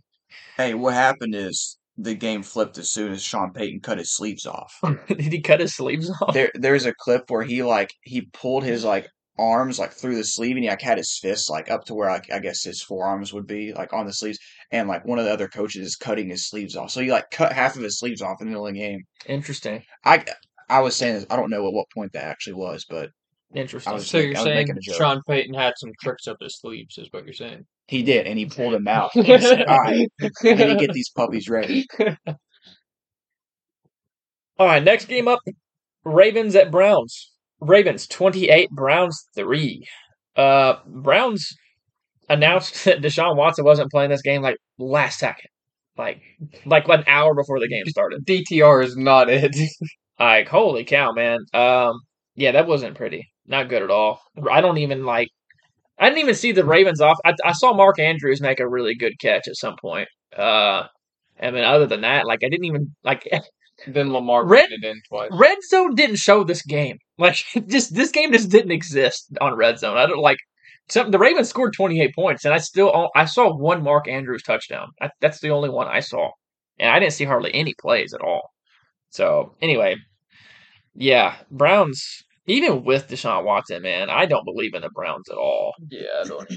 [0.58, 4.46] Hey, what happened is the game flipped as soon as Sean Payton cut his sleeves
[4.46, 4.80] off.
[5.08, 6.34] did he cut his sleeves off?
[6.34, 10.24] there there's a clip where he like he pulled his like arms like through the
[10.24, 12.82] sleeve and he like had his fists like up to where like I guess his
[12.82, 14.40] forearms would be like on the sleeves
[14.72, 16.92] and like one of the other coaches is cutting his sleeves off.
[16.92, 19.04] So he like cut half of his sleeves off in the middle of the game.
[19.28, 19.84] Interesting.
[20.04, 20.26] I
[20.70, 23.10] I was saying this, I don't know at what point that actually was, but
[23.56, 24.00] Interesting.
[24.00, 24.68] So you're saying.
[24.82, 27.66] Sean Payton had some tricks up his sleeves, is what you're saying?
[27.88, 29.16] he did and he pulled them out.
[29.16, 30.12] And he said, All right,
[30.44, 31.88] we need to get these puppies ready.
[34.60, 35.40] All right, next game up
[36.04, 37.32] Ravens at Browns.
[37.60, 39.86] Ravens 28, Browns 3.
[40.36, 41.56] Uh, Browns
[42.30, 45.50] announced that Deshaun Watson wasn't playing this game like last second.
[45.98, 46.22] Like
[46.66, 48.24] like an hour before the game started.
[48.26, 49.56] DTR is not it.
[50.20, 51.46] Like, holy cow, man.
[51.54, 52.00] Um,
[52.34, 53.28] yeah, that wasn't pretty.
[53.46, 54.20] Not good at all.
[54.50, 55.30] I don't even like.
[56.00, 57.20] I didn't even see the Ravens off.
[57.24, 60.08] I, I saw Mark Andrews make a really good catch at some point.
[60.36, 60.88] Uh,
[61.40, 63.28] I mean, other than that, like, I didn't even like.
[63.94, 65.30] Then Lamar Red- it in twice.
[65.32, 66.98] Red Zone didn't show this game.
[67.20, 69.98] Like, just this game just didn't exist on Red Zone.
[69.98, 70.38] I don't like.
[70.88, 74.44] Some, the Ravens scored 28 points, and I still oh, I saw one Mark Andrews
[74.44, 74.90] touchdown.
[75.02, 76.30] I, that's the only one I saw,
[76.78, 78.52] and I didn't see hardly any plays at all.
[79.10, 79.96] So anyway,
[80.94, 82.22] yeah, Browns.
[82.46, 85.74] Even with Deshaun Watson, man, I don't believe in the Browns at all.
[85.90, 86.54] Yeah, I don't.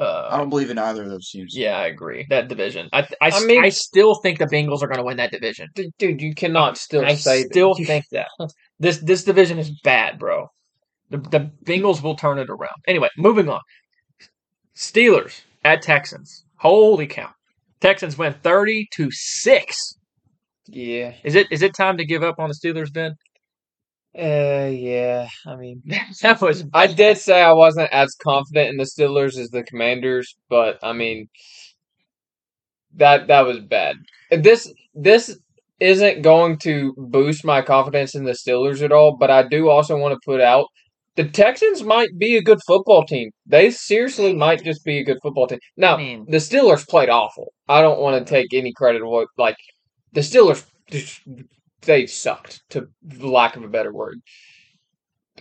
[0.00, 1.54] I Uh, don't believe in either of those teams.
[1.56, 2.26] yeah, I agree.
[2.30, 2.88] That division.
[2.92, 5.68] I I, I I mean- still think the Bengals are going to win that division.
[5.74, 8.28] D- Dude, you cannot still I say still You- think that
[8.78, 10.48] this this division is bad, bro.
[11.10, 12.76] The the Bengals will turn it around.
[12.86, 13.60] Anyway, moving on.
[14.74, 16.44] Steelers at Texans.
[16.56, 17.30] Holy cow!
[17.80, 19.76] Texans win thirty to six.
[20.66, 21.14] Yeah.
[21.24, 23.14] Is it is it time to give up on the Steelers, Ben?
[24.18, 25.28] Uh, yeah.
[25.46, 25.82] I mean,
[26.22, 30.36] that was I did say I wasn't as confident in the Steelers as the Commanders,
[30.48, 31.28] but I mean,
[32.94, 33.96] that that was bad.
[34.30, 35.38] This this
[35.78, 39.96] isn't going to boost my confidence in the Steelers at all, but I do also
[39.96, 40.66] want to put out
[41.16, 43.30] the Texans might be a good football team.
[43.46, 45.58] They seriously might just be a good football team.
[45.76, 47.52] Now, I mean, the Steelers played awful.
[47.68, 49.56] I don't want to take any credit of what like
[50.12, 51.20] the Steelers just
[51.82, 52.88] they sucked to
[53.20, 54.20] lack of a better word.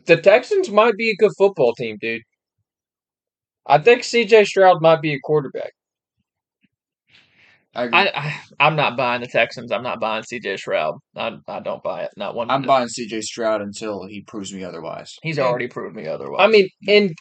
[0.05, 2.21] The Texans might be a good football team, dude.
[3.65, 5.71] I think CJ Stroud might be a quarterback.
[7.75, 7.99] I agree.
[7.99, 9.71] I, I I'm not buying the Texans.
[9.71, 10.57] I'm not buying C.J.
[10.57, 10.95] Stroud.
[11.15, 12.11] I I don't buy it.
[12.17, 12.49] Not one.
[12.49, 15.15] I'm buying CJ Stroud until he proves me otherwise.
[15.21, 16.41] He's already proved me otherwise.
[16.41, 17.13] I mean, in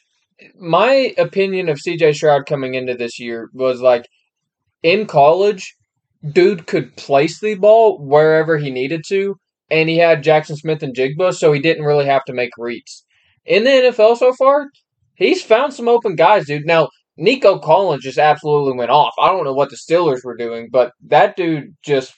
[0.59, 4.07] my opinion of CJ Stroud coming into this year was like
[4.83, 5.75] in college,
[6.33, 9.37] dude could place the ball wherever he needed to,
[9.71, 13.05] and he had Jaxon Smith-Njigba, so he didn't really have to make reads.
[13.45, 14.67] In the NFL so far,
[15.15, 16.67] he's found some open guys, dude.
[16.67, 19.15] Now, Nico Collins just absolutely went off.
[19.19, 22.15] I don't know what the Steelers were doing, but that dude just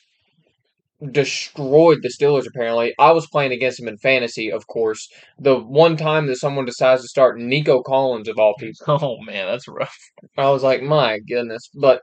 [1.10, 2.94] destroyed the Steelers apparently.
[2.98, 5.08] I was playing against him in fantasy, of course.
[5.38, 8.76] The one time that someone decides to start Nico Collins of all people.
[9.02, 9.96] oh man, that's rough.
[10.36, 11.70] I was like, my goodness.
[11.74, 12.02] But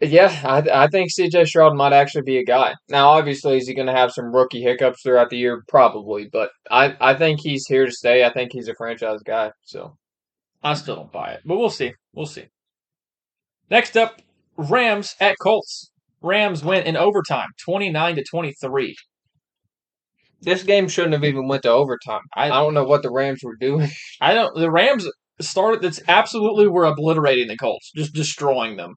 [0.00, 2.74] yeah, I I think CJ Stroud might actually be a guy.
[2.88, 5.62] Now, obviously, is he going to have some rookie hiccups throughout the year?
[5.68, 8.24] Probably, but I I think he's here to stay.
[8.24, 9.52] I think he's a franchise guy.
[9.64, 9.96] So
[10.62, 11.92] I still don't buy it, but we'll see.
[12.14, 12.46] We'll see.
[13.70, 14.20] Next up,
[14.56, 15.90] Rams at Colts.
[16.22, 18.96] Rams win in overtime, twenty nine to twenty three.
[20.40, 22.20] this game shouldn't have even went to overtime.
[22.34, 23.88] I, I don't know what the Rams were doing.
[24.20, 24.54] I don't.
[24.54, 25.08] The Rams
[25.40, 25.82] started.
[25.82, 28.94] That's absolutely were obliterating the Colts, just destroying them,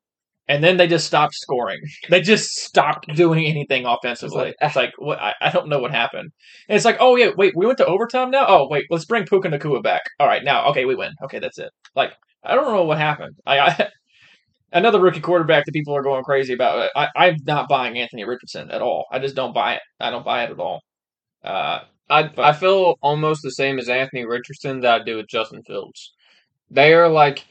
[0.49, 1.79] and then they just stopped scoring.
[2.09, 4.55] They just stopped doing anything offensively.
[4.59, 5.21] It's like, what?
[5.21, 6.31] I, I don't know what happened.
[6.67, 8.45] And it's like, oh yeah, wait, we went to overtime now.
[8.47, 10.01] Oh wait, let's bring Puka Nacua back.
[10.19, 11.13] All right, now okay, we win.
[11.23, 11.69] Okay, that's it.
[11.95, 12.13] Like
[12.43, 13.35] I don't know what happened.
[13.45, 13.89] I, I
[14.73, 16.89] another rookie quarterback that people are going crazy about.
[16.95, 19.05] I, I'm not buying Anthony Richardson at all.
[19.11, 19.81] I just don't buy it.
[19.99, 20.81] I don't buy it at all.
[21.43, 25.61] Uh, I I feel almost the same as Anthony Richardson that I do with Justin
[25.61, 26.11] Fields.
[26.71, 27.45] They are like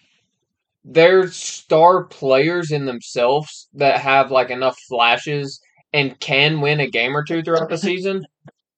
[0.91, 5.61] they're star players in themselves that have like enough flashes
[5.93, 8.25] and can win a game or two throughout the season,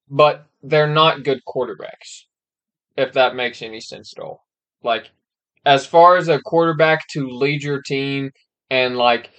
[0.09, 2.25] but they're not good quarterbacks.
[2.97, 4.45] If that makes any sense at all.
[4.83, 5.11] Like
[5.65, 8.33] as far as a quarterback to lead your team
[8.71, 9.31] and like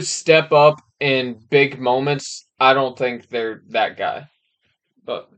[0.00, 4.28] step up in big moments, I don't think they're that guy.
[5.04, 5.30] But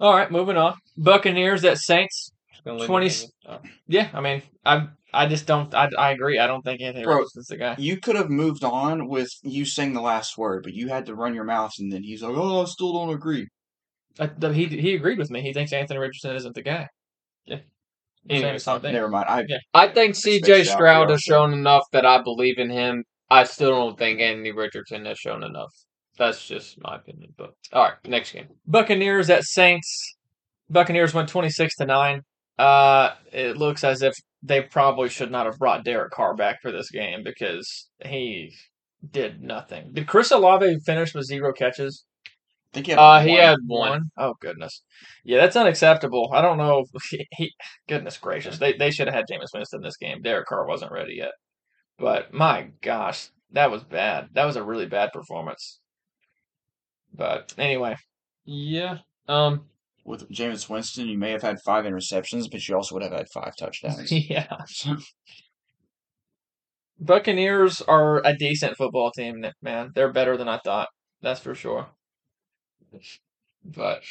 [0.00, 0.76] all right, moving on.
[0.96, 2.31] Buccaneers at Saints.
[2.64, 3.70] Gonna leave 20 it at that.
[3.86, 5.74] Yeah, I mean, I I just don't.
[5.74, 6.38] I, I agree.
[6.38, 7.74] I don't think Anthony Bro, Richardson's the guy.
[7.78, 11.14] You could have moved on with you saying the last word, but you had to
[11.14, 13.48] run your mouth, and then he's like, "Oh, I still don't agree."
[14.18, 15.42] I, he he agreed with me.
[15.42, 16.88] He thinks Anthony Richardson isn't the guy.
[17.46, 17.60] Yeah.
[18.28, 18.92] He's saying same thing.
[18.92, 19.26] Never mind.
[19.28, 19.58] I Yeah.
[19.74, 23.04] I think CJ Stroud has shown enough that I believe in him.
[23.30, 25.72] I still don't think Anthony Richardson has shown enough.
[26.18, 27.32] That's just my opinion.
[27.36, 28.48] But all right, next game.
[28.66, 30.16] Buccaneers at Saints.
[30.68, 32.22] Buccaneers went twenty six to nine.
[32.58, 36.70] Uh, it looks as if they probably should not have brought Derek Carr back for
[36.72, 38.54] this game because he
[39.10, 39.90] did nothing.
[39.92, 42.04] Did Chris Olave finish with zero catches?
[42.72, 42.98] think he had.
[42.98, 43.40] Uh, he one.
[43.40, 44.10] had one.
[44.16, 44.82] Oh goodness,
[45.24, 46.30] yeah, that's unacceptable.
[46.32, 46.84] I don't know.
[47.10, 47.52] He, he
[47.88, 50.22] goodness gracious, they they should have had Jameis Winston this game.
[50.22, 51.32] Derek Carr wasn't ready yet,
[51.98, 54.28] but my gosh, that was bad.
[54.32, 55.80] That was a really bad performance.
[57.14, 57.96] But anyway,
[58.44, 58.98] Yeah.
[59.28, 59.66] Um.
[60.04, 61.08] With Jameis Winston.
[61.08, 64.10] You may have had five interceptions, but you also would have had five touchdowns.
[64.12, 64.56] yeah,
[67.00, 69.44] Buccaneers are a decent football team.
[69.60, 70.88] Man, they're better than I thought.
[71.20, 71.88] That's for sure.
[73.64, 74.02] But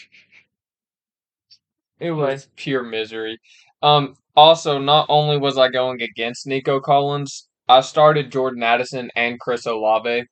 [2.00, 3.40] It was pure misery.
[3.82, 4.16] Um.
[4.36, 9.66] Also, not only was I going against Nico Collins, I started Jordan Addison and Chris
[9.66, 10.26] Olave.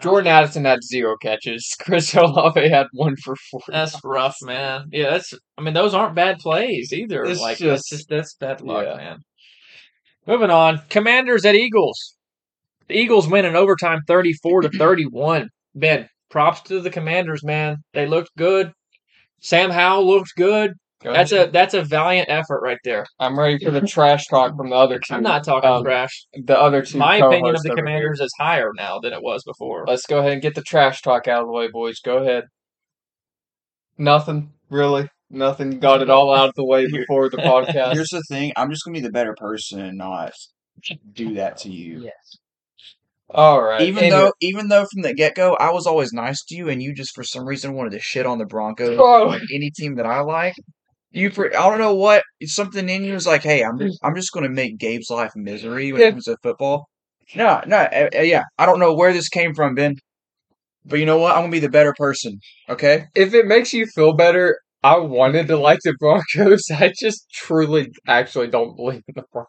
[0.00, 1.74] Jordan Addison had zero catches.
[1.80, 3.60] Chris Olave had one for four.
[3.68, 4.86] That's rough, man.
[4.92, 5.32] Yeah, that's.
[5.56, 7.24] I mean, those aren't bad plays either.
[7.24, 8.96] It's like that's just- just that's bad luck, Yeah.
[8.96, 9.18] man.
[10.26, 12.16] Moving on, Commanders at Eagles.
[12.88, 15.48] The Eagles win in overtime, thirty-four to thirty-one.
[15.74, 17.76] Ben, props to the Commanders, man.
[17.92, 18.72] They looked good.
[19.40, 20.72] Sam Howell looked good.
[21.04, 21.48] Go That's ahead.
[21.50, 23.04] a that's a valiant effort right there.
[23.20, 25.12] I'm ready for the trash talk from the other two.
[25.14, 26.24] I'm not talking um, trash.
[26.32, 26.96] the other two.
[26.96, 27.74] My opinion of the.
[27.74, 29.84] Commanders is higher now than it was before.
[29.86, 32.00] Let's go ahead and get the trash talk out of the way, boys.
[32.00, 32.44] Go ahead.
[33.98, 35.08] Nothing really.
[35.30, 35.78] Nothing.
[35.78, 37.92] Got it all out of the way before the podcast.
[37.92, 40.32] Here's the thing: I'm just gonna be the better person and not
[41.12, 42.04] do that to you.
[42.04, 42.38] Yes.
[43.30, 43.82] all right.
[43.82, 44.18] Even anyway.
[44.20, 46.94] though, even though from the get go, I was always nice to you, and you
[46.94, 49.32] just for some reason wanted to shit on the Broncos, Oh.
[49.32, 50.54] or any team that I like.
[51.14, 53.44] You, pre- I don't know what something in you is like.
[53.44, 56.36] Hey, I'm, just I'm just going to make Gabe's life misery when it comes to
[56.42, 56.88] football.
[57.36, 58.42] No, no, uh, yeah.
[58.58, 59.96] I don't know where this came from, Ben.
[60.84, 61.34] But you know what?
[61.34, 62.38] I'm gonna be the better person.
[62.68, 63.06] Okay.
[63.14, 66.64] if it makes you feel better, I wanted to like the Broncos.
[66.70, 69.48] I just truly, actually don't believe in the Broncos.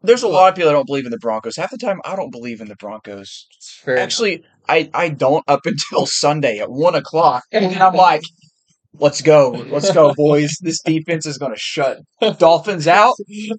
[0.00, 1.56] There's a lot of people that don't believe in the Broncos.
[1.56, 3.46] Half the time, I don't believe in the Broncos.
[3.56, 3.98] It's fair.
[3.98, 8.22] Actually, I, I don't up until Sunday at one o'clock, and I'm like,
[8.94, 10.56] "Let's go, let's go, boys!
[10.60, 11.98] This defense is gonna shut
[12.38, 13.14] Dolphins out.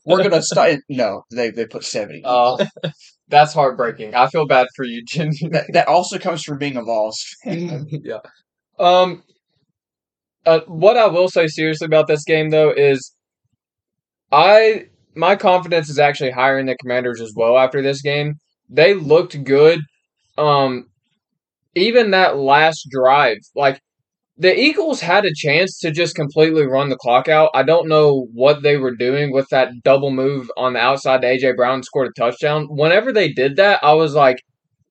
[0.06, 2.22] We're gonna start." No, they they put seventy.
[2.24, 2.66] Uh,
[3.28, 4.16] that's heartbreaking.
[4.16, 5.32] I feel bad for you, Jen.
[5.52, 7.88] that that also comes from being a Vols fan.
[7.90, 8.20] yeah.
[8.80, 9.24] Um.
[10.46, 13.14] Uh, what I will say seriously about this game, though, is
[14.32, 14.86] I
[15.16, 18.36] my confidence is actually higher in the Commanders as well after this game.
[18.70, 19.80] They looked good.
[20.38, 20.86] Um,
[21.76, 23.82] even that last drive, like
[24.40, 27.52] the Eagles had a chance to just completely run the clock out.
[27.54, 31.28] I don't know what they were doing with that double move on the outside to
[31.28, 32.66] AJ Brown scored a touchdown.
[32.70, 34.38] Whenever they did that, I was like,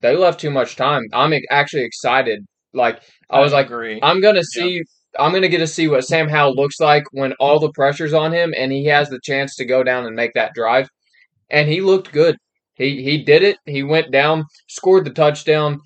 [0.02, 1.02] they left too much time.
[1.14, 2.44] I'm actually excited.
[2.74, 3.98] Like I was like, agree.
[4.02, 4.82] I'm gonna see.
[5.18, 8.32] I'm gonna get to see what Sam Howell looks like when all the pressure's on
[8.32, 10.90] him and he has the chance to go down and make that drive.
[11.48, 12.36] And he looked good.
[12.74, 13.56] He he did it.
[13.64, 15.80] He went down, scored the touchdown.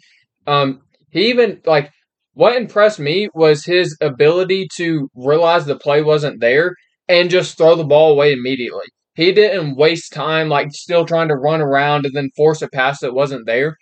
[0.48, 0.80] Um,
[1.10, 1.92] he even like
[2.34, 6.74] what impressed me was his ability to realize the play wasn't there
[7.08, 8.86] and just throw the ball away immediately.
[9.14, 13.00] He didn't waste time like still trying to run around and then force a pass
[13.00, 13.76] that wasn't there.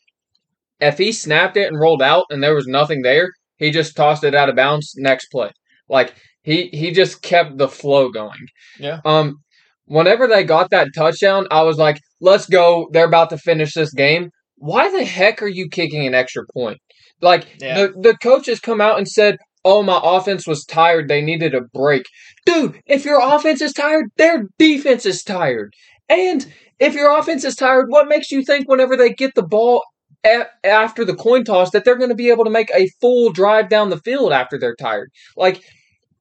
[0.81, 4.25] If he snapped it and rolled out and there was nothing there, he just tossed
[4.25, 5.51] it out of bounds next play.
[5.89, 8.47] Like he he just kept the flow going.
[8.79, 9.01] Yeah.
[9.05, 9.37] Um
[9.85, 12.89] whenever they got that touchdown, I was like, "Let's go.
[12.93, 16.79] They're about to finish this game." Why the heck are you kicking an extra point?
[17.21, 17.75] Like Yeah.
[17.75, 21.09] the the coaches come out and said, "Oh, my offense was tired.
[21.09, 22.05] They needed a break."
[22.47, 25.73] Dude, if your offense is tired, their defense is tired.
[26.09, 26.47] And
[26.79, 29.83] if your offense is tired, what makes you think whenever they get the ball
[30.25, 33.31] a- after the coin toss that they're going to be able to make a full
[33.33, 35.11] drive down the field after they're tired?
[35.37, 35.63] Like,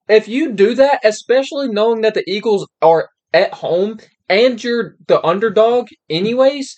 [0.07, 5.23] if you do that, especially knowing that the Eagles are at home and you're the
[5.25, 6.75] underdog, anyways,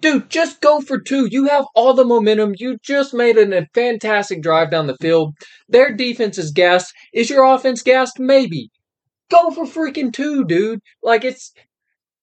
[0.00, 1.26] dude, just go for two.
[1.30, 2.54] You have all the momentum.
[2.56, 5.34] You just made an, a fantastic drive down the field.
[5.68, 6.92] Their defense is gassed.
[7.12, 8.18] Is your offense gassed?
[8.18, 8.70] Maybe.
[9.30, 10.80] Go for freaking two, dude.
[11.02, 11.52] Like, it's.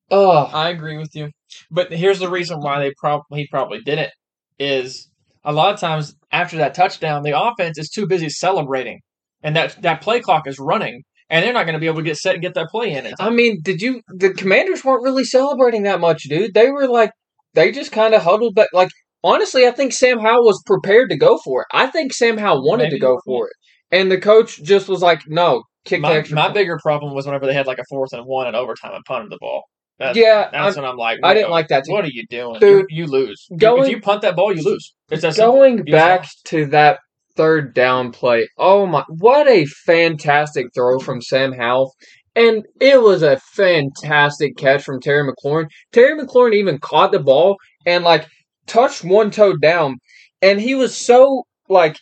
[0.10, 1.32] Oh, I agree with you.
[1.70, 4.12] But here's the reason why they probably he probably did it
[4.60, 5.10] is
[5.44, 9.00] a lot of times after that touchdown, the offense is too busy celebrating,
[9.42, 12.04] and that that play clock is running, and they're not going to be able to
[12.04, 13.06] get set and get that play in.
[13.06, 13.16] It.
[13.20, 14.02] I mean, did you?
[14.08, 16.54] The Commanders weren't really celebrating that much, dude.
[16.54, 17.12] They were like,
[17.54, 18.70] they just kind of huddled back.
[18.74, 18.90] Like,
[19.24, 21.68] honestly, I think Sam Howell was prepared to go for it.
[21.74, 23.54] I think Sam Howell wanted Maybe to go for it,
[23.92, 27.14] and the coach just was like, "No, kick the My, extra." my point." bigger problem
[27.14, 29.64] was whenever they had like a fourth and one in overtime and punted the ball.
[30.00, 31.86] That, yeah, that's I'm- when I'm like, I didn't like that.
[31.86, 31.94] Too.
[31.94, 33.46] What are you doing, Dude, You, you lose.
[33.58, 34.94] Going- if you punt that ball, you lose.
[35.38, 36.46] Going back lost.
[36.46, 37.00] to that
[37.36, 41.94] third down play, oh my, what a fantastic throw from Sam Howell.
[42.36, 45.68] And it was a fantastic catch from Terry McLaurin.
[45.92, 48.26] Terry McLaurin even caught the ball and like
[48.66, 49.98] touched one toe down.
[50.42, 51.98] And he was so like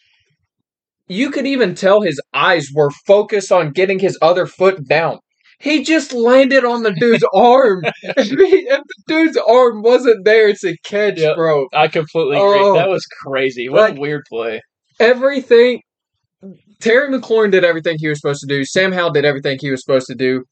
[1.07, 5.19] you could even tell his eyes were focused on getting his other foot down.
[5.59, 7.83] He just landed on the dude's arm.
[8.01, 11.35] If, he- if the dude's arm wasn't there to catch, Yep.
[11.35, 12.59] bro, I completely agree.
[12.61, 12.73] Oh.
[12.75, 13.67] that was crazy.
[13.69, 14.61] What Like- a weird play.
[14.99, 15.81] everything
[16.81, 18.65] Terry McLaurin did everything he was supposed to do.
[18.65, 20.43] Sam Howell did everything he was supposed to do.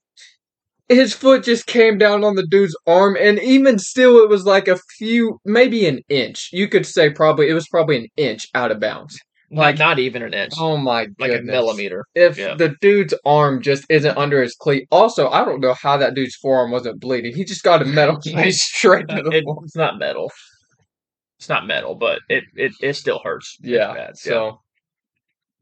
[0.87, 4.67] His foot just came down on the dude's arm, and even still, it was like
[4.67, 6.49] a few, maybe an inch.
[6.51, 9.17] You could say probably it was probably an inch out of bounds.
[9.51, 10.53] Like not even an inch.
[10.59, 12.05] Oh my like a millimeter.
[12.13, 12.53] If Yeah.
[12.55, 16.35] the dude's arm just isn't under his cleat, also I don't know how that dude's
[16.35, 17.35] forearm wasn't bleeding.
[17.35, 20.31] He just got a metal plate straight to the It- it's not metal.
[21.39, 23.57] It's not metal, but it it, it still hurts.
[23.61, 23.93] Yeah.
[23.93, 24.17] bad.
[24.17, 24.59] So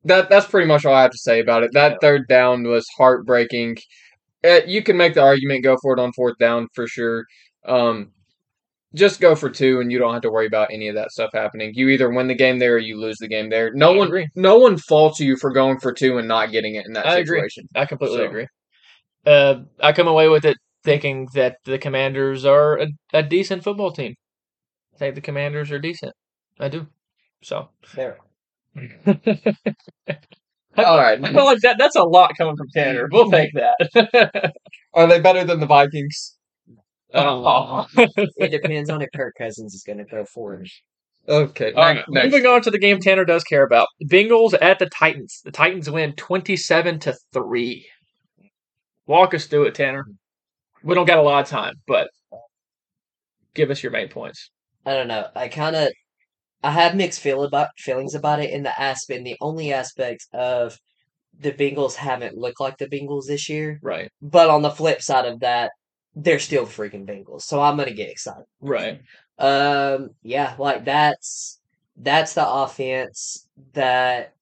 [0.07, 1.71] that that's pretty much all I have to say about it.
[1.73, 1.97] That Yeah.
[2.01, 3.77] third down was heartbreaking.
[4.43, 7.25] Uh, you can make the argument go for it on fourth down for sure.
[7.65, 8.11] Um,
[8.95, 11.31] just go for two, and you don't have to worry about any of that stuff
[11.33, 11.71] happening.
[11.73, 13.71] You either win the game there, or you lose the game there.
[13.73, 14.27] No I one, agree.
[14.35, 17.17] no one faults you for going for two and not getting it in that I
[17.17, 17.39] agree.
[17.39, 17.65] situation.
[17.75, 18.47] I completely So- agree.
[19.25, 20.55] Uh, I come away with it
[20.85, 24.13] thinking that the Commanders are a, a decent football team.
[24.95, 26.13] I think the Commanders are decent.
[26.59, 26.87] I do.
[27.43, 28.17] So There.
[30.77, 33.07] All right, I feel like that that's a lot coming from Tanner.
[33.11, 34.53] We'll take that.
[34.93, 36.35] are they better than the Vikings?
[37.13, 37.87] Oh.
[37.97, 38.05] oh.
[38.37, 40.67] It depends on if Kirk Cousins is going to throw forward.
[41.29, 42.31] Okay, All right, next, next.
[42.31, 43.87] moving on to the game Tanner does care about.
[44.05, 45.41] Bengals at the Titans.
[45.43, 47.85] The Titans win twenty-seven to three.
[49.07, 50.05] Walk us through it, Tanner.
[50.83, 52.09] We don't got a lot of time, but
[53.55, 54.51] give us your main points.
[54.85, 55.27] I don't know.
[55.35, 55.89] I kind of,
[56.63, 60.77] I have mixed feel about feelings about it in the aspect, the only aspect of
[61.39, 63.79] the Bengals haven't looked like the Bengals this year.
[63.81, 65.71] Right, But on the flip side of that,
[66.15, 67.43] they're still freaking Bengals.
[67.43, 68.45] So I'm gonna get excited.
[68.59, 69.01] right.
[69.37, 71.59] Um, yeah, like that's
[71.95, 74.33] that's the offense that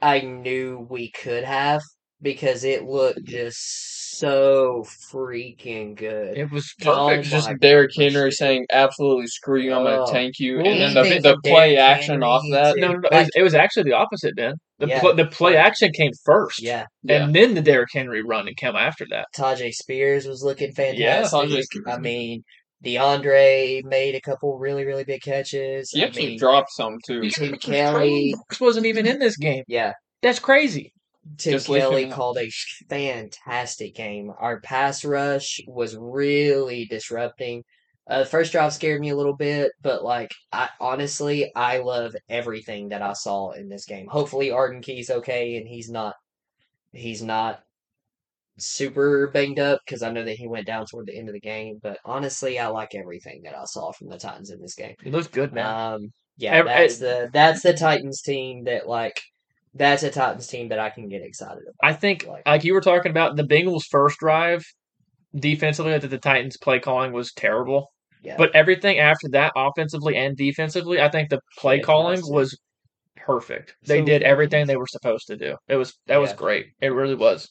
[0.00, 1.82] I knew we could have
[2.24, 6.36] because it looked just so freaking good.
[6.36, 7.28] It was Oh perfect.
[7.28, 7.90] just my Derrick.
[7.96, 10.04] Henry saying absolutely screw you, I'm Oh.
[10.06, 12.76] gonna tank you, Well, and then the, the play Derrick action Henry off that.
[12.76, 12.98] No, no, no.
[13.08, 14.54] It, Like- was, it was actually the opposite, Ben.
[14.78, 15.00] The Yeah.
[15.00, 17.24] pl- the play action came first, Yeah, Yeah.
[17.24, 19.26] and then the Derrick Henry run and came after that.
[19.36, 21.38] Tyjae Spears was looking Yeah, fantastic.
[21.40, 21.84] Tyjae Spears.
[21.86, 22.42] I mean,
[22.84, 25.90] DeAndre made a couple really, really big catches.
[25.90, 27.28] He I actually mean, dropped some too.
[27.30, 29.64] Tim Kelly, wasn't even in this game.
[29.68, 29.92] yeah,
[30.22, 30.92] That's crazy.
[31.38, 32.50] Tim Just Kelly called a
[32.88, 34.30] fantastic game.
[34.38, 37.64] Our pass rush was really disrupting.
[38.06, 42.14] Uh, the first drive scared me a little bit, but like I honestly, I love
[42.28, 44.06] everything that I saw in this game.
[44.08, 46.14] Hopefully, Arden Key's okay and he's not
[46.92, 47.62] he's not
[48.58, 51.40] super banged up because I know that he went down toward the end of the
[51.40, 51.80] game.
[51.82, 54.94] But honestly, I like everything that I saw from the Titans in this game.
[55.02, 55.66] He looks good, man.
[55.66, 59.20] Um, yeah, that's the that's the Titans team that like
[59.74, 61.74] that's a Titans team that I can get excited about.
[61.82, 64.64] I think, like- like you were talking about, the Bengals' first drive
[65.34, 67.90] defensively that the Titans' play calling was terrible.
[68.22, 72.30] Yeah, But everything after that, offensively and defensively, I think the play Yeah, calling nice.
[72.30, 72.58] was
[73.16, 73.74] perfect.
[73.86, 75.56] They So- did everything they were supposed to do.
[75.68, 76.66] It was that was great.
[76.80, 77.48] It really was.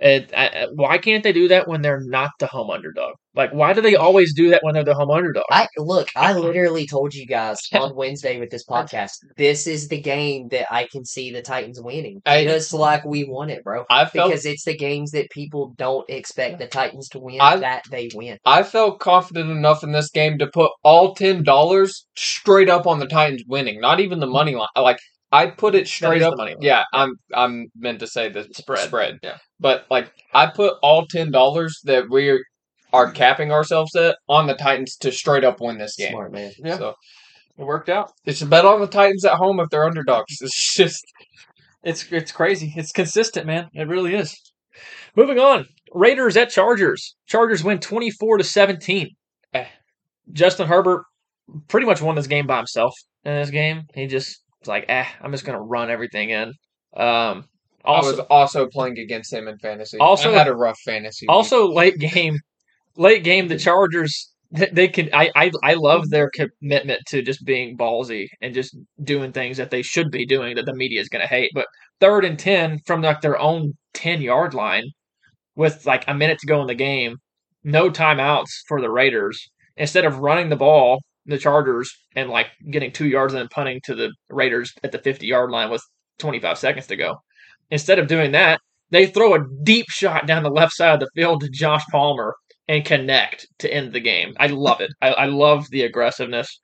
[0.00, 3.14] It, I, I- why can't they do that when they're not the home underdog?
[3.34, 5.44] Like, why do they always do that when they're the home underdog?
[5.50, 6.08] I look.
[6.16, 9.12] I literally told you guys on Wednesday with this podcast.
[9.36, 13.24] This is the game that I can see the Titans winning, I- just like we
[13.24, 13.84] won it, bro.
[13.90, 17.56] I felt Because it's the games that people don't expect the Titans to win I-
[17.56, 18.38] that they win.
[18.44, 22.98] I felt confident enough in this game to put all ten dollars straight up on
[23.00, 24.68] the Titans winning, not even the money line.
[24.76, 24.98] Like
[25.30, 26.34] I put it straight up.
[26.36, 26.62] money line.
[26.62, 28.86] Yeah, I'm I'm meant to say the Spread.
[28.86, 29.18] spread.
[29.22, 29.38] Yeah.
[29.60, 32.42] But like I put all ten dollars that we
[32.92, 36.12] are capping ourselves at on the Titans to straight up win this game.
[36.12, 36.52] Smart man.
[36.58, 36.78] Yeah.
[36.78, 36.94] So
[37.58, 38.10] It worked out.
[38.24, 40.36] it's a bet on the Titans at home if they're underdogs.
[40.40, 41.04] It's just
[41.82, 42.72] It's it's crazy.
[42.76, 43.68] It's consistent, man.
[43.74, 44.34] It really is.
[45.16, 45.66] Moving on.
[45.92, 47.16] Raiders at Chargers.
[47.26, 49.08] Chargers win 24 to 17.
[49.54, 49.66] Eh.
[50.32, 51.02] Justin Herbert
[51.68, 52.94] pretty much won this game by himself
[53.24, 53.82] in this game.
[53.94, 56.52] He just was like, eh, I'm just gonna run everything in.
[56.96, 57.44] Um
[57.84, 59.98] I was also also playing against him in fantasy.
[59.98, 61.24] Also- I had a rough fantasy.
[61.24, 61.30] week.
[61.32, 62.38] also late game
[62.96, 67.76] late game the Chargers they can I, I I love their commitment to just being
[67.76, 71.20] ballsy and just doing things that they should be doing that the media is going
[71.22, 71.50] to hate.
[71.54, 71.66] But
[72.00, 74.84] third and ten from like their own ten yard line
[75.54, 77.16] with like a minute to go in the game,
[77.62, 79.50] no timeouts for the Raiders.
[79.76, 83.80] Instead of running the ball, the Chargers and like getting two yards and then punting
[83.84, 85.82] to the Raiders at the fifty yard line with
[86.18, 87.16] twenty five seconds to go.
[87.70, 88.60] Instead of doing that,
[88.90, 92.34] they throw a deep shot down the left side of the field to Josh Palmer
[92.66, 94.34] and connect to end the game.
[94.38, 94.90] I love it.
[95.00, 96.58] I, I love the aggressiveness.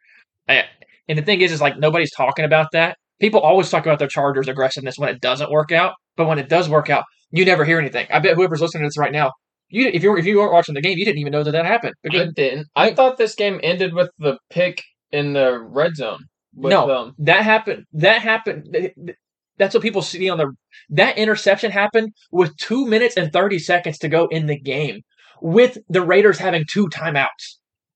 [0.48, 0.64] I,
[1.08, 2.96] and the thing is, is like nobody's talking about that.
[3.20, 6.48] People always talk about their Chargers aggressiveness when it doesn't work out, but when it
[6.48, 8.06] does work out, you never hear anything.
[8.12, 9.32] I bet whoever's listening to this right now,
[9.74, 11.52] you if you were, if you weren't watching the game, you didn't even know that
[11.52, 11.94] that happened.
[12.10, 12.66] I didn't.
[12.76, 14.82] I thought this game ended with the pick
[15.12, 16.20] in the red zone.
[16.54, 16.90] With, No.
[16.90, 17.84] um, that happened.
[17.92, 18.68] That happened.
[18.72, 19.16] th- th-
[19.58, 20.52] That's what people see on the.
[20.90, 25.00] That interception happened with two minutes and thirty seconds to go in the game,
[25.40, 27.44] with the Raiders having two timeouts.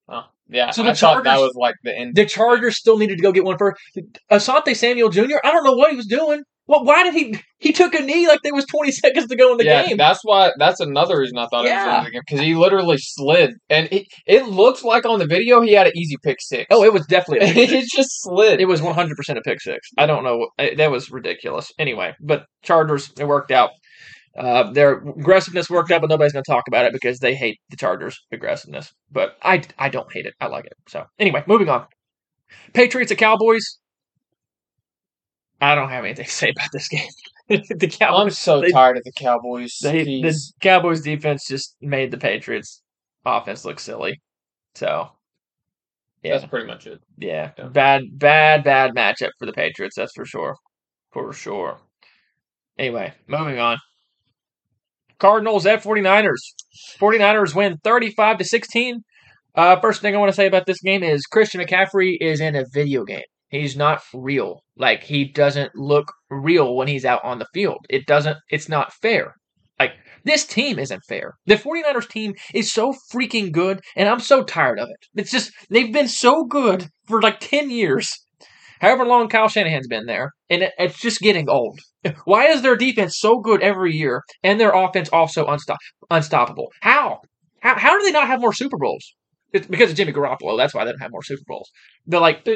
[0.09, 0.71] oh, yeah.
[0.71, 2.15] So the I thought that was like the end.
[2.17, 3.81] The Chargers still needed to go get one first.
[4.31, 5.37] Asante Samuel Jr.
[5.45, 6.43] I don't know what he was doing.
[6.69, 7.41] Well, why did he?
[7.59, 9.97] He took a knee like there was twenty seconds to go in the yeah, game.
[9.97, 10.53] that's why.
[10.59, 12.05] That's another reason I thought it was Yeah.
[12.05, 15.73] the game because he literally slid, and it it looks like on the video he
[15.73, 16.67] had an easy pick six.
[16.71, 17.49] oh, it was definitely.
[17.49, 18.61] A pick it just slid.
[18.61, 19.89] It was one hundred percent a pick six.
[19.97, 20.37] I don't know.
[20.57, 21.73] what- That was ridiculous.
[21.79, 23.71] Anyway, but Chargers it worked out.
[24.39, 27.59] Uh, their aggressiveness worked out, but nobody's going to talk about it because they hate
[27.71, 28.93] the Chargers' aggressiveness.
[29.11, 30.35] But I, I don't hate it.
[30.41, 30.75] I like it.
[30.87, 31.87] So anyway, moving on.
[32.73, 33.79] Patriots at Cowboys.
[35.61, 37.09] I don't have anything to say about this game.
[37.49, 39.79] the Cowboys, I'm so they- tired of the Cowboys.
[39.83, 42.83] They, the Cowboys defense just made the Patriots
[43.27, 44.21] offense look silly.
[44.75, 45.11] So
[46.23, 47.01] yeah, That's pretty much it.
[47.19, 47.69] yeah, Yeah.
[47.69, 49.97] bad, bad, bad matchup for the Patriots.
[49.97, 50.57] That's for sure,
[51.13, 51.79] for sure.
[52.79, 53.79] Anyway, moving on.
[55.19, 56.55] Cardinals at 49ers.
[57.01, 59.03] 49ers win 35 to 16.
[59.55, 62.55] Uh, first thing I want to say about this game is Christian McCaffrey is in
[62.55, 63.23] a video game.
[63.49, 64.63] He's not real.
[64.77, 67.79] Like he doesn't look real when he's out on the field.
[67.89, 69.35] It doesn't it's not fair.
[69.79, 69.93] Like
[70.25, 71.35] this team isn't fair.
[71.47, 75.21] The 49ers team is so freaking good and I'm so tired of it.
[75.21, 78.13] It's just they've been so good for like 10 years.
[78.81, 81.81] However long Kyle Shanahan's been there, and it, it's just getting old.
[82.25, 85.79] Why is their defense so good every year and their offense also unstop-
[86.11, 86.69] unstoppable?
[86.81, 87.21] How?
[87.61, 89.15] How how do they not have more Super Bowls?
[89.53, 90.57] It's because of Jimmy Garoppolo.
[90.57, 91.71] That's why they don't have more Super Bowls.
[92.07, 92.47] They're like,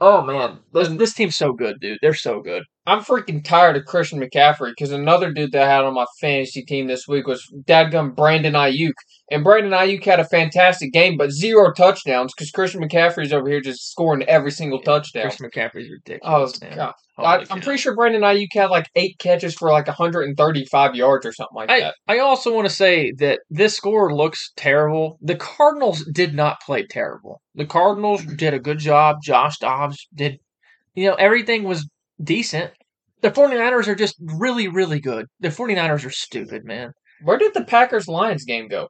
[0.00, 1.98] oh man, this, this team's so good, dude.
[2.02, 2.64] They're so good.
[2.86, 6.62] I'm freaking tired of Christian McCaffrey because another dude that I had on my fantasy
[6.64, 8.92] team this week was dadgum Brandon Aiyuk.
[9.28, 13.60] And Brandon Aiyuk had a fantastic game, but zero touchdowns because Christian McCaffrey's over here
[13.60, 15.22] just scoring every single touchdown.
[15.24, 16.60] Christian McCaffrey's Oh, ridiculous.
[16.60, 16.76] man.
[16.76, 16.94] God.
[17.16, 21.26] Holy I, I'm pretty sure Brandon Aiyuk had like eight catches for like 135 yards
[21.26, 21.94] or something like I, that.
[22.06, 25.18] I also want to say that this score looks terrible.
[25.22, 27.40] The Cardinals did not play terrible.
[27.56, 29.16] The Cardinals did a good job.
[29.24, 30.38] Josh Dobbs did,
[30.94, 31.88] you know, everything was
[32.22, 32.72] decent.
[33.22, 35.26] The 49ers are just really, really good.
[35.40, 36.92] The 49ers are stupid, man.
[37.22, 38.88] Where did the Packers Lions game go?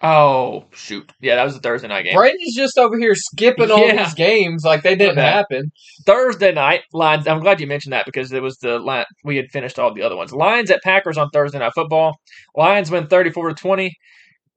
[0.00, 1.10] Oh, shoot.
[1.20, 2.14] Yeah, that was the Thursday night game.
[2.14, 4.04] Brady's just over here skipping all Yeah.
[4.04, 5.72] these games like they didn't happen.
[6.06, 7.26] Thursday night, Lions.
[7.26, 10.02] I'm glad you mentioned that because it was the line we had finished all the
[10.02, 10.32] other ones.
[10.32, 12.14] Lions at Packers on Thursday night football.
[12.54, 13.92] Lions win 34 to 20.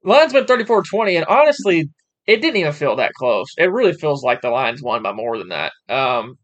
[0.04, 1.88] Lions win 34 to 20, and honestly,
[2.28, 3.48] it didn't even feel that close.
[3.58, 5.72] It really feels like the Lions won by more than that.
[5.88, 6.36] Um,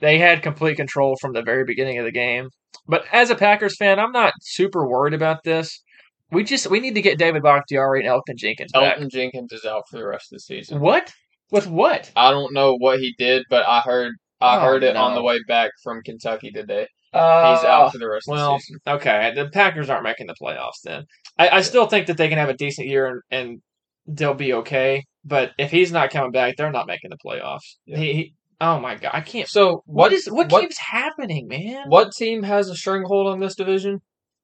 [0.00, 2.48] they had complete control from the very beginning of the game.
[2.88, 5.82] But as a Packers fan, I'm not super worried about this.
[6.30, 8.96] We just we need to get David Bakhtiari and Elgton Jenkins back.
[8.96, 10.80] Elgton Jenkins is out for the rest of the season.
[10.80, 11.12] What?
[11.50, 12.10] With what?
[12.16, 15.22] I don't know what he did, but I heard I Oh, heard it on the
[15.22, 16.86] way back from Kentucky today.
[17.12, 18.80] Uh, He's out for the rest Well, of the season.
[18.88, 19.32] okay.
[19.36, 21.04] The Packers aren't making the playoffs then.
[21.38, 23.62] I, I still think that they can have a decent year and, and
[24.06, 25.04] they'll be okay.
[25.24, 27.76] But if he's not coming back, they're not making the playoffs.
[27.84, 27.98] Yeah.
[27.98, 29.48] He, he, oh my god, I can't.
[29.48, 31.84] So what is what, what keeps happening, man?
[31.88, 34.00] what team has a stranglehold on this division?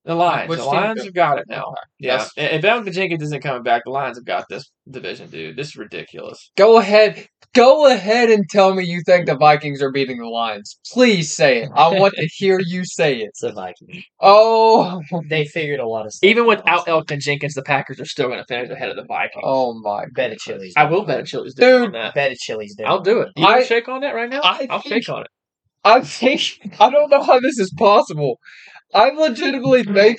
[0.08, 0.48] The Lions?
[0.48, 1.64] which The Lions have got it now.
[1.66, 1.80] Okay.
[2.00, 2.16] Yeah.
[2.16, 5.54] That's- If Elgton Jenkins isn't coming back, the Lions have got this division, dude.
[5.56, 6.50] This is ridiculous.
[6.56, 7.26] Go ahead.
[7.54, 10.78] Go ahead and tell me you think the Vikings are beating the Lions.
[10.92, 11.70] Please say it.
[11.74, 13.26] I want to hear you say it.
[13.28, 14.02] It's the Vikings.
[14.20, 16.48] Oh, They figured a lot of stuff Even out.
[16.48, 19.42] without Elgton Jenkins, the Packers are still going to finish ahead of the Vikings.
[19.44, 20.42] oh my Bet a goodness.
[20.42, 20.74] Chili's.
[20.76, 22.14] I will bet a Chili's Dude, on that.
[22.14, 22.74] Bet a Chili's.
[22.74, 22.86] down.
[22.88, 23.28] I'll do it.
[23.36, 24.40] You I- want to shake on that right now?
[24.42, 25.28] I I'll think- shake on it.
[25.84, 28.38] I think I don't know how this is possible.
[28.94, 30.18] I legitimately think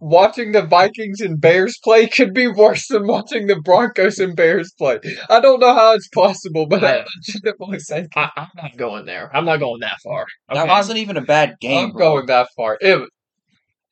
[0.00, 4.72] watching the Vikings and Bears play could be worse than watching the Broncos and Bears
[4.78, 4.98] play.
[5.28, 9.06] I don't know how it's possible, but I I- legitimately think I, I'm not going
[9.06, 9.34] there.
[9.34, 10.26] I'm not going that far.
[10.52, 11.86] That wasn't even a bad game.
[11.86, 12.14] I'm bro.
[12.14, 12.78] going that far.
[12.80, 13.08] It,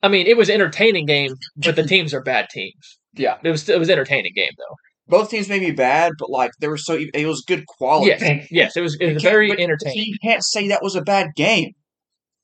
[0.01, 2.99] I mean, it was an entertaining game, but the teams are bad teams.
[3.13, 3.37] yeah.
[3.43, 4.75] It was it was an entertaining game though.
[5.09, 8.09] Both teams may be bad, but like they were so it was good quality.
[8.09, 10.05] Yes, yes, it was it was very entertaining.
[10.05, 11.71] You can't say that was a bad game.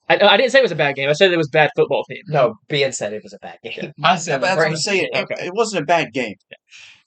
[0.09, 1.09] I, I didn't say it was a bad game.
[1.09, 2.21] I said it was a bad football team.
[2.27, 3.91] No, Ben said it was a bad game.
[4.03, 5.07] I said That's what I'm saying.
[5.11, 5.45] It, Okay.
[5.47, 6.35] it wasn't a bad game.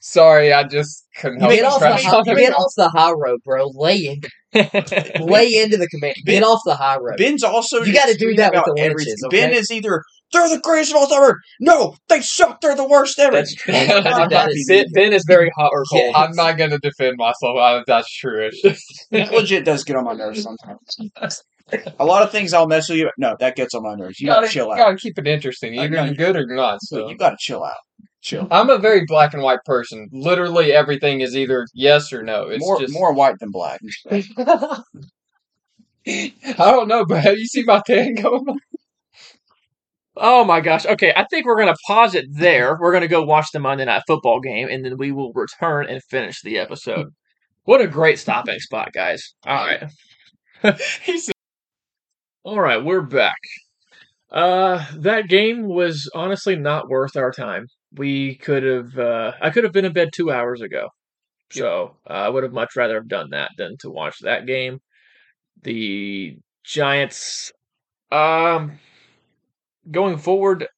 [0.00, 3.66] Sorry, I just couldn't help Get off, the high, get off the high road, bro.
[3.74, 4.20] Lay in,
[5.20, 6.14] lay into the command.
[6.24, 7.16] Get off the high road.
[7.18, 9.14] Ben's also You gotta do that with the everything.
[9.22, 10.02] Lynches, Ben is either
[10.32, 11.22] they're the greatest of all time.
[11.22, 12.60] Or, no, they suck.
[12.60, 13.32] They're the worst ever.
[13.36, 13.74] That's true.
[13.76, 16.14] I'm not That happy is- with Ben, Ben is very hot or cold.
[16.14, 17.56] I'm not gonna defend myself.
[17.58, 18.48] I, that's true.
[18.52, 19.06] It's.
[19.10, 21.42] It legit does get on my nerves sometimes.
[21.98, 23.10] A lot of things I'll mess with you.
[23.18, 24.20] No, that gets on my nerves.
[24.20, 24.78] You gotta chill out.
[24.78, 26.78] Gotta keep it interesting, either you're good or not.
[26.82, 27.76] So you gotta chill out.
[28.22, 28.48] Chill.
[28.50, 30.08] I'm a very black and white person.
[30.12, 32.48] Literally everything is either yes or no.
[32.48, 33.80] It's more just more white than black.
[34.10, 34.82] I
[36.56, 38.58] don't know, but have you seen my tan going on?
[40.16, 40.86] Oh my gosh.
[40.86, 42.78] Okay, I think we're gonna pause it there.
[42.80, 46.02] We're gonna go watch the Monday Night Football game, and then we will return and
[46.04, 47.08] finish the episode.
[47.64, 49.34] What a great stopping spot, guys!
[49.44, 49.90] All right.
[52.46, 53.40] All right, we're back.
[54.30, 57.66] Uh, that game was honestly not worth our time.
[57.96, 60.90] We could have, uh, I could have been in bed two hours ago.
[61.50, 64.78] So uh, I would have much rather have done that than to watch that game.
[65.64, 67.50] The Giants,
[68.12, 68.78] um,
[69.90, 70.68] going forward,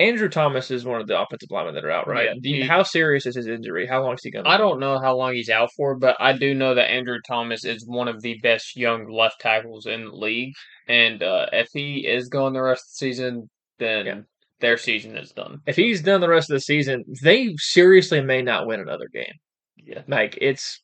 [0.00, 2.30] Andrew Thomas is one of the offensive linemen that are out, right?
[2.42, 3.86] Yeah, he- how serious is his injury?
[3.86, 4.44] How long is he going?
[4.44, 7.18] to I don't know how long he's out for, but I do know that Andrew
[7.26, 10.52] Thomas is one of the best young left tackles in the league.
[10.88, 13.48] And uh, if he is going the rest of the season,
[13.78, 14.20] then Yeah.
[14.60, 15.60] their season is done.
[15.66, 19.32] If he's done the rest of the season, they seriously may not win another game.
[19.76, 20.02] Yeah.
[20.08, 20.82] Like it's,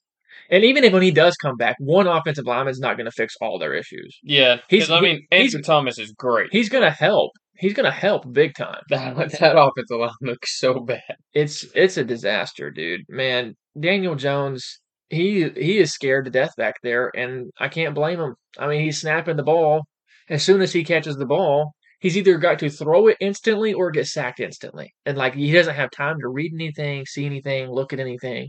[0.51, 3.13] and even if when he does come back, one offensive lineman is not going to
[3.13, 4.17] fix all their issues.
[4.23, 6.49] Yeah, He's- because I mean, he- he's- Andrew Thomas is great.
[6.53, 7.33] He's going to help.
[7.61, 8.81] He's going to help big time.
[8.89, 11.17] That that offensive line looks so bad.
[11.35, 13.03] It's it's a disaster, dude.
[13.09, 14.81] Man, Daniel Jones,
[15.11, 18.35] he he is scared to death back there, and I can't blame him.
[18.59, 19.83] I mean, he's snapping the ball.
[20.29, 23.91] As soon as he catches the ball, he's either got to throw it instantly or
[23.91, 24.95] get sacked instantly.
[25.05, 28.49] And like he doesn't have time to read anything, see anything, look at anything.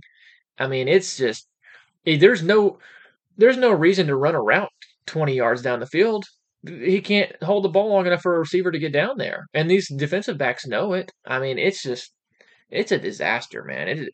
[0.57, 1.47] I mean, it's just
[2.07, 2.79] eh, there's no
[3.37, 4.71] there's no reason to run a route
[5.07, 6.25] 20 yards down the field.
[6.65, 9.47] He can't hold the ball long enough for a receiver to get down there.
[9.53, 11.11] And these defensive backs know it.
[11.25, 12.13] I mean, it's just
[12.69, 13.87] it's a disaster, man.
[13.87, 14.13] It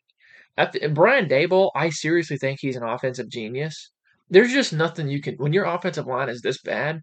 [0.94, 3.90] Brian Daboll, I seriously think he's an offensive genius.
[4.28, 7.00] There's just nothing you can when your offensive line is this bad.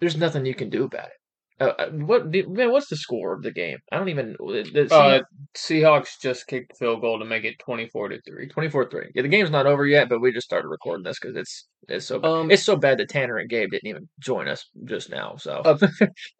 [0.00, 1.19] There's nothing you can do about it.
[1.60, 2.72] Uh, uh, what man?
[2.72, 3.78] What's the score of the game?
[3.92, 4.34] I don't even.
[4.38, 5.20] The, the Uh,
[5.56, 8.48] Seahawks just kicked the field goal to make it twenty-four to three.
[8.48, 9.10] 24-3.
[9.14, 12.06] Yeah, the game's not over yet, but we just started recording this because it's it's
[12.06, 12.28] so bad.
[12.30, 15.36] Um, it's so bad that Tanner and Gabe didn't even join us just now.
[15.36, 15.76] So Uh,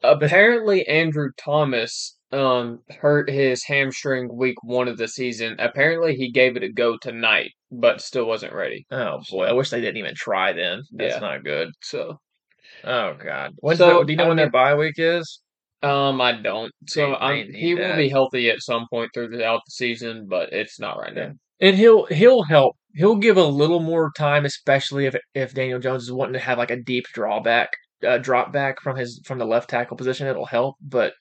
[0.03, 5.57] Apparently, Andrew Thomas um hurt his hamstring week one of the season.
[5.59, 8.87] Apparently, he gave it a go tonight, but still wasn't ready.
[8.91, 10.53] oh boy, I wish they didn't even try.
[10.53, 11.21] Then that's Yeah.
[11.21, 11.71] not good.
[11.83, 12.19] So,
[12.85, 15.41] Oh god, when's So, the, do you know I when their bye week is?
[15.83, 16.73] um, I don't.
[16.89, 20.79] So, I'm, need he will be healthy at some point throughout the season, but it's
[20.79, 21.33] not right now.
[21.61, 22.77] And he'll he'll help.
[22.95, 26.59] He'll give a little more time, especially if if Daniel Jones is wanting to have
[26.59, 27.71] like a deep drawback,
[28.07, 30.27] uh, drop back from his from the left tackle position.
[30.27, 31.13] It'll help, but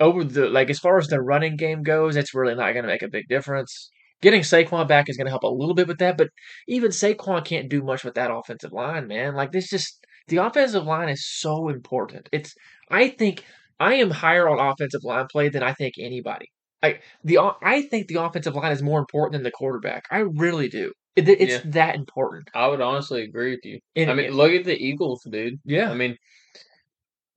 [0.00, 2.88] over the like as far as the running game goes, it's really not going to
[2.90, 3.90] make a big difference.
[4.20, 6.28] Getting Saquon back is going to help a little bit with that, but
[6.66, 9.34] even Saquon can't do much with that offensive line, man.
[9.34, 12.28] Like this, just the offensive line is so important.
[12.32, 12.54] It's
[12.90, 13.44] I think
[13.80, 16.46] I am higher on offensive line play than I think anybody.
[16.82, 20.04] I the I think the offensive line is more important than the quarterback.
[20.10, 20.92] I really do.
[21.16, 21.70] It, it's Yeah.
[21.72, 22.48] that important.
[22.54, 23.80] I would honestly agree with you.
[23.96, 25.54] And- I mean, look at the Eagles, dude.
[25.64, 26.16] yeah, I mean,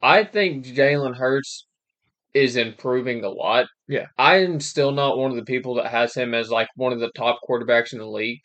[0.01, 1.67] I think Jalen Hurts
[2.33, 3.65] is improving a lot.
[3.87, 4.05] Yeah.
[4.17, 6.99] I am still not one of the people that has him as like one of
[6.99, 8.39] the top quarterbacks in the league.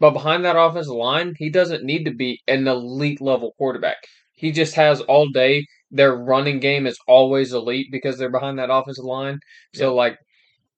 [0.00, 3.96] But behind that offensive line, he doesn't need to be an elite level quarterback.
[4.32, 5.66] He just has all day.
[5.90, 9.40] Their running game is always elite because they're behind that offensive line.
[9.74, 10.18] So like,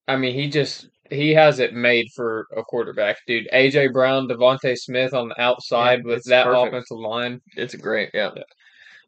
[0.09, 3.49] I mean, he just he has it made for a quarterback, dude.
[3.53, 6.69] AJ Brown, DeVonta Smith on the outside with that perfect.
[6.69, 7.41] offensive line.
[7.57, 8.11] it's great.
[8.15, 8.31] Yeah.
[8.37, 8.45] Yeah.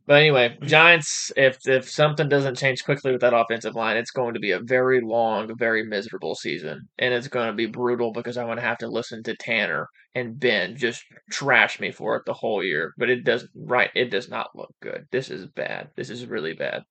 [0.07, 1.31] But anyway, Giants.
[1.37, 4.61] If if something doesn't change quickly with that offensive line, it's going to be a
[4.61, 8.65] very long, very miserable season, and it's going to be brutal because I'm going to
[8.65, 12.93] have to listen to Tanner and Ben just trashed me for it the whole year.
[12.99, 13.51] But it doesn't.
[13.55, 13.91] Right?
[13.95, 15.07] It does not look good.
[15.11, 15.91] This is bad.
[15.97, 16.83] This is really bad.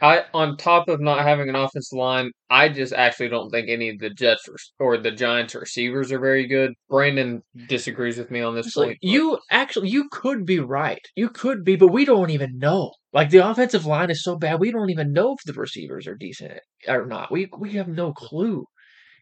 [0.00, 3.88] I on top of not having an offensive line, I just actually don't think any
[3.90, 4.56] of the Jets or,
[4.94, 6.72] or the Giants receivers are very good.
[6.90, 8.88] Brandon disagrees with me on this It's point.
[8.88, 11.00] like you actually you could be right.
[11.14, 12.92] You could be, but we don't even know.
[13.12, 16.16] Like the offensive line is so bad, we don't even know if the receivers are
[16.16, 17.30] decent or not.
[17.30, 18.64] We we have no clue.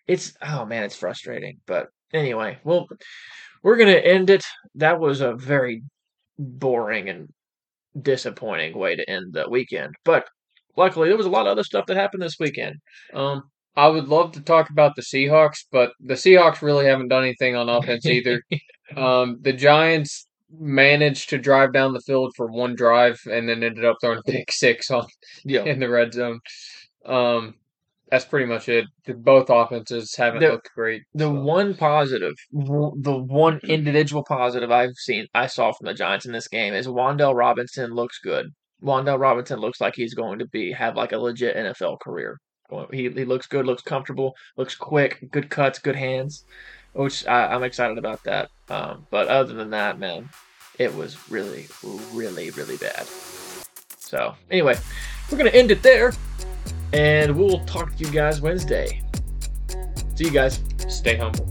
[0.06, 1.58] It's oh man, it's frustrating.
[1.66, 2.88] But anyway, well,
[3.62, 4.44] we're gonna end it.
[4.74, 5.82] That was a very
[6.38, 7.28] boring and
[8.00, 9.94] disappointing way to end the weekend.
[10.04, 10.26] But
[10.76, 12.76] luckily, there was a lot of other stuff that happened this weekend.
[13.14, 13.44] Um,
[13.76, 17.56] I would love to talk about the Seahawks, but the Seahawks really haven't done anything
[17.56, 18.42] on offense either.
[18.96, 20.26] um, the Giants
[20.58, 24.30] managed to drive down the field for one drive and then ended up throwing a
[24.30, 25.06] pick six on
[25.44, 25.62] Yeah.
[25.64, 26.40] in the red zone.
[27.06, 27.54] Um,
[28.12, 28.84] that's pretty much it.
[29.06, 31.02] Both offenses haven't The- looked great.
[31.14, 31.32] The so.
[31.32, 36.46] one positive, the one individual positive I've seen, I saw from the Giants in this
[36.46, 38.50] game is Wan'Dale Robinson looks good.
[38.84, 42.36] Wan'Dale Robinson looks like he's going to be have like a legit NFL career.
[42.92, 46.44] He he looks good, looks comfortable, looks quick, good cuts, good hands,
[46.92, 48.50] which I, I'm excited about that.
[48.68, 50.28] Um, but other than that, man,
[50.78, 51.66] it was really,
[52.12, 53.06] really, really bad.
[53.98, 54.76] So anyway,
[55.30, 56.12] we're gonna end it there,
[56.92, 59.02] and we'll talk to you guys Wednesday.
[60.14, 60.60] See you guys.
[60.88, 61.48] Stay humble.